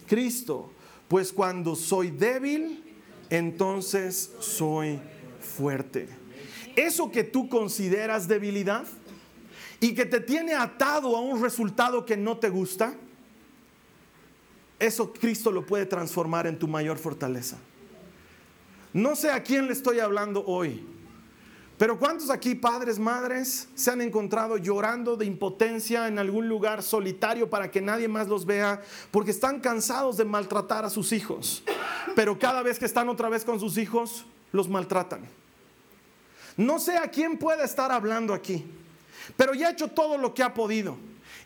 Cristo. 0.07 0.71
Pues 1.07 1.31
cuando 1.31 1.75
soy 1.75 2.11
débil, 2.11 2.83
entonces 3.29 4.31
soy 4.39 4.99
fuerte. 5.39 6.07
Eso 6.75 7.11
que 7.11 7.23
tú 7.23 7.49
consideras 7.49 8.27
debilidad, 8.27 8.85
y 9.79 9.93
que 9.93 10.05
te 10.05 10.19
tiene 10.19 10.53
atado 10.53 11.15
a 11.15 11.21
un 11.21 11.41
resultado 11.41 12.05
que 12.05 12.17
no 12.17 12.37
te 12.37 12.49
gusta, 12.49 12.95
eso 14.79 15.13
Cristo 15.13 15.51
lo 15.51 15.65
puede 15.65 15.85
transformar 15.85 16.47
en 16.47 16.57
tu 16.57 16.67
mayor 16.67 16.97
fortaleza. 16.97 17.57
No 18.93 19.15
sé 19.15 19.31
a 19.31 19.43
quién 19.43 19.67
le 19.67 19.73
estoy 19.73 19.99
hablando 19.99 20.43
hoy, 20.45 20.83
pero 21.77 21.99
¿cuántos 21.99 22.31
aquí, 22.31 22.55
padres, 22.55 22.97
madres, 22.97 23.67
se 23.75 23.91
han 23.91 24.01
encontrado 24.01 24.57
llorando 24.57 25.15
de 25.15 25.25
impotencia 25.25 26.07
en 26.07 26.17
algún 26.17 26.49
lugar 26.49 26.81
solitario 26.81 27.49
para 27.49 27.69
que 27.69 27.81
nadie 27.81 28.07
más 28.07 28.27
los 28.27 28.45
vea 28.45 28.81
porque 29.11 29.29
están 29.29 29.59
cansados 29.59 30.17
de 30.17 30.25
maltratar 30.25 30.85
a 30.85 30.89
sus 30.89 31.11
hijos? 31.11 31.63
Pero 32.15 32.39
cada 32.39 32.63
vez 32.63 32.79
que 32.79 32.85
están 32.85 33.09
otra 33.09 33.29
vez 33.29 33.45
con 33.45 33.59
sus 33.59 33.77
hijos, 33.77 34.25
los 34.51 34.67
maltratan. 34.67 35.21
No 36.55 36.79
sé 36.79 36.97
a 36.97 37.11
quién 37.11 37.37
puede 37.37 37.63
estar 37.63 37.91
hablando 37.91 38.33
aquí. 38.33 38.65
Pero 39.35 39.53
ya 39.53 39.67
ha 39.67 39.71
hecho 39.71 39.89
todo 39.89 40.17
lo 40.17 40.33
que 40.33 40.43
ha 40.43 40.53
podido. 40.53 40.97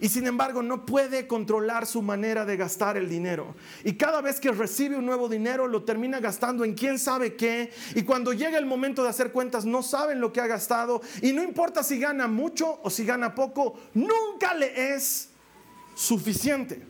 Y 0.01 0.09
sin 0.09 0.25
embargo 0.25 0.63
no 0.63 0.83
puede 0.83 1.27
controlar 1.27 1.85
su 1.85 2.01
manera 2.01 2.43
de 2.43 2.57
gastar 2.57 2.97
el 2.97 3.07
dinero. 3.07 3.53
Y 3.83 3.93
cada 3.93 4.19
vez 4.19 4.39
que 4.39 4.51
recibe 4.51 4.95
un 4.95 5.05
nuevo 5.05 5.29
dinero 5.29 5.67
lo 5.67 5.83
termina 5.83 6.19
gastando 6.19 6.65
en 6.65 6.73
quién 6.73 6.97
sabe 6.97 7.35
qué. 7.35 7.71
Y 7.93 8.01
cuando 8.01 8.33
llega 8.33 8.57
el 8.57 8.65
momento 8.65 9.03
de 9.03 9.09
hacer 9.09 9.31
cuentas 9.31 9.63
no 9.63 9.83
saben 9.83 10.19
lo 10.19 10.33
que 10.33 10.41
ha 10.41 10.47
gastado. 10.47 11.01
Y 11.21 11.33
no 11.33 11.43
importa 11.43 11.83
si 11.83 11.99
gana 11.99 12.27
mucho 12.27 12.79
o 12.81 12.89
si 12.89 13.05
gana 13.05 13.35
poco, 13.35 13.79
nunca 13.93 14.55
le 14.55 14.95
es 14.95 15.29
suficiente. 15.93 16.81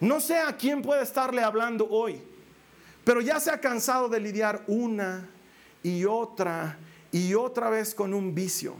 No 0.00 0.20
sé 0.20 0.38
a 0.38 0.56
quién 0.56 0.82
puede 0.82 1.04
estarle 1.04 1.42
hablando 1.44 1.88
hoy. 1.88 2.20
Pero 3.04 3.20
ya 3.20 3.38
se 3.38 3.52
ha 3.52 3.60
cansado 3.60 4.08
de 4.08 4.18
lidiar 4.18 4.64
una 4.66 5.28
y 5.84 6.04
otra 6.04 6.78
y 7.12 7.34
otra 7.34 7.70
vez 7.70 7.94
con 7.94 8.12
un 8.12 8.34
vicio 8.34 8.74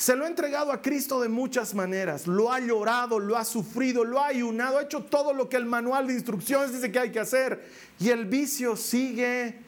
se 0.00 0.16
lo 0.16 0.24
ha 0.24 0.28
entregado 0.28 0.72
a 0.72 0.80
Cristo 0.80 1.20
de 1.20 1.28
muchas 1.28 1.74
maneras. 1.74 2.26
Lo 2.26 2.50
ha 2.50 2.58
llorado, 2.58 3.18
lo 3.18 3.36
ha 3.36 3.44
sufrido, 3.44 4.02
lo 4.02 4.18
ha 4.18 4.28
ayunado, 4.28 4.78
ha 4.78 4.82
hecho 4.84 5.04
todo 5.04 5.34
lo 5.34 5.50
que 5.50 5.58
el 5.58 5.66
manual 5.66 6.06
de 6.06 6.14
instrucciones 6.14 6.72
dice 6.72 6.90
que 6.90 6.98
hay 6.98 7.12
que 7.12 7.20
hacer. 7.20 7.68
Y 7.98 8.08
el 8.08 8.24
vicio 8.24 8.76
sigue 8.76 9.58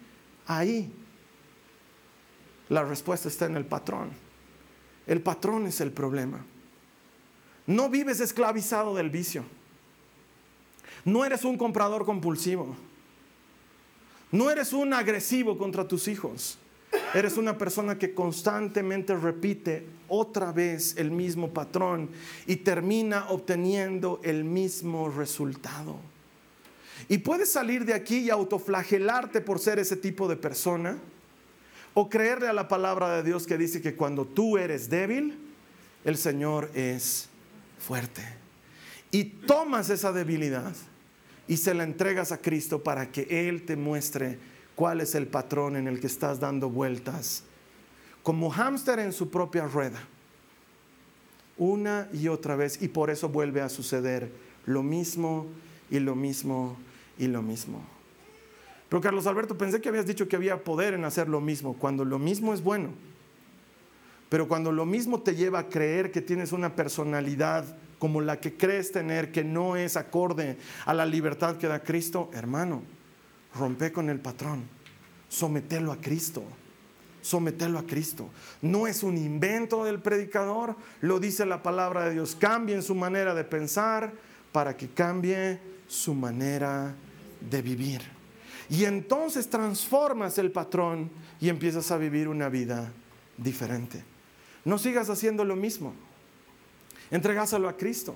ahí. 0.47 0.91
La 2.71 2.83
respuesta 2.83 3.29
está 3.29 3.45
en 3.45 3.59
el 3.59 3.67
patrón. 3.67 4.09
El 5.07 5.21
patrón 5.21 5.67
es 5.67 5.83
el 5.83 5.93
problema. 5.93 6.43
No 7.67 7.91
vives 7.91 8.19
esclavizado 8.21 8.95
del 8.95 9.11
vicio. 9.11 9.45
No 11.05 11.27
eres 11.27 11.45
un 11.45 11.59
comprador 11.59 12.07
compulsivo. 12.07 12.75
No 14.31 14.51
eres 14.51 14.73
un 14.73 14.95
agresivo 14.95 15.59
contra 15.59 15.87
tus 15.87 16.09
hijos. 16.09 16.57
Eres 17.13 17.37
una 17.37 17.59
persona 17.59 17.99
que 17.99 18.15
constantemente 18.15 19.15
repite 19.15 19.87
otra 20.15 20.53
vez 20.53 20.95
el 20.99 21.11
mismo 21.11 21.55
patrón 21.55 22.11
y 22.47 22.57
termina 22.57 23.31
obteniendo 23.31 24.21
el 24.23 24.45
mismo 24.45 25.09
resultado. 25.09 25.97
Y 27.09 27.19
puedes 27.19 27.51
salir 27.51 27.87
de 27.87 27.95
aquí 27.95 28.19
y 28.19 28.31
autoflagelarte 28.31 29.41
por 29.41 29.59
ser 29.59 29.79
ese 29.79 29.97
tipo 29.97 30.29
de 30.29 30.37
persona 30.37 30.99
o 31.95 32.11
creerle 32.11 32.49
a 32.49 32.53
la 32.53 32.69
palabra 32.69 33.17
de 33.17 33.23
Dios 33.23 33.47
que 33.47 33.57
dice 33.57 33.81
que 33.81 33.97
cuando 33.97 34.27
tú 34.27 34.59
eres 34.59 34.91
débil, 34.91 35.39
el 36.05 36.19
Señor 36.19 36.71
es 36.75 37.31
fuerte. 37.79 38.23
Y 39.11 39.25
tomas 39.25 39.89
esa 39.89 40.13
debilidad 40.13 40.75
y 41.49 41.57
se 41.57 41.73
la 41.73 41.85
entregas 41.85 42.33
a 42.33 42.39
Cristo 42.39 42.83
para 42.83 43.11
que 43.11 43.49
Él 43.49 43.65
te 43.65 43.77
muestre 43.77 44.39
cuál 44.75 45.01
es 45.01 45.15
el 45.15 45.27
patrón 45.27 45.77
en 45.77 45.89
el 45.89 46.01
que 46.01 46.07
estás 46.07 46.39
dando 46.39 46.69
vueltas, 46.69 47.45
como 48.23 48.51
hámster 48.51 48.99
en 48.99 49.13
su 49.13 49.31
propia 49.31 49.67
rueda, 49.67 50.01
una 51.59 52.09
y 52.13 52.29
otra 52.29 52.57
vez, 52.57 52.81
y 52.83 52.89
por 52.89 53.11
eso 53.11 53.29
vuelve 53.29 53.61
a 53.61 53.69
suceder 53.69 54.31
lo 54.67 54.83
mismo 54.83 55.47
y 55.91 55.99
lo 55.99 56.15
mismo 56.15 56.77
y 57.19 57.27
lo 57.27 57.43
mismo. 57.43 57.85
Pero 58.89 59.01
Carlos 59.01 59.27
Alberto, 59.27 59.57
pensé 59.57 59.81
que 59.81 59.89
habías 59.89 60.07
dicho 60.07 60.29
que 60.29 60.37
había 60.37 60.63
poder 60.63 60.95
en 60.95 61.05
hacer 61.05 61.29
lo 61.29 61.41
mismo, 61.41 61.75
cuando 61.75 62.05
lo 62.05 62.19
mismo 62.19 62.53
es 62.53 62.63
bueno. 62.63 62.91
Pero 64.29 64.49
cuando 64.49 64.73
lo 64.73 64.87
mismo 64.87 65.21
te 65.21 65.35
lleva 65.35 65.61
a 65.61 65.69
creer 65.69 66.11
que 66.11 66.23
tienes 66.23 66.53
una 66.53 66.75
personalidad 66.75 67.65
como 67.99 68.21
la 68.21 68.41
que 68.41 68.57
crees 68.57 68.91
tener, 68.91 69.31
que 69.31 69.45
no 69.45 69.77
es 69.77 69.97
acorde 69.97 70.59
a 70.85 70.95
la 70.95 71.07
libertad 71.07 71.57
que 71.57 71.69
da 71.69 71.83
Cristo, 71.83 72.31
hermano, 72.33 72.83
rompe 73.55 73.93
con 73.93 74.11
el 74.11 74.21
patrón, 74.21 74.65
sometelo 75.29 75.93
a 75.93 75.97
Cristo, 75.99 76.43
sometelo 77.23 77.79
a 77.79 77.87
Cristo. 77.87 78.29
No 78.61 78.87
es 78.87 79.03
un 79.03 79.17
invento 79.17 79.85
del 79.85 80.01
predicador, 80.01 80.77
lo 81.01 81.19
dice 81.19 81.47
la 81.47 81.63
palabra 81.63 82.05
de 82.05 82.13
Dios. 82.13 82.37
Cambien 82.39 82.83
su 82.83 82.95
manera 82.95 83.35
de 83.35 83.45
pensar 83.45 84.13
para 84.53 84.77
que 84.77 84.89
cambie 84.89 85.59
su 85.89 86.13
manera 86.13 86.95
de 87.41 87.63
vivir. 87.63 88.03
Y 88.69 88.85
entonces 88.85 89.49
transformas 89.49 90.39
el 90.39 90.51
patrón 90.51 91.11
y 91.41 91.49
empiezas 91.49 91.91
a 91.91 91.97
vivir 91.97 92.29
una 92.29 92.49
vida 92.49 92.93
diferente. 93.37 94.05
No 94.65 94.79
sigas 94.79 95.11
haciendo 95.11 95.45
lo 95.45 95.57
mismo. 95.57 95.95
Entregáselo 97.11 97.69
a 97.69 97.77
Cristo. 97.77 98.15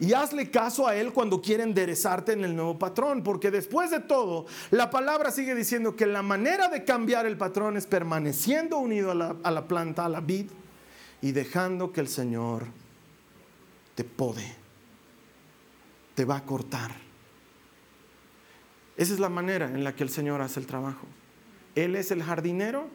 Y 0.00 0.14
hazle 0.14 0.50
caso 0.50 0.88
a 0.88 0.96
Él 0.96 1.12
cuando 1.12 1.42
quiere 1.42 1.62
enderezarte 1.62 2.32
en 2.32 2.42
el 2.42 2.56
nuevo 2.56 2.78
patrón, 2.78 3.22
porque 3.22 3.50
después 3.50 3.90
de 3.90 4.00
todo, 4.00 4.46
la 4.70 4.88
palabra 4.88 5.30
sigue 5.30 5.54
diciendo 5.54 5.94
que 5.94 6.06
la 6.06 6.22
manera 6.22 6.68
de 6.68 6.86
cambiar 6.86 7.26
el 7.26 7.36
patrón 7.36 7.76
es 7.76 7.86
permaneciendo 7.86 8.78
unido 8.78 9.10
a 9.10 9.14
la, 9.14 9.36
a 9.42 9.50
la 9.50 9.68
planta, 9.68 10.06
a 10.06 10.08
la 10.08 10.20
vid, 10.20 10.46
y 11.20 11.32
dejando 11.32 11.92
que 11.92 12.00
el 12.00 12.08
Señor 12.08 12.64
te 13.94 14.04
pode, 14.04 14.54
te 16.14 16.24
va 16.24 16.38
a 16.38 16.44
cortar. 16.46 16.92
Esa 18.96 19.12
es 19.12 19.20
la 19.20 19.28
manera 19.28 19.66
en 19.66 19.84
la 19.84 19.94
que 19.94 20.02
el 20.02 20.10
Señor 20.10 20.40
hace 20.40 20.60
el 20.60 20.66
trabajo. 20.66 21.06
Él 21.74 21.94
es 21.94 22.10
el 22.10 22.22
jardinero 22.22 22.88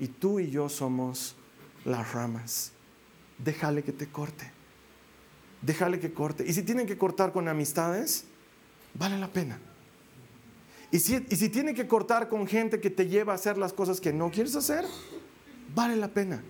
y 0.00 0.08
tú 0.08 0.40
y 0.40 0.50
yo 0.50 0.70
somos 0.70 1.36
las 1.84 2.14
ramas. 2.14 2.72
Déjale 3.38 3.82
que 3.82 3.92
te 3.92 4.06
corte 4.06 4.55
déjale 5.62 5.98
que 5.98 6.12
corte. 6.12 6.44
Y 6.46 6.52
si 6.52 6.62
tienen 6.62 6.86
que 6.86 6.98
cortar 6.98 7.32
con 7.32 7.48
amistades, 7.48 8.24
vale 8.94 9.18
la 9.18 9.28
pena. 9.28 9.58
Y 10.90 10.98
si, 11.00 11.24
y 11.28 11.36
si 11.36 11.48
tienen 11.48 11.74
que 11.74 11.86
cortar 11.86 12.28
con 12.28 12.46
gente 12.46 12.80
que 12.80 12.90
te 12.90 13.08
lleva 13.08 13.32
a 13.32 13.36
hacer 13.36 13.58
las 13.58 13.72
cosas 13.72 14.00
que 14.00 14.12
no 14.12 14.30
quieres 14.30 14.54
hacer, 14.54 14.84
vale 15.74 15.96
la 15.96 16.08
pena. 16.08 16.42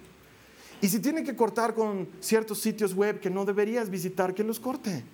Y 0.81 0.89
si 0.89 0.99
tienen 0.99 1.25
que 1.25 1.35
cortar 1.35 1.75
con 1.75 2.09
ciertos 2.21 2.61
sitios 2.61 2.95
web 2.95 3.21
que 3.21 3.31
no 3.31 3.45
deberías 3.45 3.89
visitar, 3.89 4.35
que 4.35 4.45
los 4.45 4.61
corte. 4.61 5.05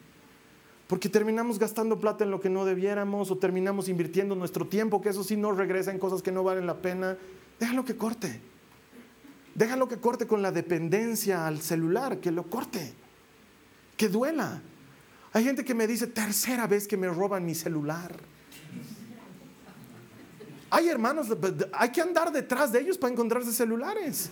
Porque 0.89 1.09
terminamos 1.09 1.59
gastando 1.59 2.01
plata 2.01 2.25
en 2.25 2.31
lo 2.31 2.41
que 2.41 2.51
no 2.51 2.65
debiéramos 2.65 3.31
o 3.31 3.39
terminamos 3.39 3.89
invirtiendo 3.89 4.35
nuestro 4.35 4.67
tiempo, 4.67 5.01
que 5.01 5.11
eso 5.11 5.23
sí 5.23 5.37
no 5.37 5.53
regresa 5.53 5.93
en 5.93 5.99
cosas 5.99 6.21
que 6.21 6.33
no 6.33 6.43
valen 6.43 6.67
la 6.67 6.83
pena. 6.83 7.17
Déjalo 7.61 7.85
que 7.85 7.97
corte. 7.97 8.41
Déjalo 9.55 9.87
que 9.87 9.99
corte 9.99 10.27
con 10.27 10.43
la 10.43 10.51
dependencia 10.51 11.47
al 11.47 11.63
celular, 11.63 12.19
que 12.19 12.33
lo 12.33 12.51
corte 12.51 12.93
que 14.03 14.09
duela. 14.09 14.61
Hay 15.33 15.45
gente 15.45 15.65
que 15.65 15.75
me 15.75 15.87
dice, 15.87 16.09
tercera 16.09 16.67
vez 16.67 16.89
que 16.89 16.97
me 16.97 17.07
roban 17.07 17.47
mi 17.47 17.55
celular. 17.55 18.13
Hay 20.71 20.89
hermanos, 20.89 21.29
hay 21.73 21.91
que 21.91 22.01
andar 22.01 22.33
detrás 22.33 22.73
de 22.73 22.81
ellos 22.81 22.99
para 22.99 23.13
encontrarse 23.13 23.53
celulares. 23.53 24.29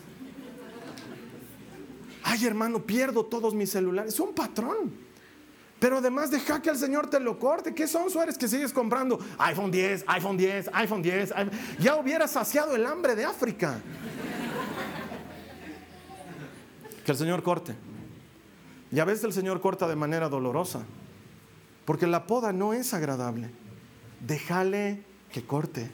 Ay, 2.24 2.44
hermano, 2.46 2.84
pierdo 2.84 3.24
todos 3.24 3.54
mis 3.54 3.70
celulares. 3.70 4.14
Es 4.14 4.18
un 4.18 4.34
patrón. 4.34 4.92
Pero 5.78 5.98
además 5.98 6.32
deja 6.32 6.60
que 6.60 6.70
el 6.70 6.76
Señor 6.76 7.08
te 7.08 7.20
lo 7.20 7.38
corte. 7.38 7.72
¿Qué 7.72 7.86
son 7.86 8.10
suárez 8.10 8.36
que 8.36 8.48
sigues 8.48 8.72
comprando? 8.72 9.20
iPhone 9.38 9.70
10, 9.70 10.04
iPhone 10.08 10.36
10, 10.36 10.70
iPhone 10.72 11.00
10. 11.00 11.32
Ya 11.78 11.94
hubiera 11.94 12.26
saciado 12.26 12.74
el 12.74 12.84
hambre 12.84 13.14
de 13.14 13.24
África. 13.24 13.80
Que 17.04 17.12
el 17.12 17.18
Señor 17.18 17.44
corte. 17.44 17.76
Y 18.92 18.98
a 18.98 19.04
veces 19.04 19.24
el 19.24 19.32
Señor 19.32 19.60
corta 19.60 19.86
de 19.86 19.96
manera 19.96 20.28
dolorosa, 20.28 20.82
porque 21.84 22.06
la 22.06 22.26
poda 22.26 22.52
no 22.52 22.72
es 22.72 22.92
agradable. 22.92 23.50
Déjale 24.26 25.02
que 25.32 25.44
corte. 25.44 25.90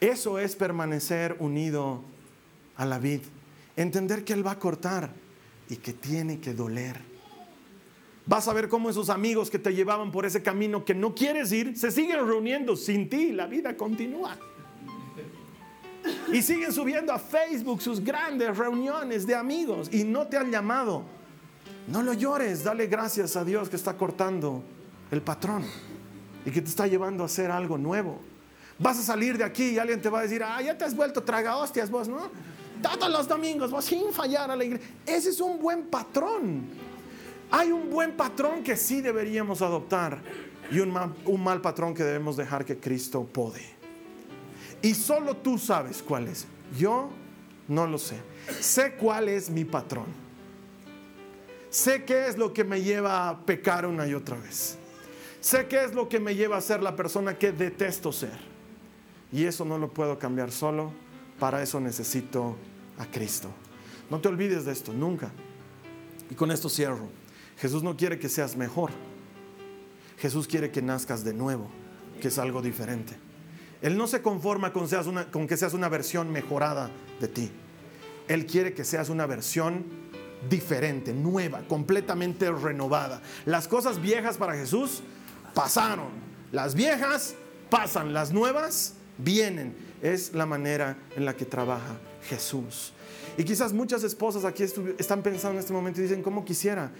Eso 0.00 0.38
es 0.38 0.56
permanecer 0.56 1.36
unido 1.38 2.02
a 2.76 2.86
la 2.86 2.98
vid. 2.98 3.22
Entender 3.76 4.24
que 4.24 4.32
Él 4.32 4.46
va 4.46 4.52
a 4.52 4.58
cortar 4.58 5.10
y 5.68 5.76
que 5.76 5.92
tiene 5.92 6.38
que 6.40 6.54
doler. 6.54 7.00
Vas 8.24 8.46
a 8.46 8.52
ver 8.52 8.68
cómo 8.68 8.88
esos 8.88 9.10
amigos 9.10 9.50
que 9.50 9.58
te 9.58 9.74
llevaban 9.74 10.12
por 10.12 10.24
ese 10.24 10.42
camino 10.42 10.84
que 10.84 10.94
no 10.94 11.14
quieres 11.14 11.50
ir, 11.50 11.76
se 11.76 11.90
siguen 11.90 12.24
reuniendo 12.26 12.76
sin 12.76 13.08
ti. 13.08 13.32
La 13.32 13.46
vida 13.46 13.76
continúa. 13.76 14.38
Y 16.32 16.42
siguen 16.42 16.72
subiendo 16.72 17.12
a 17.12 17.18
Facebook 17.18 17.82
sus 17.82 18.02
grandes 18.02 18.56
reuniones 18.56 19.26
de 19.26 19.34
amigos 19.34 19.88
y 19.92 20.04
no 20.04 20.26
te 20.26 20.36
han 20.36 20.50
llamado 20.50 21.04
no 21.88 22.02
lo 22.02 22.12
llores, 22.12 22.64
dale 22.64 22.86
gracias 22.86 23.36
a 23.36 23.44
Dios 23.44 23.68
que 23.68 23.76
está 23.76 23.96
cortando 23.96 24.62
el 25.10 25.20
patrón 25.22 25.64
y 26.44 26.50
que 26.50 26.62
te 26.62 26.68
está 26.68 26.86
llevando 26.86 27.22
a 27.22 27.26
hacer 27.26 27.50
algo 27.50 27.78
nuevo. 27.78 28.20
Vas 28.78 28.98
a 28.98 29.02
salir 29.02 29.38
de 29.38 29.44
aquí 29.44 29.70
y 29.70 29.78
alguien 29.78 30.00
te 30.00 30.08
va 30.08 30.20
a 30.20 30.22
decir, 30.22 30.42
ah, 30.42 30.60
ya 30.60 30.76
te 30.76 30.84
has 30.84 30.94
vuelto 30.94 31.22
traga 31.22 31.56
hostias 31.56 31.90
vos, 31.90 32.08
¿no? 32.08 32.30
Todos 32.82 33.10
los 33.10 33.28
domingos, 33.28 33.70
vos 33.70 33.84
sin 33.84 34.12
fallar 34.12 34.50
a 34.50 34.56
la 34.56 34.64
iglesia. 34.64 34.88
Ese 35.06 35.30
es 35.30 35.40
un 35.40 35.60
buen 35.60 35.84
patrón. 35.84 36.64
Hay 37.50 37.70
un 37.70 37.90
buen 37.90 38.16
patrón 38.16 38.62
que 38.64 38.76
sí 38.76 39.00
deberíamos 39.00 39.60
adoptar 39.62 40.20
y 40.70 40.80
un 40.80 40.90
mal, 40.90 41.60
patrón 41.60 41.94
que 41.94 42.02
debemos 42.02 42.36
dejar 42.36 42.64
que 42.64 42.78
Cristo 42.78 43.28
pode. 43.30 43.62
Y 44.80 44.94
solo 44.94 45.36
tú 45.36 45.58
sabes 45.58 46.02
cuál 46.02 46.28
es. 46.28 46.46
Yo 46.76 47.10
no 47.68 47.86
lo 47.86 47.98
sé. 47.98 48.16
Sé 48.60 48.94
cuál 48.94 49.28
es 49.28 49.50
mi 49.50 49.64
patrón. 49.64 50.21
Sé 51.72 52.04
qué 52.04 52.28
es 52.28 52.36
lo 52.36 52.52
que 52.52 52.64
me 52.64 52.82
lleva 52.82 53.30
a 53.30 53.46
pecar 53.46 53.86
una 53.86 54.06
y 54.06 54.12
otra 54.12 54.36
vez. 54.36 54.76
Sé 55.40 55.68
qué 55.68 55.82
es 55.82 55.94
lo 55.94 56.06
que 56.06 56.20
me 56.20 56.34
lleva 56.34 56.58
a 56.58 56.60
ser 56.60 56.82
la 56.82 56.94
persona 56.94 57.38
que 57.38 57.50
detesto 57.50 58.12
ser. 58.12 58.38
Y 59.32 59.46
eso 59.46 59.64
no 59.64 59.78
lo 59.78 59.88
puedo 59.88 60.18
cambiar 60.18 60.52
solo. 60.52 60.92
Para 61.38 61.62
eso 61.62 61.80
necesito 61.80 62.58
a 62.98 63.06
Cristo. 63.06 63.48
No 64.10 64.20
te 64.20 64.28
olvides 64.28 64.66
de 64.66 64.72
esto, 64.72 64.92
nunca. 64.92 65.32
Y 66.28 66.34
con 66.34 66.50
esto 66.50 66.68
cierro. 66.68 67.08
Jesús 67.56 67.82
no 67.82 67.96
quiere 67.96 68.18
que 68.18 68.28
seas 68.28 68.54
mejor. 68.54 68.90
Jesús 70.18 70.46
quiere 70.46 70.70
que 70.70 70.82
nazcas 70.82 71.24
de 71.24 71.32
nuevo, 71.32 71.70
que 72.20 72.28
es 72.28 72.36
algo 72.36 72.60
diferente. 72.60 73.14
Él 73.80 73.96
no 73.96 74.06
se 74.06 74.20
conforma 74.20 74.74
con, 74.74 74.86
con 75.30 75.46
que 75.46 75.56
seas 75.56 75.72
una 75.72 75.88
versión 75.88 76.30
mejorada 76.30 76.90
de 77.18 77.28
ti. 77.28 77.50
Él 78.28 78.44
quiere 78.44 78.74
que 78.74 78.84
seas 78.84 79.08
una 79.08 79.24
versión 79.24 80.01
diferente, 80.48 81.12
nueva, 81.12 81.62
completamente 81.68 82.50
renovada. 82.50 83.22
Las 83.46 83.68
cosas 83.68 84.00
viejas 84.00 84.36
para 84.36 84.54
Jesús 84.54 85.02
pasaron. 85.54 86.10
Las 86.50 86.74
viejas 86.74 87.34
pasan, 87.70 88.12
las 88.12 88.32
nuevas 88.32 88.94
vienen. 89.18 89.74
Es 90.02 90.34
la 90.34 90.46
manera 90.46 90.98
en 91.16 91.24
la 91.24 91.36
que 91.36 91.44
trabaja 91.44 91.98
Jesús. 92.28 92.92
Y 93.36 93.44
quizás 93.44 93.72
muchas 93.72 94.02
esposas 94.02 94.44
aquí 94.44 94.62
están 94.62 95.22
pensando 95.22 95.54
en 95.54 95.60
este 95.60 95.72
momento 95.72 96.00
y 96.00 96.04
dicen, 96.04 96.22
¿cómo 96.22 96.44
quisiera 96.44 96.90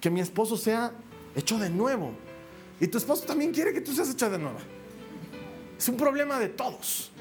que 0.00 0.10
mi 0.10 0.20
esposo 0.20 0.56
sea 0.56 0.92
hecho 1.34 1.58
de 1.58 1.70
nuevo? 1.70 2.12
Y 2.80 2.88
tu 2.88 2.98
esposo 2.98 3.24
también 3.24 3.52
quiere 3.52 3.72
que 3.72 3.80
tú 3.80 3.92
seas 3.92 4.10
hecho 4.10 4.28
de 4.28 4.38
nuevo. 4.38 4.58
Es 5.78 5.88
un 5.88 5.96
problema 5.96 6.38
de 6.38 6.48
todos. 6.48 7.12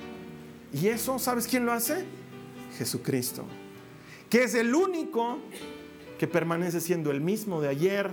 Y 0.74 0.88
eso, 0.88 1.20
¿sabes 1.20 1.48
quién 1.48 1.66
lo 1.66 1.72
hace? 1.72 2.06
Jesucristo 2.78 3.46
que 4.30 4.44
es 4.44 4.54
el 4.54 4.74
único 4.76 5.40
que 6.18 6.28
permanece 6.28 6.80
siendo 6.82 7.12
el 7.12 7.22
mismo 7.22 7.62
de 7.62 7.70
ayer, 7.70 8.12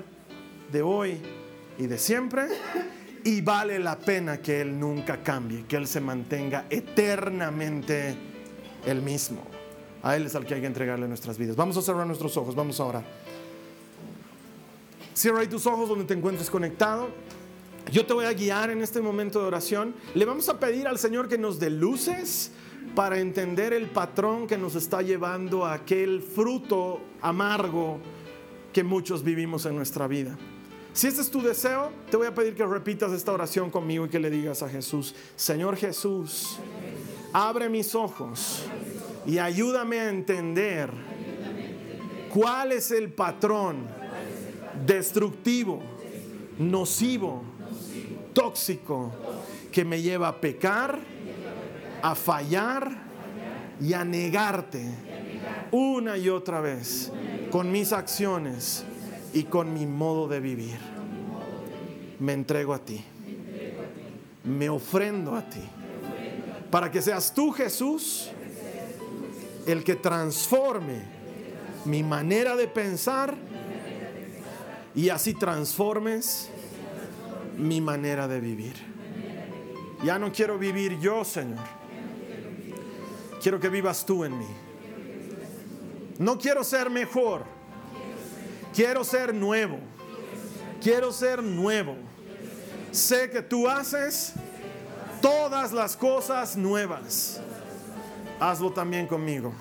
de 0.73 0.83
hoy 0.83 1.19
y 1.79 1.87
de 1.87 1.99
siempre. 1.99 2.47
Y 3.25 3.41
vale 3.41 3.79
la 3.81 3.99
pena 3.99 4.41
que 4.41 4.61
Él 4.61 4.79
nunca 4.79 5.23
cambie, 5.23 5.64
que 5.67 5.77
Él 5.77 5.87
se 5.87 6.01
mantenga 6.01 6.67
eternamente 6.71 8.14
el 8.87 9.03
mismo. 9.03 9.43
A 10.03 10.17
Él 10.17 10.27
es 10.27 10.35
al 10.37 10.47
que 10.47 10.55
hay 10.55 10.61
que 10.61 10.69
entregarle 10.69 11.09
nuestras 11.09 11.37
vidas. 11.37 11.57
Vamos 11.57 11.77
a 11.77 11.83
cerrar 11.83 12.07
nuestros 12.07 12.37
ojos, 12.37 12.55
vamos 12.55 12.79
ahora. 12.79 13.03
Cierra 15.12 15.41
ahí 15.41 15.49
tus 15.49 15.67
ojos 15.67 15.89
donde 15.89 16.05
te 16.05 16.14
encuentres 16.14 16.49
conectado. 16.49 17.09
Yo 17.91 18.07
te 18.07 18.12
voy 18.12 18.27
a 18.27 18.33
guiar 18.33 18.71
en 18.71 18.83
este 18.83 19.01
momento 19.01 19.41
de 19.41 19.47
oración. 19.47 19.95
Le 20.14 20.25
vamos 20.25 20.49
a 20.49 20.61
pedir 20.61 20.87
al 20.87 20.99
Señor 20.99 21.29
que 21.29 21.39
nos 21.39 21.59
dé 21.59 21.71
luces 21.71 22.53
para 22.95 23.18
entender 23.18 23.72
el 23.72 23.91
patrón 23.91 24.47
que 24.47 24.57
nos 24.57 24.74
está 24.74 25.03
llevando 25.03 25.64
a 25.64 25.74
aquel 25.74 26.22
fruto 26.22 27.01
amargo 27.20 27.99
que 28.72 28.84
muchos 28.84 29.22
vivimos 29.22 29.66
en 29.66 29.76
nuestra 29.76 30.07
vida. 30.07 30.37
Si 30.93 31.07
este 31.07 31.20
es 31.20 31.30
tu 31.30 31.43
deseo, 31.43 31.91
te 32.11 32.16
voy 32.16 32.26
a 32.26 32.34
pedir 32.34 32.55
que 32.55 32.64
repitas 32.64 33.12
esta 33.12 33.32
oración 33.32 33.70
conmigo 33.70 34.07
y 34.07 34.09
que 34.09 34.18
le 34.18 34.30
digas 34.30 34.62
a 34.62 34.68
Jesús, 34.68 35.14
Señor 35.37 35.76
Jesús, 35.76 36.59
abre 37.32 37.68
mis 37.68 37.95
ojos 37.95 38.64
y 39.26 39.39
ayúdame 39.39 40.01
a 40.01 40.09
entender 40.09 40.91
cuál 42.30 42.72
es 42.72 42.91
el 42.93 43.12
patrón 43.12 43.87
destructivo, 44.87 45.82
nocivo, 46.59 47.43
tóxico 48.32 49.12
que 49.72 49.84
me 49.84 50.01
lleva 50.01 50.28
a 50.28 50.41
pecar, 50.41 50.99
a 52.03 52.15
fallar 52.15 52.91
y 53.81 53.93
a 53.93 54.05
negarte 54.05 54.85
una 55.71 56.17
y 56.17 56.29
otra 56.29 56.61
vez 56.61 57.13
con 57.51 57.71
mis 57.71 57.93
acciones 57.93 58.85
y 59.33 59.45
con 59.45 59.73
mi 59.73 59.87
modo 59.87 60.29
de 60.29 60.41
vivir. 60.41 60.79
Me 62.19 62.33
entrego 62.33 62.73
a 62.73 62.79
ti. 62.79 63.05
Me 64.45 64.69
ofrendo 64.69 65.35
a 65.35 65.43
ti. 65.43 65.63
Para 66.71 66.91
que 66.91 67.03
seas 67.03 67.35
tú, 67.35 67.53
Jesús, 67.53 68.31
el 69.67 69.85
que 69.85 69.97
transforme 69.97 71.03
mi 71.85 72.03
manera 72.03 72.57
de 72.57 72.67
pensar 72.69 73.37
y 74.95 75.11
así 75.11 75.35
transformes 75.35 76.49
mi 77.57 77.81
manera 77.81 78.27
de 78.27 78.41
vivir. 78.41 78.75
Ya 80.05 80.19
no 80.19 80.33
quiero 80.33 80.59
vivir 80.59 80.99
yo, 80.99 81.25
Señor. 81.25 81.76
Quiero 83.47 83.61
que 83.61 83.69
vivas 83.69 84.05
tú 84.05 84.25
en 84.25 84.37
mí. 84.37 84.49
No 86.19 86.37
quiero 86.37 86.65
ser 86.65 86.91
mejor. 86.91 87.45
Quiero 88.75 89.05
ser 89.05 89.33
nuevo. 89.33 89.79
Quiero 90.83 91.13
ser 91.13 91.45
nuevo. 91.45 91.95
Sé 92.91 93.31
que 93.31 93.43
tú 93.43 93.69
haces 93.69 94.33
todas 95.23 95.71
las 95.71 95.97
cosas 95.97 96.57
nuevas. 96.57 97.41
Hazlo 98.41 98.73
también 98.73 99.07
conmigo. 99.07 99.53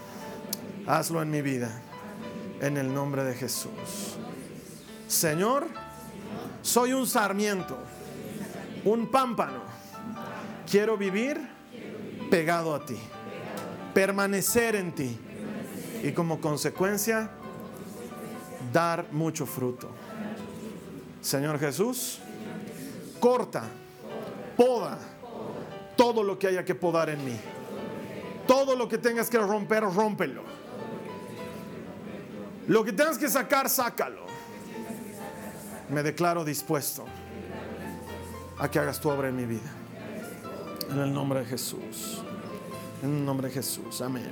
Hazlo 0.87 1.21
en 1.21 1.29
mi 1.29 1.43
vida. 1.43 1.69
En 2.61 2.77
el 2.77 2.91
nombre 2.91 3.23
de 3.23 3.35
Jesús. 3.35 4.17
Señor, 5.07 5.67
soy 6.63 6.91
un 6.93 7.05
sarmiento, 7.05 7.77
un 8.83 9.11
pámpano. 9.11 9.61
Quiero 10.67 10.97
vivir 10.97 11.39
pegado 12.31 12.73
a 12.73 12.83
ti, 12.83 12.97
permanecer 13.95 14.75
en 14.75 14.93
ti 14.93 15.17
y 16.03 16.11
como 16.11 16.41
consecuencia 16.41 17.31
dar 18.73 19.07
mucho 19.13 19.45
fruto. 19.45 19.89
Señor 21.21 21.57
Jesús, 21.57 22.19
corta, 23.21 23.63
poda 24.57 24.99
todo 25.95 26.23
lo 26.23 26.37
que 26.37 26.47
haya 26.47 26.65
que 26.65 26.75
podar 26.75 27.09
en 27.09 27.23
mí. 27.23 27.39
Todo 28.45 28.75
lo 28.75 28.89
que 28.89 28.97
tengas 28.97 29.29
que 29.29 29.39
romper, 29.39 29.83
rómpelo. 29.83 30.43
Lo 32.67 32.83
que 32.83 32.91
tengas 32.91 33.17
que 33.17 33.29
sacar, 33.29 33.69
sácalo. 33.69 34.25
Me 35.89 36.03
declaro 36.03 36.43
dispuesto 36.43 37.05
a 38.59 38.69
que 38.69 38.77
hagas 38.77 38.99
tu 38.99 39.09
obra 39.09 39.29
en 39.29 39.37
mi 39.37 39.45
vida. 39.45 39.71
En 40.91 40.99
el 40.99 41.13
nombre 41.13 41.39
de 41.39 41.45
Jesús. 41.45 42.21
En 43.05 43.17
el 43.17 43.25
nombre 43.25 43.49
de 43.49 43.53
Jesús. 43.53 44.01
Amén. 44.01 44.25